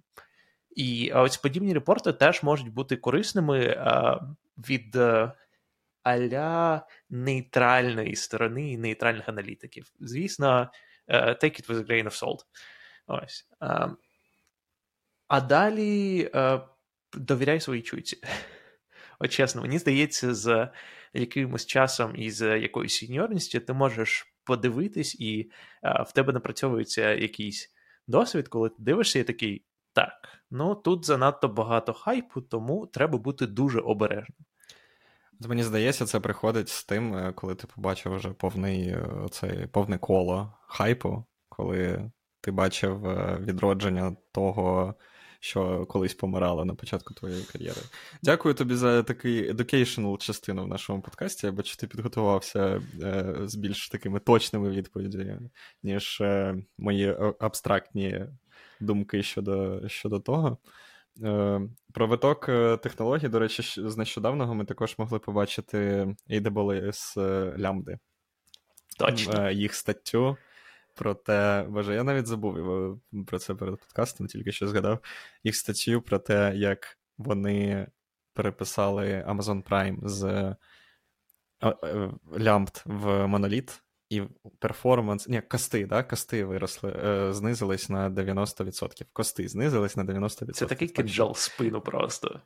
І 0.75 1.11
ось 1.11 1.37
подібні 1.37 1.73
репорти 1.73 2.13
теж 2.13 2.43
можуть 2.43 2.73
бути 2.73 2.95
корисними 2.95 3.77
а, 3.79 4.19
від 4.57 4.95
а, 4.95 5.33
аля 6.09 6.85
нейтральної 7.09 8.15
сторони 8.15 8.77
нейтральних 8.77 9.29
аналітиків. 9.29 9.91
Звісно, 9.99 10.71
take 11.09 11.61
it 11.61 11.67
with 11.67 11.77
a 11.77 11.89
grain 11.89 12.05
of 12.05 12.23
salt. 12.23 12.39
Ось. 13.07 13.47
А 15.27 15.41
далі 15.41 16.29
довіряй 17.13 17.59
своїй 17.59 17.81
чуйці. 17.81 18.17
От 19.19 19.31
чесно, 19.31 19.61
мені 19.61 19.79
здається, 19.79 20.33
з 20.33 20.69
якимось 21.13 21.65
часом 21.65 22.15
і 22.15 22.31
з 22.31 22.59
якоюсь 22.59 22.93
сіньорністю 22.93 23.59
ти 23.59 23.73
можеш 23.73 24.33
подивитись, 24.43 25.15
і 25.19 25.51
а, 25.81 26.03
в 26.03 26.11
тебе 26.11 26.33
напрацьовується 26.33 27.13
якийсь 27.13 27.73
досвід, 28.07 28.47
коли 28.47 28.69
ти 28.69 28.75
дивишся 28.79 29.19
і 29.19 29.23
такий. 29.23 29.65
Так, 29.93 30.39
ну 30.51 30.75
тут 30.75 31.05
занадто 31.05 31.47
багато 31.47 31.93
хайпу, 31.93 32.41
тому 32.41 32.87
треба 32.87 33.17
бути 33.17 33.47
дуже 33.47 33.79
обережним. 33.79 34.45
Мені 35.47 35.63
здається, 35.63 36.05
це 36.05 36.19
приходить 36.19 36.69
з 36.69 36.83
тим, 36.83 37.15
е, 37.15 37.33
коли 37.35 37.55
ти 37.55 37.67
побачив 37.67 38.15
вже 38.15 38.29
повний, 38.29 38.87
е, 38.87 39.07
цей, 39.31 39.67
повне 39.67 39.97
коло 39.97 40.53
хайпу, 40.67 41.25
коли 41.49 42.11
ти 42.41 42.51
бачив 42.51 43.05
е, 43.05 43.37
відродження 43.41 44.15
того 44.31 44.95
що 45.41 45.85
колись 45.85 46.13
помирала 46.13 46.65
на 46.65 46.75
початку 46.75 47.13
твоєї 47.13 47.43
кар'єри. 47.43 47.81
Дякую 48.23 48.55
тобі 48.55 48.75
за 48.75 49.03
такий 49.03 49.51
educational 49.53 50.17
частину 50.17 50.63
в 50.63 50.67
нашому 50.67 51.01
подкасті. 51.01 51.45
Я 51.45 51.51
бачу, 51.51 51.77
ти 51.77 51.87
підготувався 51.87 52.81
з 53.41 53.55
більш 53.55 53.89
такими 53.89 54.19
точними 54.19 54.69
відповідями, 54.69 55.49
ніж 55.83 56.23
мої 56.77 57.17
абстрактні 57.39 58.25
думки 58.79 59.23
щодо, 59.23 59.81
щодо 59.89 60.19
того. 60.19 60.57
Е, 61.23 61.61
про 61.93 62.07
виток 62.07 62.49
е, 62.49 62.77
технологій, 62.77 63.27
до 63.27 63.39
речі, 63.39 63.81
з 63.89 63.97
нещодавного 63.97 64.55
ми 64.55 64.65
також 64.65 64.95
могли 64.97 65.19
побачити 65.19 66.07
AWS 66.29 67.19
лямбди. 67.59 67.97
Точно. 68.99 69.49
Їх 69.51 69.75
статтю 69.75 70.37
про 70.95 71.13
те, 71.13 71.65
боже, 71.69 71.95
я 71.95 72.03
навіть 72.03 72.27
забув 72.27 72.55
про 73.27 73.39
це 73.39 73.55
перед 73.55 73.79
подкастом, 73.79 74.27
тільки 74.27 74.51
що 74.51 74.67
згадав 74.67 74.99
їх 75.43 75.55
статтю 75.55 76.01
про 76.01 76.19
те, 76.19 76.53
як 76.55 76.97
вони 77.17 77.87
переписали 78.33 79.25
Amazon 79.27 79.63
Prime 79.63 80.07
з 80.07 80.23
е, 80.23 80.55
лямбд 82.39 82.83
в 82.85 83.27
моноліт, 83.27 83.81
і 84.09 84.21
перформанс. 84.59 85.27
Ні, 85.27 85.41
кости, 85.41 85.85
да? 85.85 86.03
кости 86.03 86.45
виросли, 86.45 86.91
е, 86.91 87.33
знизились 87.33 87.89
на 87.89 88.09
90%. 88.09 89.05
Кости 89.13 89.47
знизились 89.47 89.97
на 89.97 90.03
90%. 90.03 90.51
Це 90.51 90.65
такий 90.65 90.87
киджал 90.87 91.31
в 91.31 91.37
спину 91.37 91.81
просто. 91.81 92.41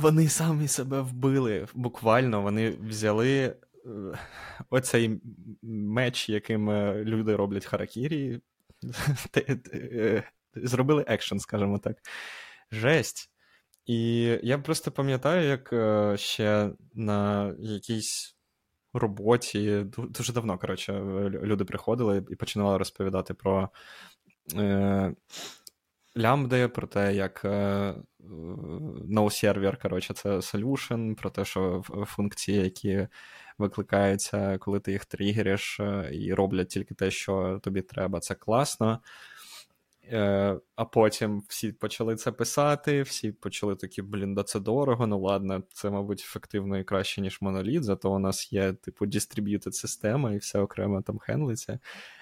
Вони 0.00 0.28
самі 0.28 0.68
себе 0.68 1.00
вбили. 1.00 1.66
Буквально 1.74 2.42
вони 2.42 2.70
взяли 2.70 3.54
оцей 4.70 5.20
меч, 5.62 6.28
яким 6.28 6.70
е, 6.70 7.04
люди 7.04 7.36
роблять 7.36 7.66
харакірі, 7.66 8.40
е, 9.74 10.22
зробили 10.54 11.04
екшен, 11.08 11.40
скажімо 11.40 11.78
так. 11.78 11.96
Жесть. 12.72 13.30
І 13.86 14.22
я 14.42 14.58
просто 14.58 14.90
пам'ятаю, 14.90 15.48
як 15.48 15.72
е, 15.72 16.16
ще 16.16 16.70
на 16.94 17.52
якійсь 17.58 18.36
роботі 18.92 19.86
дуже 19.96 20.32
давно, 20.32 20.58
коротше, 20.58 20.92
люди 21.30 21.64
приходили 21.64 22.24
і 22.30 22.36
починали 22.36 22.78
розповідати 22.78 23.34
про 23.34 23.68
лямбди, 26.18 26.68
про 26.68 26.86
те, 26.86 27.14
як 27.14 27.44
е, 27.44 27.94
no-server, 29.10 29.82
коротше, 29.82 30.14
це 30.14 30.28
solution, 30.28 31.14
про 31.14 31.30
те, 31.30 31.44
що 31.44 31.82
функції, 32.06 32.58
які 32.58 33.08
викликаються, 33.58 34.58
коли 34.58 34.80
ти 34.80 34.92
їх 34.92 35.04
тригериш 35.04 35.80
е, 35.80 36.10
і 36.12 36.34
роблять 36.34 36.68
тільки 36.68 36.94
те, 36.94 37.10
що 37.10 37.60
тобі 37.62 37.82
треба, 37.82 38.20
це 38.20 38.34
класно. 38.34 39.00
Е, 40.10 40.56
а 40.76 40.84
потім 40.84 41.42
всі 41.48 41.72
почали 41.72 42.16
це 42.16 42.32
писати, 42.32 43.02
всі 43.02 43.32
почали 43.32 43.76
такі, 43.76 44.02
блін, 44.02 44.34
да 44.34 44.42
це 44.42 44.60
дорого, 44.60 45.06
ну 45.06 45.20
ладно, 45.20 45.62
це, 45.72 45.90
мабуть, 45.90 46.20
ефективно 46.20 46.78
і 46.78 46.84
краще, 46.84 47.20
ніж 47.20 47.38
моноліт, 47.40 47.84
зато 47.84 48.10
у 48.10 48.18
нас 48.18 48.52
є, 48.52 48.72
типу, 48.72 49.06
distributed 49.06 49.72
система 49.72 50.32
і 50.32 50.36
все 50.36 50.58
окремо 50.58 51.02
там 51.02 51.18
хендлиться. 51.18 51.78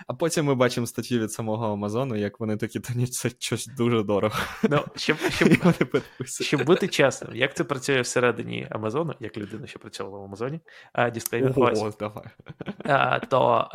А 0.07 0.14
потім 0.14 0.45
ми 0.45 0.55
бачимо 0.55 0.87
статтю 0.87 1.18
від 1.18 1.33
самого 1.33 1.72
Амазону, 1.72 2.16
як 2.16 2.41
вони 2.41 2.57
такі, 2.57 2.81
та 2.81 2.95
ні, 2.95 3.07
це 3.07 3.31
щось 3.39 3.66
дуже 3.66 4.03
дорого. 4.03 4.35
Ну, 4.70 4.85
щоб 4.97 5.16
щоб, 5.31 5.97
щоб 6.28 6.64
бути 6.64 6.89
чесним, 6.89 7.37
як 7.37 7.57
це 7.57 7.64
працює 7.64 8.01
всередині 8.01 8.66
Амазону, 8.70 9.14
як 9.20 9.37
людина, 9.37 9.66
що 9.66 9.78
працювала 9.78 10.18
в 10.18 10.24
Амазоні, 10.24 10.61
дисплей 11.14 11.45
О, 11.57 11.93
давай. 12.01 12.24
то 13.28 13.68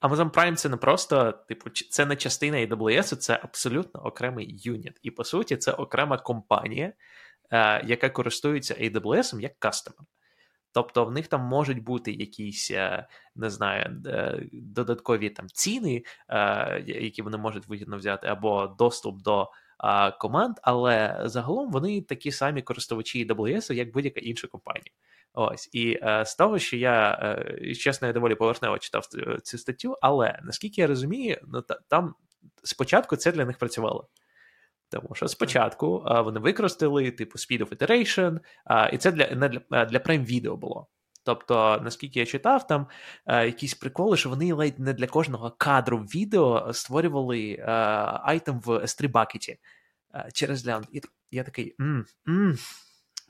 Amazon 0.00 0.30
Prime 0.30 0.54
це 0.54 0.68
не 0.68 0.76
просто, 0.76 1.32
типу, 1.32 1.70
це 1.70 2.06
не 2.06 2.16
частина 2.16 2.56
AWS, 2.56 3.16
це 3.16 3.40
абсолютно 3.42 4.00
окремий 4.04 4.60
юніт. 4.62 4.98
І 5.02 5.10
по 5.10 5.24
суті, 5.24 5.56
це 5.56 5.72
окрема 5.72 6.18
компанія, 6.18 6.92
е, 7.50 7.86
яка 7.86 8.08
користується 8.08 8.74
AWS 8.74 9.40
як 9.40 9.58
кастомер. 9.58 10.06
Тобто 10.72 11.04
в 11.04 11.12
них 11.12 11.26
там 11.26 11.40
можуть 11.40 11.82
бути 11.82 12.12
якісь, 12.12 12.70
е, 12.70 13.06
не 13.36 13.50
знаю, 13.50 14.02
е, 14.06 14.42
додаткові 14.52 15.30
там 15.30 15.46
ціни, 15.48 16.02
е, 16.28 16.84
які 16.86 17.22
вони 17.22 17.36
можуть 17.38 17.68
вигідно 17.68 17.96
взяти, 17.96 18.26
або 18.26 18.66
доступ 18.78 19.22
до 19.22 19.50
команд, 20.20 20.56
але 20.62 21.20
загалом 21.24 21.70
вони 21.70 22.02
такі 22.02 22.32
самі 22.32 22.62
користувачі 22.62 23.26
AWS, 23.26 23.72
як 23.72 23.92
будь-яка 23.92 24.20
інша 24.20 24.46
компанія. 24.46 24.90
Ось 25.40 25.70
і 25.72 25.98
е, 26.02 26.24
з 26.24 26.34
того, 26.34 26.58
що 26.58 26.76
я 26.76 27.10
е, 27.60 27.74
чесно, 27.74 28.06
я 28.06 28.12
доволі 28.12 28.34
поверхнево 28.34 28.78
читав 28.78 29.06
цю 29.42 29.58
статтю, 29.58 29.96
але 30.02 30.38
наскільки 30.42 30.80
я 30.80 30.86
розумію, 30.86 31.40
ну 31.46 31.62
та, 31.62 31.78
там 31.88 32.14
спочатку 32.64 33.16
це 33.16 33.32
для 33.32 33.44
них 33.44 33.58
працювало. 33.58 34.08
Тому 34.88 35.14
що 35.14 35.28
спочатку 35.28 36.02
а, 36.06 36.20
вони 36.20 36.40
використали 36.40 37.10
типу 37.10 37.38
speed 37.38 37.58
of 37.58 37.76
iteration, 37.76 38.38
а, 38.64 38.88
і 38.88 38.98
це 38.98 39.12
для 39.12 39.30
не 39.30 39.48
для, 39.48 39.84
для 39.84 39.98
Prime 39.98 40.26
Video 40.26 40.56
було. 40.56 40.86
Тобто, 41.24 41.80
наскільки 41.84 42.20
я 42.20 42.26
читав, 42.26 42.66
там 42.66 42.86
а, 43.24 43.42
якісь 43.42 43.74
приколи, 43.74 44.16
що 44.16 44.28
вони 44.28 44.52
ледь 44.52 44.78
не 44.78 44.92
для 44.92 45.06
кожного 45.06 45.54
кадру 45.58 45.98
відео 45.98 46.72
створювали 46.72 47.64
item 48.22 48.60
в 48.60 48.68
S3 48.68 49.08
bucket 49.08 49.51
і 49.51 49.58
через 50.32 50.66
лямбд. 50.66 50.86
І 50.92 51.02
я 51.30 51.44
такий: 51.44 51.74
м, 51.80 52.06
м, 52.28 52.58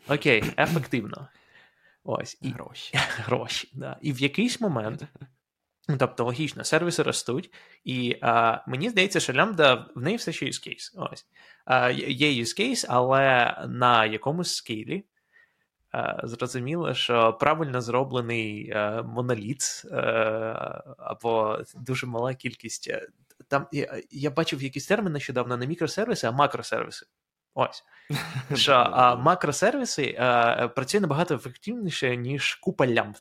okay, 0.09 0.45
ефективно. 0.59 1.29
Ось 2.05 2.39
і 2.41 2.51
гроші. 2.51 2.99
гроші, 3.17 3.71
да. 3.75 3.99
І 4.03 4.13
в 4.13 4.21
якийсь 4.21 4.61
момент, 4.61 5.05
ну, 5.89 5.97
тобто 5.99 6.25
логічно, 6.25 6.65
сервіси 6.65 7.03
ростуть, 7.03 7.53
і 7.85 8.19
а, 8.21 8.65
мені 8.67 8.91
здається, 8.91 9.21
що 9.21 9.33
лямбда 9.33 9.87
в 9.95 10.03
неї 10.03 10.17
все 10.17 10.33
ще 10.33 10.47
use 10.47 10.69
case. 10.69 11.11
Ось. 11.13 11.27
А, 11.65 11.91
Є 11.91 12.43
use 12.43 12.61
case, 12.61 12.87
але 12.89 13.57
на 13.69 14.07
якомусь 14.07 14.55
скейлі. 14.55 15.05
Зрозуміло, 16.23 16.95
що 16.95 17.33
правильно 17.33 17.81
зроблений 17.81 18.71
е, 18.71 19.03
моноліт 19.03 19.83
е, 19.85 19.97
або 20.99 21.59
дуже 21.75 22.07
мала 22.07 22.35
кількість. 22.35 22.89
Е, 22.89 23.09
там 23.49 23.67
я, 23.73 24.03
я 24.11 24.31
бачив 24.31 24.63
якийсь 24.63 24.87
термін 24.87 25.13
нещодавно 25.13 25.57
не 25.57 25.67
мікросервіси, 25.67 26.27
а 26.27 26.31
макросервіси. 26.31 27.07
Ось. 27.59 27.85
Що 28.55 28.73
а, 28.73 29.17
макросервіси 29.17 30.17
а, 30.19 30.69
працює 30.69 31.01
набагато 31.01 31.35
ефективніше, 31.35 32.17
ніж 32.17 32.55
купа 32.55 32.87
лямбд. 32.87 33.21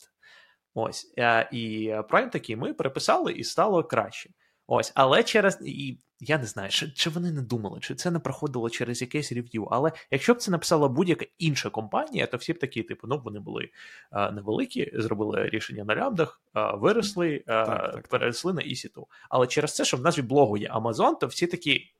Ось. 0.74 1.14
А, 1.18 1.46
і 1.52 1.90
Prime 1.90 2.30
такі 2.30 2.56
ми 2.56 2.74
переписали 2.74 3.34
і 3.34 3.44
стало 3.44 3.84
краще. 3.84 4.30
Ось, 4.68 4.92
але 4.96 5.24
через. 5.24 5.60
І 5.62 5.98
я 6.20 6.38
не 6.38 6.46
знаю, 6.46 6.70
чи, 6.70 6.92
чи 6.92 7.10
вони 7.10 7.32
не 7.32 7.42
думали, 7.42 7.80
чи 7.80 7.96
це 7.96 8.12
не 8.12 8.20
проходило 8.20 8.70
через 8.70 9.02
якесь 9.02 9.32
рев'ю. 9.32 9.68
Але 9.72 9.92
якщо 10.12 10.34
б 10.34 10.38
це 10.38 10.52
написала 10.52 10.88
будь-яка 10.88 11.26
інша 11.38 11.70
компанія, 11.70 12.28
то 12.28 12.38
всі 12.38 12.54
б 12.54 12.60
такі, 12.60 12.84
типу, 12.84 13.08
ну 13.08 13.22
вони 13.26 13.40
були 13.40 13.70
а, 14.12 14.32
невеликі, 14.32 14.92
зробили 14.94 15.50
рішення 15.50 15.84
на 15.84 15.96
лямбдах, 15.96 16.42
а, 16.54 16.76
виросли, 16.76 17.44
а, 17.48 17.66
так, 17.66 17.92
так, 17.94 18.08
переросли 18.08 18.54
так. 18.54 18.66
на 18.66 18.72
EC2. 18.72 19.06
Але 19.30 19.48
через 19.48 19.76
це, 19.76 19.86
що 19.86 19.98
в 19.98 20.02
назві 20.02 20.22
блогу 20.22 20.58
є 20.58 20.70
Amazon, 20.70 21.20
то 21.20 21.28
всі 21.28 21.48
такі. 21.48 21.94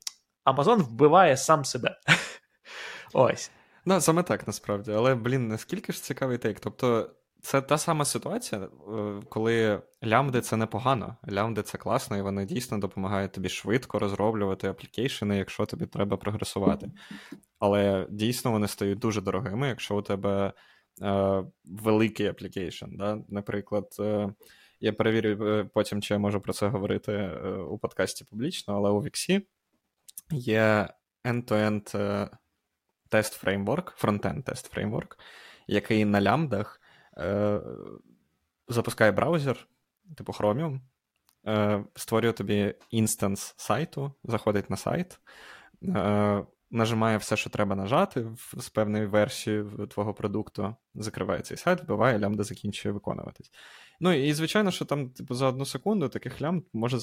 Амазон 0.48 0.82
вбиває 0.82 1.38
сам 1.38 1.66
себе. 1.66 2.00
Ось. 3.14 3.52
Ну, 3.86 4.02
саме 4.02 4.24
так 4.24 4.48
насправді. 4.48 4.92
Але, 4.92 5.16
блін, 5.16 5.48
наскільки 5.48 5.94
ж 5.94 6.04
цікавий 6.04 6.38
тейк. 6.38 6.60
Тобто, 6.60 7.10
це 7.42 7.62
та 7.62 7.78
сама 7.78 8.06
ситуація, 8.06 8.62
е, 8.62 8.70
коли 9.30 9.82
лямбди 10.06 10.42
це 10.42 10.58
непогано, 10.58 11.18
лямбди 11.32 11.62
це 11.62 11.78
класно, 11.78 12.18
і 12.18 12.22
вони 12.22 12.46
дійсно 12.46 12.78
допомагають 12.78 13.32
тобі 13.32 13.50
швидко 13.50 14.00
розроблювати 14.00 14.68
application 14.68 15.27
и, 15.27 15.38
якщо 15.38 15.66
тобі 15.66 15.86
треба 15.86 16.18
прогресувати. 16.18 16.92
Але 17.60 18.08
дійсно 18.10 18.52
вони 18.52 18.68
стають 18.68 19.00
дуже 19.00 19.22
дорогими, 19.22 19.68
якщо 19.68 19.98
у 19.98 20.02
тебе 20.02 20.54
е, 21.02 21.44
великий 21.66 22.28
application. 22.28 22.86
Да? 22.92 23.20
Наприклад, 23.30 23.88
е, 24.00 24.34
я 24.80 24.94
перевірю 24.94 25.48
е, 25.48 25.70
потім, 25.74 26.02
чи 26.02 26.14
я 26.14 26.20
можу 26.20 26.42
про 26.42 26.54
це 26.54 26.68
говорити 26.68 27.12
е, 27.14 27.50
у 27.50 27.78
подкасті 27.78 28.26
публічно, 28.26 28.76
але 28.76 28.90
у 28.90 29.04
Віксі 29.04 29.48
є 30.32 30.90
end-to-end 31.24 31.98
е, 31.98 32.30
тест 33.10 33.34
фреймворк, 33.34 33.94
фронтенд 33.98 34.46
тест 34.46 34.68
фреймворк, 34.68 35.18
який 35.68 36.06
на 36.06 36.22
лямбдах 36.22 36.82
е, 37.18 37.62
запускає 38.68 39.12
браузер, 39.12 39.68
типу 40.18 40.32
Chromium, 40.32 40.80
е, 41.48 41.84
створює 41.96 42.34
тобі 42.34 42.76
instance 42.90 43.54
сайту, 43.58 44.14
заходить 44.24 44.70
на 44.70 44.78
сайт, 44.78 45.20
е, 45.84 46.46
нажимає 46.72 47.18
все, 47.18 47.38
що 47.38 47.50
треба 47.50 47.76
нажати 47.76 48.28
з 48.58 48.70
певної 48.70 49.06
версії 49.06 49.66
твого 49.90 50.14
продукту, 50.14 50.76
закриває 50.96 51.42
цей 51.42 51.58
сайт, 51.58 51.84
вбиває, 51.84 52.20
лямбда 52.20 52.44
закінчує 52.44 52.94
виконуватись. 52.94 53.52
Ну 54.00 54.14
і 54.14 54.34
звичайно, 54.34 54.72
що 54.72 54.86
там, 54.86 55.10
типу, 55.10 55.34
за 55.34 55.48
одну 55.48 55.66
секунду 55.66 56.10
таких 56.10 56.42
лямбд 56.42 56.66
може 56.74 56.98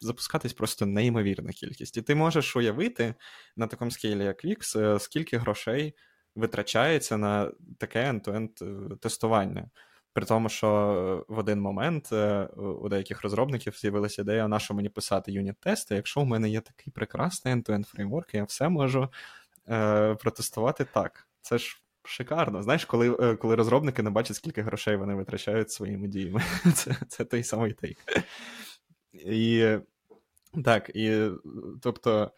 запускатись 0.00 0.52
просто 0.52 0.86
неймовірна 0.86 1.52
кількість. 1.52 1.96
І 1.96 2.02
ти 2.02 2.14
можеш 2.14 2.56
уявити 2.56 3.14
на 3.56 3.66
такому 3.66 3.90
скейлі, 3.90 4.24
як 4.24 4.44
Wix, 4.44 4.80
е, 4.80 4.98
скільки 4.98 5.38
грошей 5.38 5.94
витрачається 6.34 7.16
на 7.16 7.52
таке 7.78 8.10
end-to-end 8.10 8.64
е, 8.92 8.96
тестування. 8.96 9.70
При 10.12 10.24
тому, 10.24 10.48
що 10.48 11.24
в 11.28 11.38
один 11.38 11.60
момент 11.60 12.12
е, 12.12 12.44
у 12.56 12.88
деяких 12.88 13.22
розробників 13.22 13.76
з'явилася 13.76 14.22
ідея, 14.22 14.48
на 14.48 14.58
що 14.58 14.74
мені 14.74 14.88
писати 14.88 15.32
юніт-тести, 15.32 15.94
якщо 15.94 16.20
в 16.20 16.26
мене 16.26 16.48
є 16.48 16.60
такий 16.60 16.92
прекрасний 16.92 17.54
end-to-end 17.54 17.84
фреймворк, 17.84 18.34
я 18.34 18.44
все 18.44 18.68
можу 18.68 19.08
е, 19.68 20.14
протестувати 20.14 20.86
так. 20.92 21.28
Це 21.40 21.58
ж 21.58 21.82
шикарно. 22.06 22.62
Знаєш, 22.62 22.84
коли 22.84 23.16
е, 23.20 23.36
коли 23.36 23.54
розробники 23.54 24.02
не 24.02 24.10
бачать, 24.10 24.36
скільки 24.36 24.62
грошей 24.62 24.96
вони 24.96 25.14
витрачають 25.14 25.70
своїми 25.70 26.08
діями. 26.08 26.42
Це 26.74 26.96
це 27.08 27.24
той 27.24 27.42
самий 27.42 27.72
тейк. 27.72 27.98
І 29.12 29.76
так, 30.64 30.90
і 30.94 31.28
тобто, 31.82 32.30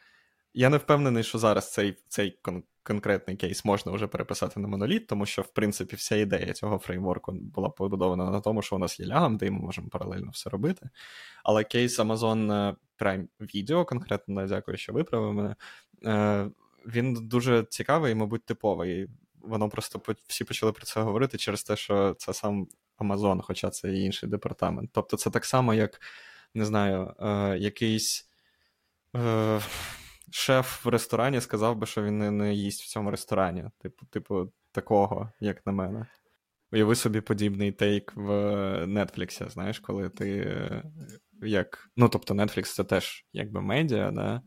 я 0.54 0.68
не 0.68 0.76
впевнений, 0.76 1.22
що 1.22 1.38
зараз 1.38 1.72
цей 1.72 1.96
цей 2.08 2.38
кон- 2.42 2.62
конкретний 2.82 3.36
кейс 3.36 3.64
можна 3.64 3.92
вже 3.92 4.06
переписати 4.06 4.60
на 4.60 4.68
моноліт, 4.68 5.06
тому 5.06 5.26
що, 5.26 5.42
в 5.42 5.48
принципі, 5.48 5.96
вся 5.96 6.16
ідея 6.16 6.52
цього 6.52 6.78
фреймворку 6.78 7.32
була 7.32 7.68
побудована 7.68 8.30
на 8.30 8.40
тому, 8.40 8.62
що 8.62 8.76
у 8.76 8.78
нас 8.78 9.00
є 9.00 9.06
лягам, 9.06 9.36
де 9.36 9.50
ми 9.50 9.58
можемо 9.58 9.88
паралельно 9.88 10.30
все 10.30 10.50
робити. 10.50 10.88
Але 11.44 11.64
кейс 11.64 12.00
Amazon 12.00 12.52
е, 12.52 12.76
Prime 12.98 13.26
Video, 13.40 13.84
конкретно, 13.84 14.46
дякую, 14.46 14.76
що 14.76 14.92
виправив 14.92 15.34
мене. 15.34 15.56
Е, 16.04 16.50
він 16.86 17.14
дуже 17.14 17.64
цікавий 17.64 18.14
мабуть, 18.14 18.44
типовий 18.44 19.08
воно 19.40 19.68
просто 19.68 20.02
всі 20.26 20.44
почали 20.44 20.72
про 20.72 20.84
це 20.84 21.00
говорити 21.00 21.38
через 21.38 21.62
те, 21.62 21.76
що 21.76 22.14
це 22.18 22.32
сам 22.32 22.66
Amazon, 22.98 23.40
хоча 23.42 23.70
це 23.70 23.92
і 23.92 24.04
інший 24.04 24.28
департамент. 24.28 24.90
Тобто 24.92 25.16
це 25.16 25.30
так 25.30 25.44
само, 25.44 25.74
як 25.74 26.00
не 26.54 26.64
знаю, 26.64 27.14
е, 27.20 27.58
якийсь 27.58 28.28
е, 29.16 29.60
шеф 30.30 30.84
в 30.84 30.88
ресторані 30.88 31.40
сказав 31.40 31.76
би, 31.76 31.86
що 31.86 32.02
він 32.02 32.18
не, 32.18 32.30
не 32.30 32.54
їсть 32.54 32.82
в 32.82 32.88
цьому 32.88 33.10
ресторані. 33.10 33.64
Типу, 33.78 34.06
типу, 34.06 34.52
такого, 34.72 35.32
як 35.40 35.66
на 35.66 35.72
мене. 35.72 36.06
Уяви 36.72 36.94
собі 36.94 37.20
подібний 37.20 37.72
тейк 37.72 38.12
в 38.16 38.30
Netflix, 38.86 39.50
знаєш, 39.50 39.78
коли 39.78 40.08
ти 40.08 40.38
е, 40.40 40.82
як. 41.42 41.90
Ну, 41.96 42.08
тобто, 42.08 42.34
Netflix 42.34 42.62
це 42.62 42.84
теж 42.84 43.26
якби 43.32 43.60
медіа, 43.60 44.10
да? 44.10 44.42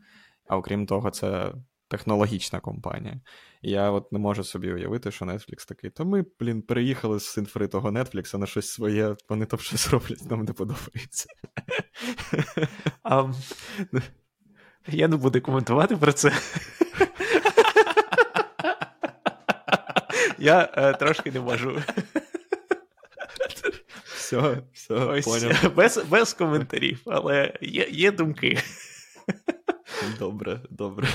а 0.46 0.56
окрім 0.56 0.86
того, 0.86 1.10
це 1.10 1.52
технологічна 1.92 2.60
компанія. 2.60 3.20
І 3.62 3.70
я 3.70 3.90
от 3.90 4.12
не 4.12 4.18
можу 4.18 4.44
собі 4.44 4.72
уявити, 4.72 5.10
що 5.10 5.24
Netflix 5.24 5.68
такий, 5.68 5.90
то 5.90 6.04
ми, 6.04 6.24
блін, 6.40 6.62
переїхали 6.62 7.20
з 7.20 7.38
інфритого 7.38 7.90
Netflix 7.90 8.36
на 8.38 8.46
щось 8.46 8.68
своє, 8.70 9.16
вони 9.28 9.46
там 9.46 9.60
щось 9.60 9.90
роблять, 9.90 10.30
нам 10.30 10.44
не 10.44 10.52
подобається. 10.52 11.28
Um, 13.04 13.34
Я 14.88 15.08
не 15.08 15.16
буду 15.16 15.40
коментувати 15.40 15.96
про 15.96 16.12
це. 16.12 16.32
Я 20.38 20.72
е, 20.76 20.92
трошки 20.92 21.30
не 21.30 21.40
можу. 21.40 21.82
Все, 24.04 24.62
все, 24.72 24.94
Ось, 24.94 25.24
поняв. 25.24 25.74
Без 25.76 25.96
без 25.96 26.34
коментарів, 26.34 27.00
але 27.06 27.58
є 27.60 27.88
є 27.90 28.12
думки. 28.12 28.58
Добре, 30.18 30.60
добре. 30.70 31.08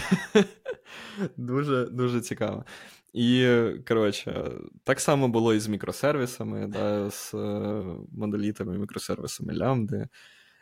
Дуже 1.37 1.85
дуже 1.85 2.21
цікаво. 2.21 2.65
І, 3.13 3.47
коротше, 3.87 4.51
так 4.83 4.99
само 4.99 5.27
було 5.27 5.53
і 5.53 5.59
з 5.59 5.67
мікросервісами, 5.67 6.67
да, 6.67 7.09
з 7.09 7.33
е, 7.33 7.37
монолітами, 8.11 8.77
мікросервісами 8.77 9.53
лямбди. 9.53 10.07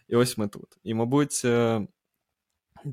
І 0.07 0.15
ось 0.15 0.37
ми 0.37 0.47
тут. 0.47 0.77
І, 0.83 0.93
мабуть, 0.93 1.41
е, 1.45 1.87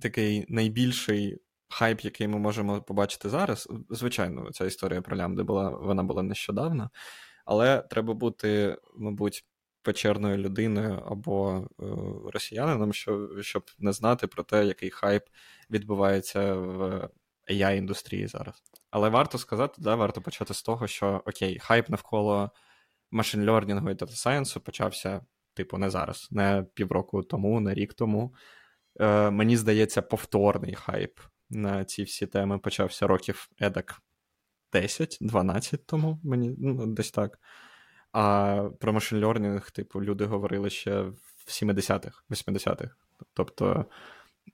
такий 0.01 0.47
найбільший 0.49 1.39
хайп, 1.69 2.01
який 2.01 2.29
ми 2.29 2.39
можемо 2.39 2.83
побачити 2.83 3.29
зараз. 3.29 3.69
Звичайно, 3.91 4.51
ця 4.53 4.65
історія 4.65 5.03
про 5.03 5.17
лямбди 5.17 5.43
була, 5.43 5.71
вона 5.71 6.03
була 6.03 6.23
нещодавно, 6.23 6.91
але 7.45 7.83
треба 7.91 8.15
бути, 8.15 8.77
мабуть, 8.97 9.45
печерною 9.83 10.39
людиною 10.39 11.03
або 11.07 11.69
е, 11.81 11.85
росіянином, 12.33 12.93
щоб, 13.41 13.65
не 13.79 13.93
знати 13.93 14.27
про 14.27 14.43
те, 14.43 14.67
який 14.67 14.91
хайп 14.91 15.23
відбувається 15.71 16.55
в 16.55 17.09
AI-індустрії 17.51 18.29
зараз. 18.29 18.63
Але 18.91 19.09
варто 19.09 19.39
сказати, 19.39 19.75
да, 19.79 19.95
варто 19.95 20.21
почати 20.21 20.55
з 20.55 20.63
того, 20.63 20.87
що 20.87 21.23
окей, 21.27 21.59
хайп 21.59 21.89
навколо 21.89 22.51
машин 23.11 23.51
лернінгу 23.51 23.91
і 23.91 23.95
дата 23.95 24.13
сайенсу 24.13 24.61
почався, 24.61 25.21
типу, 25.55 25.79
не 25.79 25.91
зараз, 25.91 26.29
не 26.31 26.67
півроку 26.75 27.23
тому, 27.23 27.61
не 27.61 27.75
рік 27.75 27.95
тому. 27.95 28.35
Е, 29.01 29.31
Мені 29.31 29.57
здається, 29.57 30.03
повторний 30.03 30.75
хайп 30.75 31.21
на 31.51 31.85
ці 31.85 32.03
всі 32.03 32.27
теми 32.27 32.59
почався 32.59 33.07
років 33.07 33.49
едак 33.61 34.03
10-12 34.73 35.79
тому, 35.87 36.21
мені 36.25 36.55
ну, 36.59 36.87
десь 36.87 37.11
так. 37.11 37.39
А 38.13 38.69
про 38.81 38.93
машин 38.93 39.25
лернінг, 39.25 39.71
типу, 39.71 40.03
люди 40.03 40.25
говорили 40.25 40.71
ще 40.71 41.01
в 41.01 41.15
70-х, 41.47 42.23
80-х. 42.31 42.95
Тобто 43.35 43.87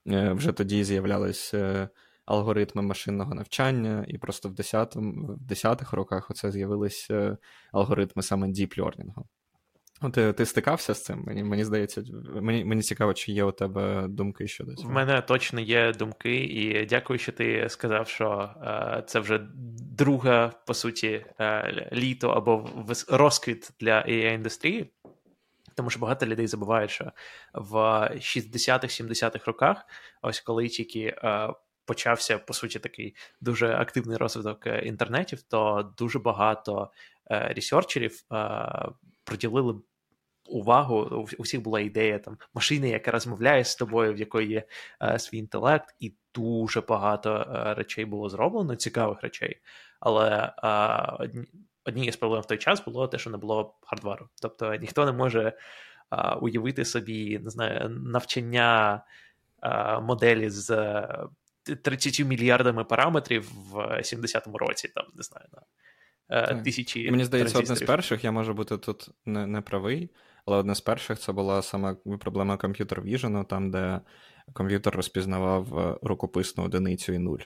е, 0.06 0.32
вже 0.32 0.52
тоді 0.52 0.84
з'являлися 0.84 1.88
алгоритми 2.24 2.82
машинного 2.82 3.34
навчання, 3.34 4.04
і 4.08 4.18
просто 4.18 4.48
в 4.48 4.52
10-х 4.52 5.96
роках 5.96 6.30
оце 6.30 6.50
з'явилися 6.50 7.38
алгоритми 7.72 8.22
саме 8.22 8.48
learning. 8.78 9.12
Ти 10.12 10.32
ти 10.32 10.46
стикався 10.46 10.94
з 10.94 11.04
цим? 11.04 11.22
Мені 11.26 11.44
мені 11.44 11.64
здається, 11.64 12.02
мені 12.40 12.64
мені 12.64 12.82
цікаво, 12.82 13.14
чи 13.14 13.32
є 13.32 13.44
у 13.44 13.52
тебе 13.52 14.06
думки 14.08 14.48
щодо 14.48 14.74
цього. 14.74 14.88
В 14.88 14.92
мене 14.92 15.20
точно 15.20 15.60
є 15.60 15.92
думки, 15.92 16.44
і 16.44 16.86
дякую, 16.86 17.18
що 17.18 17.32
ти 17.32 17.68
сказав, 17.68 18.08
що 18.08 18.50
е, 18.62 19.02
це 19.06 19.20
вже 19.20 19.40
друга, 19.98 20.52
по 20.66 20.74
суті, 20.74 21.26
е, 21.40 21.88
літо 21.92 22.28
або 22.30 22.70
розквіт 23.08 23.70
для 23.80 24.02
ai 24.02 24.34
індустрії. 24.34 24.92
Тому 25.74 25.90
що 25.90 26.00
багато 26.00 26.26
людей 26.26 26.46
забувають, 26.46 26.90
що 26.90 27.12
в 27.54 27.74
60-х, 28.14 29.00
70-х 29.02 29.46
роках, 29.46 29.84
ось 30.22 30.40
коли 30.40 30.68
тільки 30.68 31.00
е, 31.00 31.48
почався 31.88 32.38
по 32.38 32.54
суті 32.54 32.78
такий 32.78 33.16
дуже 33.40 33.74
активний 33.74 34.16
розвиток 34.16 34.66
е, 34.66 34.78
інтернетів, 34.78 35.42
то 35.42 35.92
дуже 35.98 36.18
багато 36.18 36.90
е, 37.30 37.52
ресерчерів 37.56 38.24
е, 38.32 38.88
приділили 39.24 39.80
увагу. 40.48 41.26
У 41.38 41.42
всіх 41.42 41.62
була 41.62 41.80
ідея 41.80 42.18
там 42.18 42.38
машини, 42.54 42.88
яка 42.88 43.10
розмовляє 43.10 43.64
з 43.64 43.76
тобою, 43.76 44.14
в 44.14 44.18
якої 44.18 44.48
є 44.48 44.62
е, 45.02 45.18
свій 45.18 45.38
інтелект, 45.38 45.94
і 46.00 46.12
дуже 46.34 46.80
багато 46.80 47.30
е, 47.34 47.74
речей 47.74 48.04
було 48.04 48.28
зроблено, 48.28 48.76
цікавих 48.76 49.22
речей. 49.22 49.60
Але 50.00 50.52
е, 50.64 51.42
однією 51.84 52.12
з 52.12 52.16
проблем 52.16 52.42
в 52.42 52.46
той 52.46 52.58
час 52.58 52.84
було 52.84 53.08
те, 53.08 53.18
що 53.18 53.30
не 53.30 53.36
було 53.36 53.74
хардвару. 53.82 54.28
Тобто 54.42 54.74
ніхто 54.74 55.06
не 55.06 55.12
може 55.12 55.52
уявити 56.40 56.84
собі 56.84 57.38
не 57.38 57.50
знаю, 57.50 57.88
навчання 57.88 59.02
моделі 60.02 60.50
з 60.50 60.96
30 61.82 62.26
мільярдами 62.26 62.84
параметрів 62.84 63.50
в 63.70 63.76
70-му 63.78 64.58
році, 64.58 64.88
там 64.94 65.04
не 65.14 65.22
знаю, 65.22 65.46
на 66.28 66.62
тисячі. 66.62 67.10
Мені 67.10 67.24
здається, 67.24 67.58
одне 67.58 67.76
з 67.76 67.82
перших, 67.82 68.24
я 68.24 68.32
можу 68.32 68.54
бути 68.54 68.78
тут 68.78 69.10
не, 69.26 69.46
не 69.46 69.60
правий, 69.60 70.10
але 70.48 70.56
одне 70.56 70.74
з 70.74 70.80
перших 70.80 71.18
це 71.18 71.32
була 71.32 71.62
саме 71.62 71.96
проблема 72.20 72.56
комп'ютер 72.56 73.02
віжену, 73.02 73.44
там, 73.44 73.70
де 73.70 74.00
комп'ютер 74.52 74.96
розпізнавав 74.96 75.78
е, 75.78 75.96
рукописну 76.02 76.64
одиницю 76.64 77.12
і 77.12 77.18
нуль. 77.18 77.38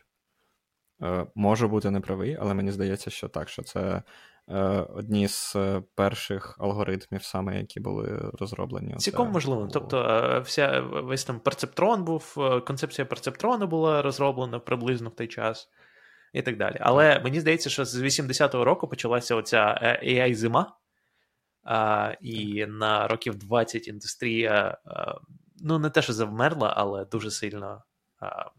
Е, 1.03 1.27
Можу 1.35 1.69
бути 1.69 1.91
неправий, 1.91 2.39
але 2.41 2.55
мені 2.55 2.71
здається, 2.71 3.11
що 3.11 3.29
так, 3.29 3.49
що 3.49 3.63
це 3.63 4.03
е, 4.49 4.59
одні 4.95 5.29
з 5.29 5.57
перших 5.95 6.57
алгоритмів, 6.61 7.23
саме 7.23 7.59
які 7.59 7.81
були 7.81 8.31
розроблені. 8.41 8.95
Цілком 8.97 9.31
можливо. 9.31 9.69
Тобто, 9.73 10.43
вся 10.45 10.81
весь 10.81 11.25
там 11.25 11.41
перцептрон 11.41 12.05
був, 12.05 12.35
концепція 12.67 13.05
перцептрону 13.05 13.67
була 13.67 14.03
розроблена 14.03 14.59
приблизно 14.59 15.09
в 15.09 15.15
той 15.15 15.27
час. 15.27 15.69
І 16.33 16.43
так 16.43 16.57
далі. 16.57 16.77
Але 16.81 17.21
мені 17.21 17.41
здається, 17.41 17.71
що 17.71 17.85
з 17.85 18.03
80-го 18.03 18.65
року 18.65 18.89
почалася 18.89 19.35
оця 19.35 19.79
AI-зима, 20.05 20.67
а, 21.65 22.13
І 22.21 22.67
на 22.67 23.09
років 23.09 23.35
20 23.35 23.89
індустрія 23.89 24.79
а, 24.85 25.15
ну 25.61 25.79
не 25.79 25.91
те, 25.91 26.03
що 26.03 26.13
завмерла, 26.13 26.75
але 26.77 27.05
дуже 27.05 27.31
сильно. 27.31 27.83
А, 28.21 28.51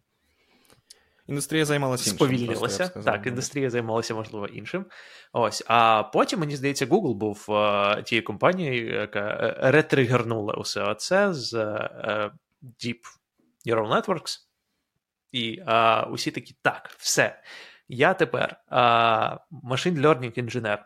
Індустрія 1.28 1.66
займалася 1.66 2.12
іншим. 2.12 2.28
Сповільнилася. 2.28 2.88
Так, 2.88 3.28
індустрія 3.28 3.70
займалася, 3.70 4.16
можливо, 4.16 4.48
іншим. 4.48 4.86
Ось. 5.34 5.64
А 5.68 6.04
потім, 6.04 6.40
мені 6.40 6.56
здається, 6.56 6.86
Google 6.86 7.14
був 7.14 7.52
а, 7.52 8.02
тією 8.02 8.26
компанією, 8.26 8.94
яка 8.94 9.20
е, 9.20 9.72
ретригернула 9.72 10.54
усе 10.54 10.96
це 10.98 11.34
з 11.34 11.54
а, 11.54 11.90
е, 12.04 12.32
Deep 12.64 13.00
Neural 13.66 13.94
Networks. 13.94 14.38
І 15.32 15.64
а, 15.66 16.08
усі 16.12 16.32
такі, 16.32 16.56
так, 16.62 16.90
все. 16.98 17.42
Я 17.88 18.14
тепер 18.14 18.62
машин 19.52 19.98
learning 19.98 20.40
інженер. 20.40 20.86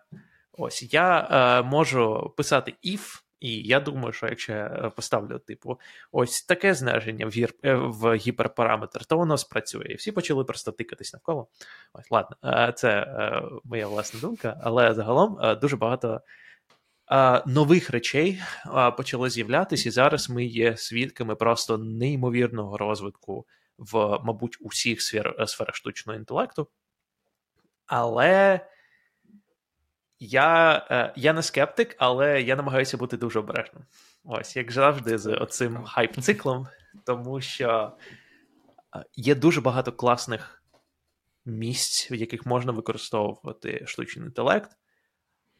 Ось 0.57 0.93
я 0.93 1.27
е, 1.31 1.63
можу 1.63 2.33
писати 2.37 2.73
if, 2.85 3.21
і 3.39 3.61
я 3.61 3.79
думаю, 3.79 4.13
що 4.13 4.27
якщо 4.27 4.53
я 4.53 4.91
поставлю, 4.95 5.39
типу, 5.39 5.79
ось 6.11 6.41
таке 6.41 6.73
зниження 6.73 7.25
в 7.25 7.29
гір, 7.29 7.53
е, 7.63 7.75
в 7.75 8.15
гіперпараметр, 8.15 9.05
то 9.05 9.17
воно 9.17 9.37
спрацює. 9.37 9.85
І 9.89 9.95
всі 9.95 10.11
почали 10.11 10.43
просто 10.43 10.71
тикатись 10.71 11.13
навколо. 11.13 11.47
Ось, 11.93 12.11
ладно, 12.11 12.37
е, 12.43 12.73
це 12.75 12.89
е, 12.89 13.41
моя 13.63 13.87
власна 13.87 14.19
думка, 14.19 14.61
але 14.63 14.93
загалом 14.93 15.39
е, 15.41 15.55
дуже 15.55 15.75
багато. 15.75 16.21
Нових 17.45 17.89
речей 17.89 18.41
почало 18.97 19.29
з'являтися, 19.29 19.89
і 19.89 19.91
зараз 19.91 20.29
ми 20.29 20.45
є 20.45 20.77
свідками 20.77 21.35
просто 21.35 21.77
неймовірного 21.77 22.77
розвитку 22.77 23.45
в, 23.77 24.19
мабуть, 24.23 24.57
усіх 24.59 25.01
сфер, 25.01 25.47
сферах 25.47 25.75
штучного 25.75 26.19
інтелекту. 26.19 26.67
Але 27.85 28.59
я 30.19 30.77
е, 30.91 31.13
я 31.15 31.33
не 31.33 31.43
скептик, 31.43 31.95
але 31.99 32.41
я 32.41 32.55
намагаюся 32.55 32.97
бути 32.97 33.17
дуже 33.17 33.39
обережним. 33.39 33.83
Ось, 34.23 34.55
як 34.55 34.71
завжди, 34.71 35.17
з 35.17 35.33
оцим 35.33 35.85
хайп-циклом, 35.85 36.67
тому 37.05 37.41
що 37.41 37.91
е, 38.95 39.03
є 39.15 39.35
дуже 39.35 39.61
багато 39.61 39.91
класних 39.91 40.63
місць, 41.45 42.11
в 42.11 42.13
яких 42.13 42.45
можна 42.45 42.71
використовувати 42.71 43.83
штучний 43.85 44.25
інтелект, 44.25 44.71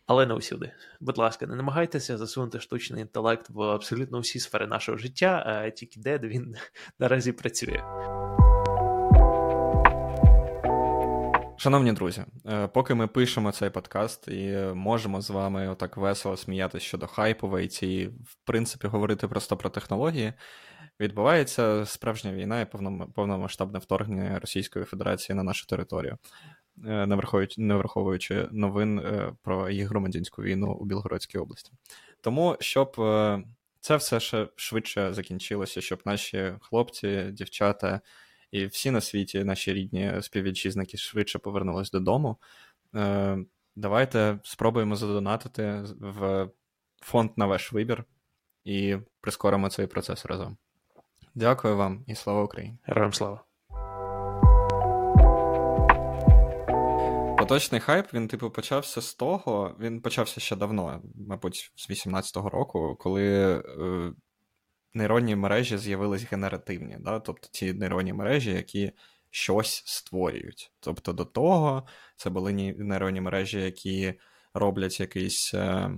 але 0.06 0.26
не 0.26 0.34
усюди. 0.34 0.72
Будь 1.00 1.18
ласка, 1.18 1.48
не 1.48 1.56
намагайтеся 1.56 2.18
засунути 2.18 2.60
штучний 2.60 3.02
інтелект 3.02 3.50
в 3.50 3.62
абсолютно 3.62 4.20
всі 4.20 4.40
сфери 4.40 4.68
нашого 4.68 4.98
життя, 4.98 5.44
а 5.46 5.70
тільки 5.70 6.00
де 6.00 6.18
він 6.18 6.56
наразі 7.00 7.32
працює. 7.32 7.84
Шановні 11.60 11.94
друзі, 11.94 12.26
е, 12.46 12.68
поки 12.68 12.94
ми 12.94 13.08
пишемо 13.08 13.52
цей 13.52 13.70
подкаст 13.70 14.28
і 14.28 14.58
можемо 14.74 15.22
з 15.22 15.30
вами 15.30 15.68
отак 15.68 15.98
весело 15.98 16.38
сміятися 16.38 16.86
щодо 16.86 17.08
хайпу 17.08 17.50
в 17.50 17.54
IT 17.54 18.08
в 18.08 18.36
принципі, 18.44 18.88
говорити 18.88 19.28
просто 19.28 19.58
про 19.58 19.70
технології, 19.70 20.34
відбувається 21.00 21.86
справжня 21.86 22.34
війна 22.34 22.62
і 22.62 22.72
повномасштабне 23.16 23.80
вторгнення 23.80 24.40
Російської 24.40 24.86
Федерації 24.86 25.36
на 25.36 25.44
нашу 25.44 25.66
територію, 25.66 26.18
е, 26.86 27.06
не 27.58 27.76
враховуючи 27.76 28.48
новин 28.52 29.00
е, 29.00 29.34
про 29.42 29.70
їх 29.70 29.90
громадянську 29.90 30.42
війну 30.42 30.72
у 30.72 30.86
Білгородській 30.86 31.38
області. 31.38 31.72
Тому 32.22 32.58
щоб 32.60 32.96
це 33.80 33.96
все 33.96 34.20
ще 34.20 34.48
швидше 34.56 35.14
закінчилося, 35.14 35.82
щоб 35.82 36.00
наші 36.06 36.54
хлопці, 36.62 37.24
дівчата 37.32 38.02
і 38.52 38.66
всі 38.66 38.92
на 38.92 39.02
світі, 39.02 39.44
наші 39.44 39.74
рідні 39.74 40.14
співвітчизники, 40.22 40.98
швидше 40.98 41.40
повернулись 41.40 41.92
додому. 41.92 42.38
Е, 42.96 43.38
давайте 43.76 44.40
спробуємо 44.44 44.96
задонатити 44.96 45.84
в 46.00 46.50
фонд 47.02 47.32
на 47.36 47.46
ваш 47.46 47.74
вибір 47.74 48.04
і 48.64 48.98
прискоримо 49.22 49.70
цей 49.70 49.88
процес 49.88 50.26
разом. 50.26 50.58
Дякую 51.36 51.78
вам 51.78 52.04
і 52.08 52.16
слава 52.16 52.44
Україні. 52.44 52.78
Героям 52.84 53.14
слава. 53.14 53.44
Поточний 57.38 57.82
хайп, 57.82 58.14
він, 58.14 58.28
типу, 58.28 58.52
почався 58.52 59.02
з 59.02 59.14
того, 59.14 59.76
він 59.80 60.02
почався 60.02 60.40
ще 60.40 60.56
давно, 60.56 61.02
мабуть, 61.28 61.72
з 61.76 61.90
18-го 61.90 62.50
року, 62.50 62.98
коли 63.00 63.56
е, 63.56 64.14
нейронні 64.98 65.36
мережі 65.36 65.78
з'явились 65.78 66.24
генеративні, 66.32 66.98
да? 67.00 67.20
тобто 67.20 67.48
ті 67.52 67.74
нейронні 67.74 68.14
мережі, 68.14 68.52
які 68.52 68.92
щось 69.30 69.84
створюють. 69.86 70.72
Тобто 70.80 71.14
до 71.14 71.26
того 71.26 71.88
це 72.16 72.30
були 72.30 72.54
нейронні 72.78 73.22
мережі, 73.22 73.62
які 73.62 74.14
роблять 74.54 75.00
якийсь, 75.00 75.54
е, 75.54 75.92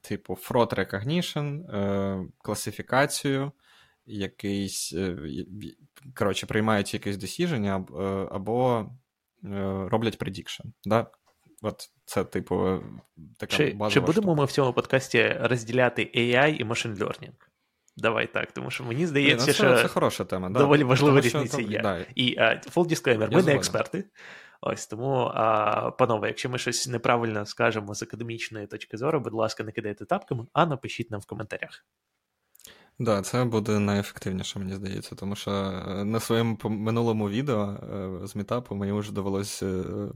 типу, 0.00 0.34
fraud 0.34 0.74
recognition, 0.74 1.76
е, 1.76 2.26
класифікацію, 2.38 3.52
якийсь, 4.06 4.92
е, 4.92 5.16
коротше, 6.14 6.46
приймають 6.46 6.94
якесь 6.94 7.16
досіження 7.16 7.86
е, 7.90 8.02
або 8.30 8.86
е, 9.44 9.88
роблять 9.90 10.18
prediction. 10.18 10.64
Да? 10.84 11.06
От 11.62 11.90
це, 12.04 12.24
типу, 12.24 12.82
така 13.38 13.56
чи, 13.56 13.64
базова 13.64 13.90
Чи 13.90 14.00
будемо 14.00 14.22
штука. 14.22 14.40
ми 14.40 14.44
в 14.44 14.52
цьому 14.52 14.72
подкасті 14.72 15.36
розділяти 15.40 16.10
AI 16.14 16.56
і 16.56 16.64
machine 16.64 16.96
learning? 16.96 17.49
Давай 17.96 18.32
так, 18.32 18.52
тому 18.52 18.70
що 18.70 18.84
мені 18.84 19.06
здається, 19.06 19.36
Ні, 19.36 19.40
ну, 19.40 19.46
це, 19.46 19.52
що 19.52 19.82
це 19.82 19.88
хороша 19.88 20.24
тема. 20.24 20.50
Да. 20.50 20.58
доволі 20.58 20.84
важлива 20.84 21.20
різниця 21.20 21.56
там, 21.56 21.70
є. 21.70 21.80
Да. 21.80 22.06
І 22.14 22.38
uh, 22.38 22.72
full 22.72 22.88
disclaimer, 22.88 23.18
ми 23.18 23.26
не 23.26 23.32
згоден. 23.32 23.56
експерти. 23.56 24.04
Ось 24.62 24.86
тому, 24.86 25.30
а, 25.34 25.90
панове, 25.90 26.28
якщо 26.28 26.48
ми 26.48 26.58
щось 26.58 26.88
неправильно 26.88 27.46
скажемо 27.46 27.94
з 27.94 28.02
академічної 28.02 28.66
точки 28.66 28.96
зору, 28.96 29.20
будь 29.20 29.32
ласка, 29.32 29.64
не 29.64 29.72
кидайте 29.72 30.04
тапками, 30.04 30.46
а 30.52 30.66
напишіть 30.66 31.10
нам 31.10 31.20
в 31.20 31.26
коментарях. 31.26 31.84
Да, 32.98 33.22
це 33.22 33.44
буде 33.44 33.78
найефективніше, 33.78 34.58
мені 34.58 34.74
здається, 34.74 35.14
тому 35.14 35.36
що 35.36 35.50
е, 35.50 36.04
на 36.04 36.20
своєму 36.20 36.58
минулому 36.64 37.28
відео 37.28 37.62
е, 38.22 38.26
з 38.26 38.36
мітапу 38.36 38.74
мені 38.74 38.92
вже 38.92 39.12
довелося 39.12 39.66
е, 39.66 39.70
е, 39.70 40.12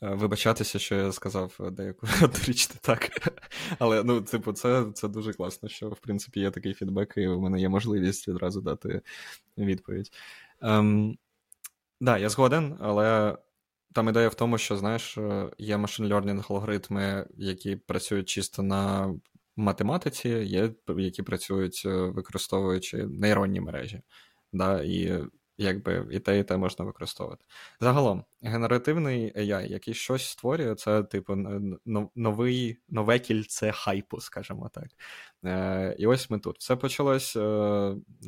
вибачатися, 0.00 0.78
що 0.78 0.94
я 0.94 1.12
сказав 1.12 1.56
деяку 1.72 2.06
річ 2.46 2.70
не 2.70 2.76
так. 2.80 3.30
Але 3.78 4.04
ну, 4.04 4.20
типу, 4.20 4.52
це, 4.52 4.86
це 4.94 5.08
дуже 5.08 5.32
класно, 5.32 5.68
що 5.68 5.88
в 5.88 5.98
принципі 5.98 6.40
є 6.40 6.50
такий 6.50 6.74
фідбек, 6.74 7.14
і 7.16 7.26
в 7.28 7.40
мене 7.40 7.60
є 7.60 7.68
можливість 7.68 8.28
відразу 8.28 8.60
дати 8.60 9.02
відповідь. 9.58 10.12
Ем, 10.62 11.18
да, 12.00 12.18
я 12.18 12.28
згоден, 12.28 12.76
але 12.80 13.38
там 13.92 14.08
ідея 14.08 14.28
в 14.28 14.34
тому, 14.34 14.58
що 14.58 14.76
знаєш, 14.76 15.18
е, 15.18 15.50
є 15.58 15.76
машин 15.76 16.06
learning 16.06 16.44
алгоритми, 16.48 17.26
які 17.36 17.76
працюють 17.76 18.28
чисто 18.28 18.62
на 18.62 19.14
математиці, 19.56 20.28
є 20.28 20.72
які 20.96 21.22
працюють, 21.22 21.82
е, 21.86 21.88
використовуючи 21.88 23.06
нейронні 23.06 23.60
мережі. 23.60 24.00
Да, 24.52 24.82
І 24.82 25.24
якби 25.60 26.06
і 26.10 26.18
те, 26.18 26.38
і 26.38 26.44
те 26.44 26.56
можна 26.56 26.84
використовувати. 26.84 27.44
Загалом, 27.80 28.24
генеративний 28.42 29.32
AI, 29.36 29.70
який 29.70 29.94
щось 29.94 30.28
створює, 30.28 30.74
це, 30.74 31.02
типу, 31.02 31.36
новий, 32.14 32.78
нове 32.88 33.18
кільце 33.18 33.72
хайпу, 33.72 34.20
скажімо 34.20 34.70
так. 34.74 34.86
Е, 35.44 35.96
І 35.98 36.06
ось 36.06 36.30
ми 36.30 36.38
тут. 36.38 36.58
Все 36.58 36.76
почалось. 36.76 37.36
Е, 37.36 37.40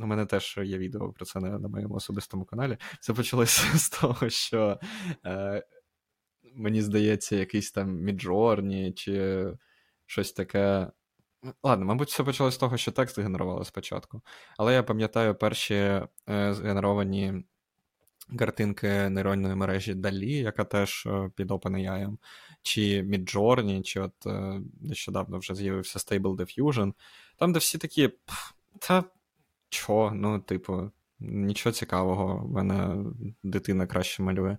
у 0.01 0.07
мене 0.07 0.27
теж 0.27 0.59
є 0.65 0.79
відео 0.79 1.13
про 1.13 1.25
це 1.25 1.41
на, 1.41 1.59
на 1.59 1.69
моєму 1.69 1.95
особистому 1.95 2.45
каналі. 2.45 2.77
Все 3.01 3.13
почалося 3.13 3.63
з 3.79 3.91
того, 3.91 4.29
що 4.29 4.81
е, 5.27 5.63
мені 6.55 6.83
здається, 6.83 7.37
якийсь 7.37 7.73
там 7.73 7.97
Midjourney 8.01 8.93
чи 8.93 9.47
щось 10.07 10.33
таке. 10.33 10.91
Ладно, 11.63 11.85
мабуть, 11.85 12.09
все 12.09 12.25
почалося 12.25 12.55
з 12.55 12.59
того, 12.59 12.77
що 12.77 12.93
текст 12.93 13.19
генерували 13.19 13.65
спочатку. 13.65 14.23
Але 14.59 14.75
я 14.75 14.83
пам'ятаю 14.83 15.35
перші 15.35 15.75
е, 15.75 16.09
згенеровані 16.29 17.45
картинки 18.39 19.09
нейронної 19.09 19.55
мережі 19.55 19.95
DALL-E, 19.95 20.33
яка 20.33 20.65
теж 20.65 21.07
е, 21.07 21.31
під 21.37 21.51
OpenAI, 21.51 22.17
чи 22.63 23.03
Midjourney, 23.03 23.83
чи 23.83 24.01
от 24.01 24.27
е, 24.27 24.61
нещодавно 24.81 25.39
вже 25.39 25.55
з'явився 25.55 25.99
Stable 25.99 26.37
Diffusion. 26.37 26.93
Там, 27.37 27.53
де 27.53 27.59
всі 27.59 27.79
такі, 27.79 28.11
та 28.79 29.05
чо, 29.69 30.11
ну, 30.15 30.41
типу, 30.41 30.91
нічого 31.21 31.73
цікавого, 31.73 32.37
в 32.47 32.51
мене 32.53 33.05
дитина 33.43 33.87
краще 33.87 34.23
малює. 34.23 34.57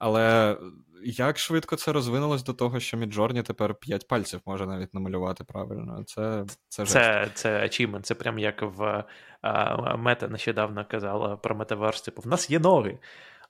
Але 0.00 0.56
як 1.04 1.38
швидко 1.38 1.76
це 1.76 1.92
розвинулось 1.92 2.44
до 2.44 2.52
того, 2.52 2.80
що 2.80 2.96
Midjourney 2.96 3.42
тепер 3.42 3.74
5 3.74 4.08
пальців 4.08 4.40
може 4.46 4.66
навіть 4.66 4.94
намалювати 4.94 5.44
правильно. 5.44 6.04
Це 6.06 6.44
це, 6.68 6.86
це, 6.86 7.30
це 7.34 7.62
achievement, 7.62 8.02
це 8.02 8.14
прям 8.14 8.38
як 8.38 8.62
в 8.62 9.04
а, 9.42 9.96
Meta 9.96 10.28
нещодавно 10.28 10.86
казала 10.90 11.36
про 11.36 11.54
metaverse, 11.54 12.02
типу, 12.02 12.22
в 12.22 12.26
нас 12.26 12.50
є 12.50 12.58
ноги. 12.58 12.98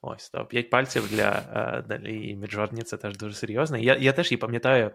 Ось, 0.01 0.29
то 0.29 0.45
5 0.45 0.69
пальців 0.69 1.09
для 1.09 1.31
DALL-E, 1.87 2.35
Midjourney 2.35 2.81
це 2.81 2.97
теж 2.97 3.17
дуже 3.17 3.33
серйозно. 3.33 3.77
Я 3.77 3.95
я 3.95 4.13
теж 4.13 4.31
її 4.31 4.37
пам'ятаю. 4.39 4.91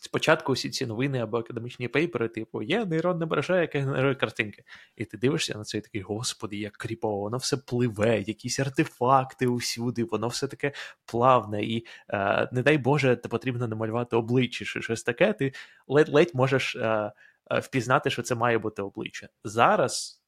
Спочатку 0.00 0.52
усі 0.52 0.70
ці 0.70 0.86
новини 0.86 1.18
або 1.18 1.38
академічні 1.38 1.88
пейпери, 1.88 2.28
типу, 2.28 2.62
є 2.62 2.84
нейронна 2.84 3.26
мережа, 3.26 3.60
яка 3.60 3.78
генерує 3.78 4.14
картинки. 4.14 4.64
І 4.96 5.04
ти 5.04 5.16
дивишся 5.16 5.58
на 5.58 5.64
це 5.64 5.78
і 5.78 5.80
такий, 5.80 6.00
господи, 6.00 6.56
як 6.56 6.72
кріпово, 6.72 7.20
воно 7.20 7.36
все 7.36 7.56
пливе, 7.56 8.20
якісь 8.20 8.60
артефакти 8.60 9.46
усюди, 9.46 10.04
воно 10.04 10.28
все 10.28 10.48
таке 10.48 10.72
плавне, 11.04 11.64
і 11.64 11.86
е, 12.08 12.48
не 12.52 12.62
дай 12.62 12.78
Боже, 12.78 13.16
ти 13.16 13.28
потрібно 13.28 13.68
намалювати 13.68 14.16
обличчя 14.16 14.64
чи 14.64 14.82
щось 14.82 15.02
таке, 15.02 15.32
ти 15.32 15.52
ледь-ледь 15.88 16.34
можеш 16.34 16.76
е, 16.76 17.12
впізнати, 17.50 18.10
що 18.10 18.22
це 18.22 18.34
має 18.34 18.58
бути 18.58 18.82
обличчя. 18.82 19.28
Зараз, 19.44 20.22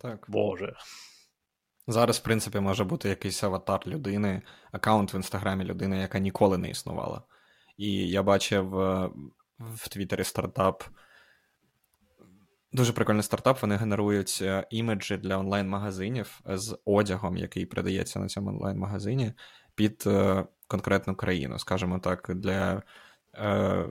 так. 0.00 0.24
Боже. 0.28 0.76
Зараз, 1.86 2.18
в 2.18 2.22
принципі, 2.22 2.60
може 2.60 2.84
бути 2.84 3.08
якийсь 3.08 3.44
аватар 3.44 3.86
людини, 3.86 4.42
аккаунт 4.72 5.14
в 5.14 5.16
інстаграмі 5.16 5.64
людини, 5.64 5.98
яка 5.98 6.18
ніколи 6.18 6.58
не 6.58 6.70
існувала. 6.70 7.22
І 7.76 8.08
я 8.08 8.22
бачив 8.22 8.68
в 9.58 9.88
Твіттері 9.88 10.24
стартап. 10.24 10.84
Дуже 12.72 12.92
прикольний 12.92 13.22
стартап. 13.22 13.62
Вони 13.62 13.76
генерують 13.76 14.38
е, 14.42 14.66
іміджі 14.70 15.16
для 15.16 15.38
онлайн-магазинів 15.38 16.40
з 16.46 16.78
одягом, 16.84 17.36
який 17.36 17.66
продається 17.66 18.18
на 18.18 18.26
цьому 18.26 18.50
онлайн-магазині, 18.50 19.32
під 19.74 20.04
е, 20.06 20.44
конкретну 20.66 21.14
країну. 21.14 21.58
Скажімо 21.58 21.98
так, 21.98 22.30
для 22.34 22.82
е, 23.34 23.86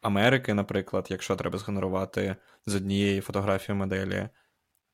Америки, 0.00 0.54
наприклад, 0.54 1.06
якщо 1.10 1.36
треба 1.36 1.58
згенерувати 1.58 2.36
з 2.66 2.74
однієї 2.74 3.20
фотографії 3.20 3.78
моделі 3.78 4.28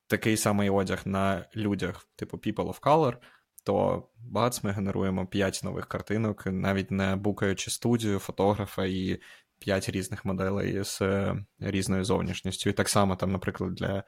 такий 0.06 0.36
самий 0.36 0.70
одяг 0.70 1.02
на 1.04 1.44
людях, 1.56 2.08
типу 2.16 2.36
People 2.36 2.66
of 2.66 2.80
Color, 2.80 3.16
то 3.64 4.08
бац, 4.18 4.64
ми 4.64 4.70
генеруємо 4.70 5.26
5 5.26 5.60
нових 5.64 5.86
картинок, 5.86 6.46
навіть 6.46 6.90
не 6.90 7.16
букаючи 7.16 7.70
студію, 7.70 8.18
фотографа 8.18 8.84
і 8.84 9.20
5 9.58 9.88
різних 9.88 10.24
моделей 10.24 10.84
з 10.84 11.02
е, 11.02 11.36
різною 11.60 12.04
зовнішністю. 12.04 12.70
І 12.70 12.72
так 12.72 12.88
само, 12.88 13.16
там, 13.16 13.32
наприклад, 13.32 13.74
для 13.74 14.04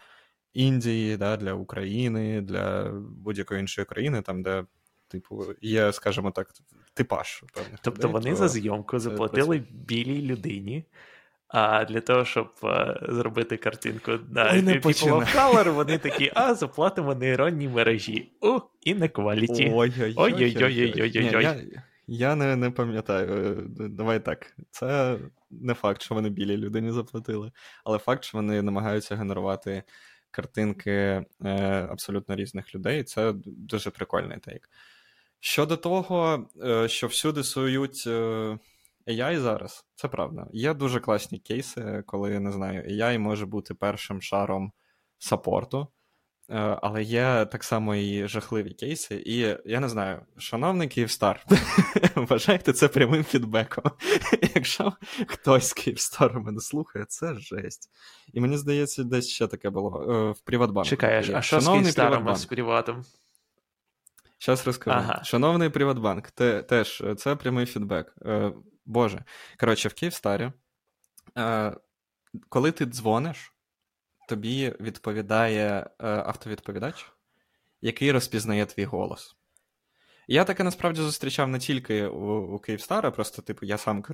Індії, 0.52 1.16
да, 1.16 1.36
для 1.36 1.52
України, 1.52 2.40
для 2.40 2.92
будь-якої 2.94 3.60
іншої 3.60 3.84
країни, 3.84 4.22
там, 4.22 4.42
де, 4.42 4.64
типу, 5.08 5.44
є, 5.62 5.92
скажімо 5.92 6.30
так, 6.30 6.48
типаж. 6.94 7.44
Певних 7.54 7.80
тобто 7.82 8.08
людей, 8.08 8.12
вони 8.12 8.30
то... 8.30 8.36
за 8.36 8.48
зйомку 8.48 8.98
заплатили 8.98 9.64
білій 9.70 10.22
людині. 10.22 10.84
А 11.56 11.84
для 11.84 12.00
того, 12.00 12.24
щоб 12.24 12.52
uh, 12.62 13.12
зробити 13.12 13.56
картинку 13.56 14.12
на 14.30 14.52
People 14.52 15.10
of 15.10 15.36
Color, 15.36 15.70
вони 15.70 15.98
такі, 16.08 16.32
а 16.34 16.54
заплатимо 16.54 17.14
нейронній 17.14 17.68
мережі. 17.68 18.32
У, 18.40 18.60
і 18.80 18.94
на 18.94 19.08
кваліті. 19.08 19.72
Ой-ой-ой. 19.74 20.14
Я 22.06 22.34
не 22.34 22.56
не 22.56 22.70
пам'ятаю. 22.70 23.56
Давай 23.90 24.24
так. 24.24 24.56
Це 24.70 25.18
не 25.50 25.74
факт, 25.74 26.02
що 26.02 26.14
вони 26.14 26.28
білій 26.28 26.56
людині 26.56 26.92
заплатили, 26.92 27.52
але 27.84 27.98
факт, 27.98 28.24
що 28.24 28.38
вони 28.38 28.62
намагаються 28.62 29.16
генерувати 29.16 29.82
картинки 30.30 30.90
е, 30.90 31.24
абсолютно 31.90 32.36
різних 32.36 32.74
людей, 32.74 33.04
це 33.04 33.32
дуже 33.46 33.90
прикольний 33.90 34.38
тейк. 34.38 34.70
Щодо 35.40 35.76
того, 35.76 36.48
е, 36.64 36.88
що 36.88 37.06
всюди 37.06 37.42
сують. 37.42 38.04
Е, 38.06 38.58
AI 39.08 39.38
зараз, 39.40 39.84
це 39.94 40.08
правда. 40.08 40.46
Є 40.52 40.74
дуже 40.74 41.00
класні 41.00 41.38
кейси, 41.38 42.02
коли 42.06 42.40
не 42.40 42.52
знаю, 42.52 42.82
AI 42.82 43.18
може 43.18 43.46
бути 43.46 43.74
першим 43.74 44.22
шаром 44.22 44.72
саппорту, 45.18 45.88
але 46.82 47.02
є 47.02 47.46
так 47.52 47.64
само 47.64 47.94
і 47.94 48.28
жахливі 48.28 48.70
кейси. 48.70 49.22
І 49.26 49.56
я 49.64 49.80
не 49.80 49.88
знаю, 49.88 50.22
шановний 50.38 50.88
Київстар, 50.88 51.46
вважайте 52.14 52.72
це 52.72 52.88
прямим 52.88 53.24
фідбеком. 53.24 53.84
Якщо 54.54 54.92
хтось 55.26 55.68
з 55.68 55.72
Київстару 55.72 56.40
мене 56.42 56.60
слухає, 56.60 57.04
це 57.08 57.34
жесть. 57.34 57.90
І 58.32 58.40
мені 58.40 58.56
здається, 58.56 59.04
десь 59.04 59.28
ще 59.28 59.46
таке 59.46 59.70
було 59.70 59.90
в 60.32 60.40
Приватбанку. 60.40 60.88
Чекаєш, 60.90 61.30
а 61.30 61.42
що 61.42 61.60
з 61.60 61.68
Київстаром 61.68 62.36
з 62.36 62.44
Приватом? 62.44 63.04
Зараз 64.40 64.66
розкажу. 64.66 64.96
Ага. 64.96 65.24
Шановний 65.24 65.68
Приватбанк, 65.68 66.30
те, 66.30 66.62
теж 66.62 67.04
це 67.16 67.36
прямий 67.36 67.66
фідбек. 67.66 68.14
Боже. 68.86 69.24
Коротше, 69.60 69.88
в 69.88 69.94
Київстарі, 69.94 70.52
е, 71.38 71.76
коли 72.48 72.72
ти 72.72 72.84
дзвониш, 72.84 73.54
тобі 74.28 74.74
відповідає 74.80 75.90
е, 75.98 76.08
автовідповідач, 76.08 77.12
який 77.80 78.12
розпізнає 78.12 78.66
твій 78.66 78.84
голос. 78.84 79.36
Я 80.28 80.44
таке 80.44 80.64
насправді 80.64 81.00
зустрічав 81.00 81.48
не 81.48 81.58
тільки 81.58 82.06
у, 82.06 82.54
у 82.54 82.58
Київстара, 82.58 83.10
просто, 83.10 83.42
типу, 83.42 83.66
я 83.66 83.78
сам 83.78 84.04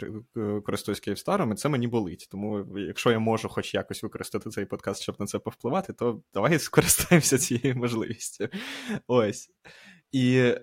користуюсь 0.65 1.01
Київстаром, 1.01 1.53
і 1.53 1.55
це 1.55 1.69
мені 1.69 1.87
болить. 1.87 2.29
Тому, 2.31 2.79
якщо 2.79 3.11
я 3.11 3.19
можу 3.19 3.49
хоч 3.49 3.75
якось 3.75 4.03
використати 4.03 4.51
цей 4.51 4.65
подкаст, 4.65 5.03
щоб 5.03 5.21
на 5.21 5.27
це 5.27 5.39
повпливати, 5.39 5.93
то 5.93 6.23
давай 6.35 6.59
скористаємося 6.59 7.39
цією 7.39 7.77
можливістю. 7.77 8.49
Ось. 9.07 9.51
І 10.13 10.55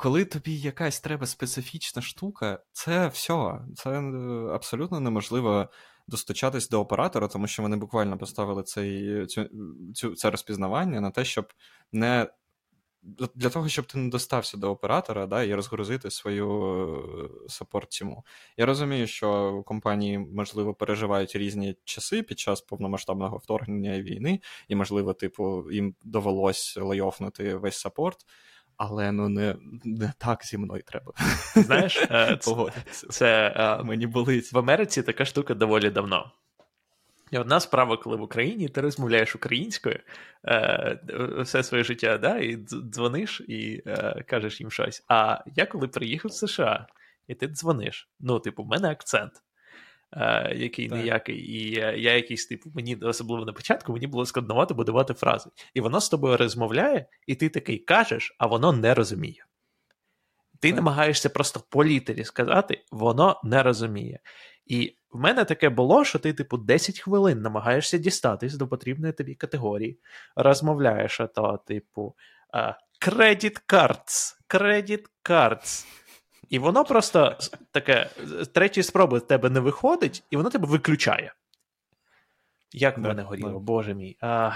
коли 0.00 0.24
тобі 0.24 0.56
якась 0.56 1.00
треба 1.00 1.26
специфічна 1.26 2.02
штука, 2.02 2.62
це 2.72 3.08
все. 3.08 3.60
Це 3.76 3.90
е, 3.90 4.04
абсолютно 4.54 5.00
неможливо 5.00 5.68
достучатись 6.08 6.68
до 6.68 6.80
оператора, 6.80 7.28
тому 7.28 7.46
що 7.46 7.62
вони 7.62 7.76
буквально 7.76 8.18
поставили 8.18 8.62
цей, 8.62 9.26
цю, 9.26 9.50
цю, 9.94 10.14
це 10.14 10.30
розпізнавання 10.30 11.00
на 11.00 11.10
те, 11.10 11.24
щоб 11.24 11.52
не 11.92 12.26
для 13.34 13.48
того, 13.48 13.68
щоб 13.68 13.86
ти 13.86 13.98
не 13.98 14.10
достався 14.10 14.56
до 14.56 14.70
оператора 14.70 15.26
да, 15.26 15.42
і 15.42 15.54
розгрузити 15.54 16.10
свою 16.10 17.46
саппорт-тіму. 17.48 18.24
Я 18.56 18.66
розумію, 18.66 19.06
що 19.06 19.62
компанії, 19.66 20.18
можливо, 20.18 20.74
переживають 20.74 21.36
різні 21.36 21.76
часи 21.84 22.22
під 22.22 22.38
час 22.38 22.60
повномасштабного 22.60 23.36
вторгнення 23.36 23.94
і 23.94 24.02
війни, 24.02 24.40
і, 24.68 24.76
можливо, 24.76 25.14
типу, 25.14 25.70
їм 25.70 25.94
довелось 26.04 26.76
лайофнути 26.76 27.56
весь 27.56 27.78
саппорт. 27.78 28.26
Але 28.82 29.12
ну 29.12 29.28
не 29.28 29.56
не 29.84 30.12
так 30.18 30.44
зі 30.44 30.58
мною 30.58 30.82
треба. 30.86 31.12
Знаєш, 31.54 31.96
е, 31.96 32.36
це, 32.40 32.54
це 33.10 33.54
е, 33.56 33.82
мені 33.82 34.06
болить 34.06 34.52
в 34.52 34.58
Америці 34.58 35.02
така 35.02 35.24
штука 35.24 35.54
доволі 35.54 35.90
давно. 35.90 36.32
І 37.30 37.38
одна 37.38 37.60
справа, 37.60 37.96
коли 37.96 38.16
в 38.16 38.22
Україні 38.22 38.68
ти 38.68 38.80
розмовляєш 38.80 39.36
українською 39.36 39.98
е, 40.48 41.00
все 41.38 41.62
своє 41.62 41.84
життя, 41.84 42.18
да, 42.18 42.38
і 42.38 42.56
дзвониш 42.92 43.42
і 43.48 43.82
е, 43.86 44.24
кажеш 44.26 44.60
їм 44.60 44.70
щось. 44.70 45.04
А 45.08 45.38
я 45.56 45.66
коли 45.66 45.88
приїхав 45.88 46.30
в 46.30 46.34
США, 46.34 46.86
і 47.28 47.34
ти 47.34 47.46
дзвониш, 47.46 48.10
ну, 48.20 48.38
типу, 48.38 48.62
в 48.62 48.66
мене 48.66 48.90
акцент, 48.90 49.32
е, 50.12 50.52
який 50.56 50.88
так. 50.88 50.98
ніякий, 50.98 51.36
і 51.36 51.70
я 51.80 52.14
якийсь, 52.14 52.46
типу, 52.46 52.70
мені 52.74 52.96
особливо 52.96 53.44
на 53.44 53.52
початку, 53.52 53.92
мені 53.92 54.06
було 54.06 54.26
складновато 54.26 54.74
будувати 54.74 55.14
фрази. 55.14 55.50
І 55.74 55.80
воно 55.80 56.00
з 56.00 56.08
тобою 56.08 56.36
розмовляє, 56.36 57.06
і 57.26 57.34
ти 57.34 57.48
такий 57.48 57.78
кажеш, 57.78 58.36
а 58.38 58.46
воно 58.46 58.72
не 58.72 58.94
розуміє. 58.94 59.44
Ти 60.60 60.68
так. 60.68 60.76
намагаєшся 60.76 61.28
просто 61.28 61.60
по 61.70 61.84
літері 61.84 62.24
сказати, 62.24 62.84
воно 62.90 63.40
не 63.44 63.62
розуміє. 63.62 64.20
І 64.66 64.96
в 65.10 65.18
мене 65.18 65.44
таке 65.44 65.68
було, 65.68 66.04
що 66.04 66.18
ти, 66.18 66.32
типу, 66.32 66.56
10 66.56 67.00
хвилин 67.00 67.42
намагаєшся 67.42 67.98
дістатись 67.98 68.54
до 68.54 68.68
потрібної 68.68 69.12
тобі 69.12 69.34
категорії, 69.34 69.98
розмовляєш, 70.36 71.20
ото, 71.20 71.60
типу, 71.66 72.14
credit 73.06 73.60
cards, 73.68 74.34
credit 74.48 75.04
cards. 75.24 75.86
І 76.50 76.58
воно 76.58 76.84
просто 76.84 77.36
таке, 77.70 78.10
з 78.24 78.46
третьої 78.46 78.84
спроби 78.84 79.18
в 79.18 79.26
тебе 79.26 79.50
не 79.50 79.60
виходить, 79.60 80.22
і 80.30 80.36
воно 80.36 80.50
тебе 80.50 80.68
виключає. 80.68 81.34
Як 82.72 82.98
в 82.98 83.00
мене 83.00 83.22
горіло, 83.22 83.52
да. 83.52 83.58
боже 83.58 83.94
мій. 83.94 84.16
А... 84.20 84.52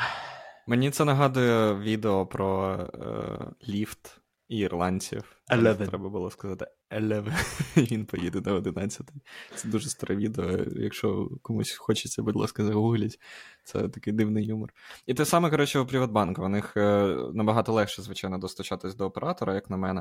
Мені 0.66 0.90
це 0.90 1.05
нагадує 1.05 1.74
відео 1.74 2.26
про 2.26 2.74
е, 2.74 3.68
ліфт 3.68 4.20
і 4.49 4.59
ірландців. 4.59 5.36
Eleven. 5.51 5.88
Треба 5.88 6.09
було 6.09 6.30
сказати 6.30 6.66
Eleven. 6.90 7.32
Він 7.92 8.07
поїде 8.07 8.40
на 8.40 8.53
11. 8.53 9.11
Це 9.55 9.68
дуже 9.68 9.88
старе 9.88 10.16
відео. 10.16 10.45
Якщо 10.76 11.28
комусь 11.42 11.72
хочеться, 11.72 12.22
будь 12.22 12.36
ласка, 12.36 12.64
загугліть. 12.64 13.18
Це 13.64 13.88
такий 13.88 14.12
дивний 14.12 14.47
юмор. 14.47 14.72
І 15.07 15.14
те 15.14 15.24
саме, 15.24 15.51
коротше, 15.51 15.78
у 15.78 15.86
Приватбанку. 15.86 16.45
У 16.45 16.49
них 16.49 16.76
е, 16.76 17.16
набагато 17.34 17.72
легше, 17.72 18.03
звичайно, 18.03 18.38
достачатись 18.38 18.95
до 18.95 19.07
оператора, 19.07 19.55
як 19.55 19.70
на 19.70 19.76
мене. 19.76 20.01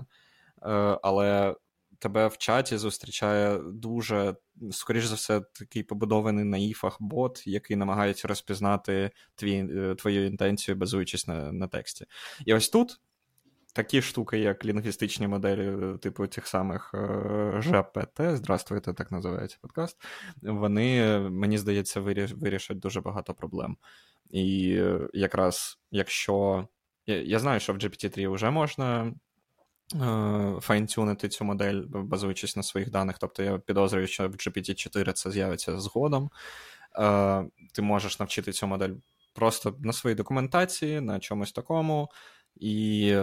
Е, 0.66 1.00
але 1.04 1.56
тебе 2.04 2.28
в 2.28 2.38
чаті 2.38 2.78
зустрічає 2.78 3.58
дуже, 3.58 4.36
скоріш 4.72 5.06
за 5.06 5.16
все, 5.16 5.42
такий 5.42 5.84
побудований 5.84 6.46
на 6.46 6.58
іфах 6.58 6.98
бот, 7.00 7.48
який 7.48 7.78
намагається 7.78 8.28
розпізнати 8.28 9.12
твій, 9.36 9.68
е, 9.78 9.96
твою 9.96 10.26
інтенцію, 10.26 10.76
базуючись 10.76 11.28
на, 11.28 11.52
на 11.52 11.68
тексті. 11.68 12.06
І 12.46 12.54
ось 12.54 12.70
тут 12.70 13.00
такі 13.74 14.02
штуки, 14.02 14.40
як 14.40 14.66
лінгвістичні 14.66 15.28
моделі, 15.28 15.98
типу 15.98 16.28
тих 16.28 16.48
самих 16.48 16.92
е, 16.94 17.62
ЖПТ, 17.62 18.22
здравствуйте, 18.38 18.94
так 18.94 19.12
називається 19.12 19.58
подкаст, 19.62 19.98
вони, 20.42 21.20
мені 21.20 21.58
здається, 21.58 22.00
вирішать 22.02 22.80
дуже 22.80 23.02
багато 23.02 23.34
проблем. 23.34 23.78
І 24.30 24.76
е, 24.78 25.08
якраз 25.14 25.80
якщо. 25.92 26.68
Я 27.06 27.40
знаю, 27.40 27.60
що 27.60 27.74
в 27.74 27.78
GPT-3 27.78 28.34
вже 28.34 28.50
можна. 28.50 29.14
Е, 29.96 30.60
файнтюнити 30.62 31.30
цю 31.30 31.46
модель, 31.46 31.84
базуючись 31.88 32.56
на 32.56 32.64
своїх 32.64 32.90
даних. 32.92 33.18
Тобто 33.18 33.44
я 33.44 33.58
підозрюю, 33.58 34.08
що 34.08 34.28
в 34.28 34.32
GPT-4 34.32 35.14
це 35.14 35.32
з'явиться 35.32 35.80
згодом. 35.80 36.30
Ти 37.74 37.82
можеш 37.82 38.20
навчити 38.20 38.52
цю 38.52 38.68
модель 38.68 38.94
просто 39.34 39.76
на 39.80 39.94
своїй 39.94 40.16
документації, 40.16 41.02
на 41.02 41.20
чомусь 41.20 41.52
такому, 41.52 42.10
і 42.56 43.18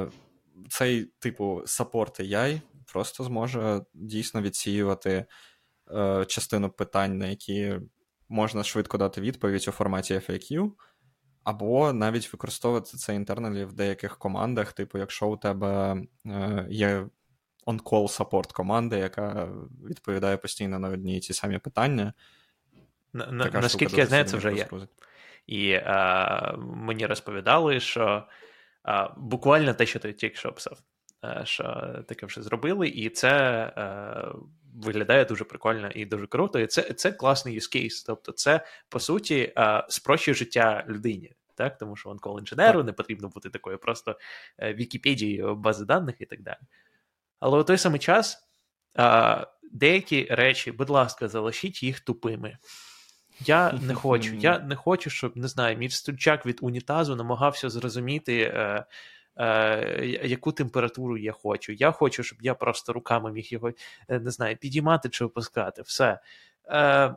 цей, 0.69 1.05
типу, 1.05 1.63
support 1.67 2.21
AI 2.21 2.61
просто 2.93 3.25
зможе 3.25 3.81
дійсно 3.95 4.43
відсіювати 4.43 5.27
е, 5.95 6.25
частину 6.29 6.71
питань, 6.71 7.19
на 7.19 7.27
які 7.27 7.81
можна 8.29 8.65
швидко 8.65 8.99
дати 8.99 9.21
відповідь 9.21 9.69
у 9.69 9.71
форматі 9.71 10.15
FAQ, 10.15 10.71
або 11.45 11.93
навіть 11.93 12.33
використовувати 12.33 12.97
це 12.97 13.15
інтерналі 13.15 13.65
в 13.65 13.73
деяких 13.73 14.19
командах, 14.19 14.73
типу, 14.73 14.99
якщо 14.99 15.27
у 15.27 15.37
тебе 15.37 16.03
е, 16.27 16.67
є 16.71 17.07
on-call 17.67 18.19
support 18.19 18.53
команда, 18.53 18.97
яка 18.97 19.49
відповідає 19.89 20.37
постійно 20.37 20.79
на 20.79 20.89
одні 20.89 21.17
і 21.17 21.21
ті 21.21 21.33
самі 21.33 21.59
питання. 21.59 22.13
На, 23.13 23.51
наскільки 23.53 23.97
я 23.97 24.07
знаю, 24.07 24.25
це 24.25 24.37
вже 24.37 24.55
є. 24.55 24.69
І 25.47 25.71
е, 25.71 26.55
мені 26.59 27.07
розповідали, 27.07 27.81
що 27.81 28.27
а, 28.83 29.09
Буквально 29.17 29.75
те, 29.75 29.87
що 29.87 29.99
ти 29.99 30.13
тільки 30.13 30.37
що 30.37 30.49
описав, 30.49 30.79
е, 31.25 31.43
що 31.45 31.95
таке 32.09 32.27
вже 32.27 32.43
зробили, 32.43 32.89
і 32.89 33.09
це 33.09 33.29
е, 33.77 34.33
виглядає 34.75 35.25
дуже 35.25 35.45
прикольно 35.45 35.91
і 35.91 36.05
дуже 36.05 36.27
круто. 36.27 36.61
І 36.61 36.67
це 36.67 36.83
це 36.83 37.13
класний 37.13 37.59
use 37.59 37.77
case. 37.77 38.05
Тобто, 38.07 38.33
це 38.33 38.67
по 38.89 39.01
суті 39.01 39.53
е, 39.57 39.85
спрощує 39.89 40.35
життя 40.35 40.85
людині. 40.89 41.33
Так, 41.55 41.79
тому 41.79 41.97
що 41.97 42.11
онкол 42.11 42.39
інженеру 42.39 42.83
не 42.83 42.93
потрібно 42.93 43.29
бути 43.29 43.51
такою 43.51 43.79
просто 43.79 44.19
е, 44.59 44.75
Вікіпедією 44.75 45.57
бази 45.57 45.85
даних 45.85 46.21
і 46.21 46.27
так 46.27 46.43
далі. 46.43 46.61
Але 47.41 47.59
у 47.59 47.65
той 47.65 47.79
самий 47.79 48.01
час 48.01 48.47
деякі 49.73 50.27
речі, 50.31 50.73
будь 50.73 50.91
ласка, 50.91 51.29
залишіть 51.29 51.83
їх 51.83 52.01
тупими. 52.01 52.59
Я 53.41 53.73
не 53.73 53.95
хочу. 53.95 54.35
Я 54.35 54.59
не 54.69 54.77
хочу, 54.77 55.11
щоб 55.11 55.37
не 55.37 55.49
знаю, 55.49 55.77
мій 55.77 55.91
стульчак 55.91 56.47
від 56.47 56.59
унітазу 56.61 57.17
намагався 57.17 57.71
зрозуміти, 57.71 58.41
е, 58.41 58.49
е, 58.55 58.85
яку 60.23 60.53
температуру 60.53 61.19
я 61.19 61.33
хочу. 61.33 61.73
Я 61.73 61.91
хочу, 61.91 62.23
щоб 62.23 62.39
я 62.43 62.55
просто 62.55 62.93
руками 62.93 63.33
міг 63.33 63.45
його 63.45 63.73
е, 64.09 64.21
не 64.21 64.31
знаю, 64.31 64.57
підіймати 64.57 65.09
чи 65.09 65.25
опускати. 65.25 65.83
Все. 65.83 66.21
Е, 66.69 67.15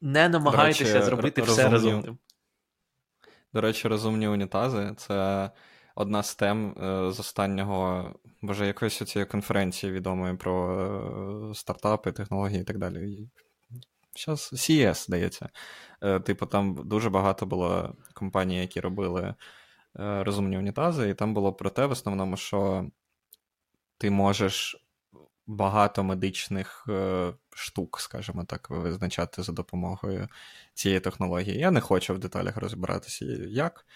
Не 0.00 0.28
намагайтеся 0.28 0.94
речі, 0.94 1.06
зробити 1.06 1.40
розумні, 1.40 1.62
все 1.62 1.70
розумним. 1.70 2.18
До 3.52 3.60
речі, 3.60 3.88
розумні 3.88 4.28
унітази 4.28 4.94
це. 4.96 5.50
Одна 5.96 6.22
з 6.22 6.34
тем 6.34 6.70
е, 6.70 7.12
з 7.12 7.20
останнього, 7.20 8.10
боже, 8.42 8.66
якоїсь 8.66 8.98
цієї 8.98 9.26
конференції 9.26 9.92
відомої 9.92 10.36
про 10.36 11.50
е, 11.50 11.54
стартапи, 11.54 12.12
технології 12.12 12.60
і 12.60 12.64
так 12.64 12.78
далі. 12.78 13.28
Зараз 14.16 14.50
CS, 14.52 15.06
здається. 15.06 15.48
Е, 16.02 16.20
типу, 16.20 16.46
там 16.46 16.74
дуже 16.84 17.10
багато 17.10 17.46
було 17.46 17.94
компаній, 18.14 18.60
які 18.60 18.80
робили 18.80 19.22
е, 19.22 19.34
розумні 19.94 20.58
унітази, 20.58 21.08
і 21.08 21.14
там 21.14 21.34
було 21.34 21.52
про 21.52 21.70
те, 21.70 21.86
в 21.86 21.90
основному, 21.90 22.36
що 22.36 22.86
ти 23.98 24.10
можеш 24.10 24.84
багато 25.46 26.04
медичних 26.04 26.84
е, 26.88 27.32
штук, 27.50 28.00
скажімо 28.00 28.44
так, 28.44 28.70
визначати 28.70 29.42
за 29.42 29.52
допомогою 29.52 30.28
цієї 30.74 31.00
технології. 31.00 31.58
Я 31.58 31.70
не 31.70 31.80
хочу 31.80 32.14
в 32.14 32.18
деталях 32.18 32.56
розбиратися, 32.56 33.24
як. 33.48 33.86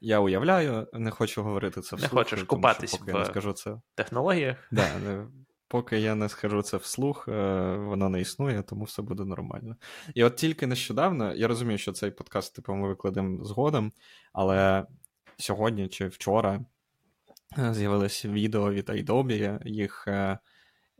Я 0.00 0.20
уявляю, 0.20 0.86
не 0.92 1.10
хочу 1.10 1.42
говорити 1.42 1.80
це 1.80 1.96
вслух. 1.96 2.12
Не 2.12 2.18
хочеш 2.18 2.42
купатись 2.42 3.00
в 3.00 3.08
я 3.08 3.14
не 3.14 3.24
скажу 3.24 3.52
це. 3.52 3.80
технологіях. 3.94 4.56
Да, 4.70 5.26
Поки 5.70 5.98
я 5.98 6.14
не 6.14 6.28
скажу 6.28 6.62
це 6.62 6.76
вслух, 6.76 7.28
е, 7.28 7.32
воно 7.76 8.08
не 8.08 8.20
існує, 8.20 8.62
тому 8.62 8.84
все 8.84 9.02
буде 9.02 9.24
нормально. 9.24 9.76
І 10.14 10.24
от 10.24 10.36
тільки 10.36 10.66
нещодавно, 10.66 11.34
я 11.34 11.48
розумію, 11.48 11.78
що 11.78 11.92
цей 11.92 12.10
подкаст 12.10 12.54
типу, 12.54 12.74
ми 12.74 12.88
викладемо 12.88 13.44
згодом, 13.44 13.92
але 14.32 14.86
сьогодні 15.38 15.88
чи 15.88 16.06
вчора 16.06 16.60
е, 17.58 17.74
з'явилось 17.74 18.24
відео 18.24 18.72
від 18.72 18.88
Adobe, 18.88 19.68
їх 19.68 20.04
е, 20.08 20.38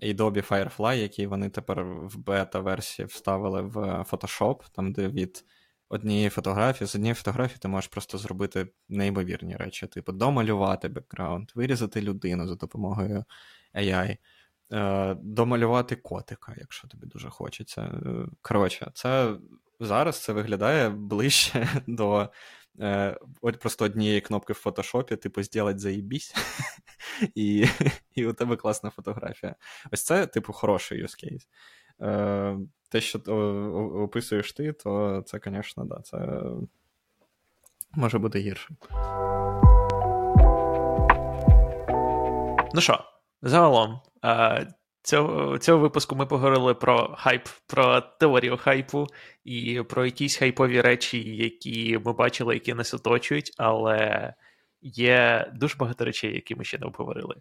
Adobe 0.03 0.49
Firefly, 0.49 0.95
який 0.95 1.26
вони 1.26 1.49
тепер 1.49 1.84
в 1.84 2.16
бета-версії 2.16 3.07
вставили 3.07 3.62
в 3.62 3.76
Photoshop, 3.76 4.61
там 4.72 4.93
де 4.93 5.09
від 5.09 5.45
однієї 5.89 6.28
фотографії. 6.28 6.89
З 6.89 6.95
однієї 6.95 7.14
фотографії 7.14 7.59
ти 7.59 7.68
можеш 7.68 7.89
просто 7.89 8.18
зробити 8.18 8.68
неймовірні 8.89 9.57
речі, 9.57 9.86
типу 9.86 10.12
домалювати 10.12 10.89
бекграунд, 10.89 11.51
вирізати 11.55 12.01
людину 12.01 12.49
за 12.49 12.55
допомогою 12.55 13.24
AI, 13.74 14.16
е, 14.72 15.16
домалювати 15.22 15.97
котика, 15.97 16.55
якщо 16.59 16.89
тобі 16.89 17.07
дуже 17.07 17.30
хочеться. 17.30 18.01
Коротше, 18.43 18.91
це 18.95 19.36
зараз 19.80 20.22
це 20.22 20.32
виглядає 20.32 20.91
ближче 20.91 21.68
до 21.86 22.30
е, 22.81 23.18
от 23.41 23.59
просто 23.59 23.85
однієї 23.85 24.20
кнопки 24.20 24.53
в 24.53 24.57
фотошопі, 24.57 25.16
типу, 25.16 25.43
«Зділать 25.43 25.81
заїбісь, 25.81 26.35
і 27.35 27.66
і 28.14 28.26
у 28.26 28.33
тебе 28.33 28.57
класна 28.57 28.91
фотографія. 28.91 29.55
Ось 29.93 30.05
це, 30.05 30.26
типу, 30.26 30.53
хороший 30.53 31.05
use 31.05 31.24
case. 31.24 31.47
Е, 32.01 32.59
те, 32.89 33.01
що 33.01 33.18
описуєш 34.05 34.53
ти, 34.53 34.72
то 34.72 35.22
це, 35.26 35.41
звісно, 35.45 35.85
да, 35.85 36.01
це 36.01 36.43
може 37.93 38.18
бути 38.18 38.39
гірше. 38.39 38.68
Ну 42.74 42.81
що, 42.81 43.05
загалом, 43.43 44.01
цього 45.03 45.59
цього 45.59 45.78
випуску 45.78 46.16
ми 46.16 46.26
поговорили 46.26 46.74
про 46.74 47.14
хайп, 47.18 47.49
про 47.66 48.01
теорію 48.01 48.57
хайпу 48.57 49.07
і 49.44 49.82
про 49.88 50.05
якісь 50.05 50.36
хайпові 50.36 50.80
речі, 50.80 51.36
які 51.36 51.99
ми 52.05 52.12
бачили, 52.12 52.55
які 52.55 52.74
нас 52.74 52.94
оточують, 52.94 53.53
але 53.57 54.34
є 54.82 55.51
дуже 55.55 55.76
багато 55.76 56.05
речей, 56.05 56.34
які 56.34 56.55
ми 56.55 56.64
ще 56.64 56.78
не 56.78 56.86
обговорили. 56.86 57.34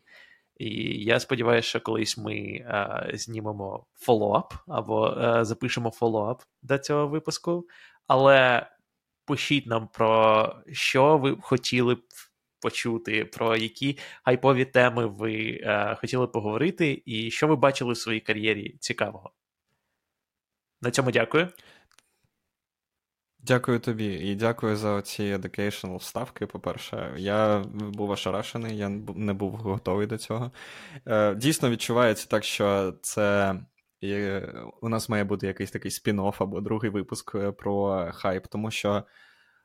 І 0.57 0.69
я 1.03 1.19
сподіваюся, 1.19 1.69
що 1.69 1.81
колись 1.81 2.17
ми 2.17 2.65
а, 2.67 3.03
знімемо 3.13 3.85
фоллоуап 3.93 4.53
або 4.67 5.05
а, 5.05 5.45
запишемо 5.45 5.91
фоллоуап 5.91 6.41
до 6.61 6.77
цього 6.77 7.07
випуску. 7.07 7.67
Але 8.07 8.67
пишіть 9.25 9.67
нам 9.67 9.87
про 9.87 10.55
що 10.71 11.17
ви 11.17 11.37
хотіли 11.41 11.95
б 11.95 12.01
почути, 12.61 13.25
про 13.25 13.55
які 13.55 13.97
хайпові 14.25 14.65
теми 14.65 15.05
ви 15.05 15.61
а, 15.65 15.95
хотіли 15.95 16.27
поговорити, 16.27 17.03
і 17.05 17.31
що 17.31 17.47
ви 17.47 17.55
бачили 17.55 17.93
в 17.93 17.97
своїй 17.97 18.19
кар'єрі 18.19 18.77
цікавого. 18.79 19.31
На 20.81 20.91
цьому 20.91 21.11
дякую. 21.11 21.49
Дякую 23.39 23.79
тобі 23.79 24.05
і 24.05 24.35
дякую 24.35 24.75
за 24.75 25.01
ці 25.01 25.23
educational 25.23 25.97
вставки. 25.97 26.45
По-перше, 26.45 27.13
я 27.17 27.59
був 27.73 28.09
ошарашений, 28.09 28.77
я 28.77 28.89
не 29.15 29.33
був 29.33 29.51
готовий 29.51 30.07
до 30.07 30.17
цього. 30.17 30.51
Е, 31.07 31.35
дійсно 31.35 31.69
відчувається 31.69 32.27
так, 32.27 32.43
що 32.43 32.93
це 33.01 33.55
у 34.81 34.89
нас 34.89 35.09
має 35.09 35.23
бути 35.23 35.47
якийсь 35.47 35.71
такий 35.71 35.91
спін-офф 35.91 36.35
або 36.39 36.61
другий 36.61 36.89
випуск 36.89 37.35
е, 37.35 37.51
про 37.51 38.07
хайп, 38.13 38.47
тому 38.47 38.71
що. 38.71 39.03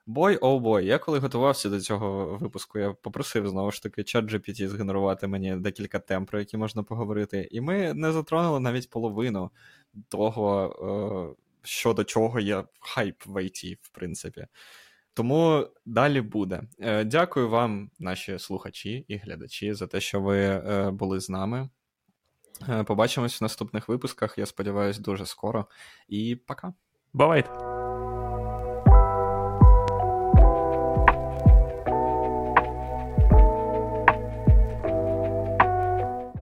Бой, 0.06 0.38
оу 0.40 0.60
бой, 0.60 0.86
я 0.86 0.98
коли 0.98 1.18
готувався 1.18 1.68
до 1.68 1.80
цього 1.80 2.36
випуску, 2.36 2.78
я 2.78 2.92
попросив 2.92 3.48
знову 3.48 3.70
ж 3.70 3.82
таки 3.82 4.04
чат 4.04 4.24
GPT 4.24 4.68
згенерувати 4.68 5.26
мені 5.26 5.56
декілька 5.56 5.98
тем, 5.98 6.26
про 6.26 6.38
які 6.38 6.56
можна 6.56 6.82
поговорити. 6.82 7.48
І 7.50 7.60
ми 7.60 7.94
не 7.94 8.12
затронули 8.12 8.60
навіть 8.60 8.90
половину 8.90 9.50
того, 10.08 11.34
е, 11.34 11.42
щодо 11.62 12.04
чого 12.04 12.40
є 12.40 12.64
хайп 12.80 13.26
в 13.26 13.36
IT, 13.36 13.76
в 13.82 13.88
принципі. 13.88 14.46
Тому 15.14 15.66
далі 15.86 16.20
буде. 16.20 16.62
Е, 16.80 17.04
дякую 17.04 17.48
вам, 17.48 17.90
наші 17.98 18.38
слухачі 18.38 19.04
і 19.08 19.16
глядачі, 19.16 19.74
за 19.74 19.86
те, 19.86 20.00
що 20.00 20.20
ви 20.20 20.38
е, 20.38 20.90
були 20.90 21.20
з 21.20 21.30
нами. 21.30 21.68
Побачимось 22.86 23.40
в 23.40 23.44
наступних 23.44 23.88
випусках. 23.88 24.38
Я 24.38 24.46
сподіваюся, 24.46 25.00
дуже 25.00 25.26
скоро. 25.26 25.66
І 26.08 26.36
пока. 26.46 26.74
Бувайте! 27.12 27.71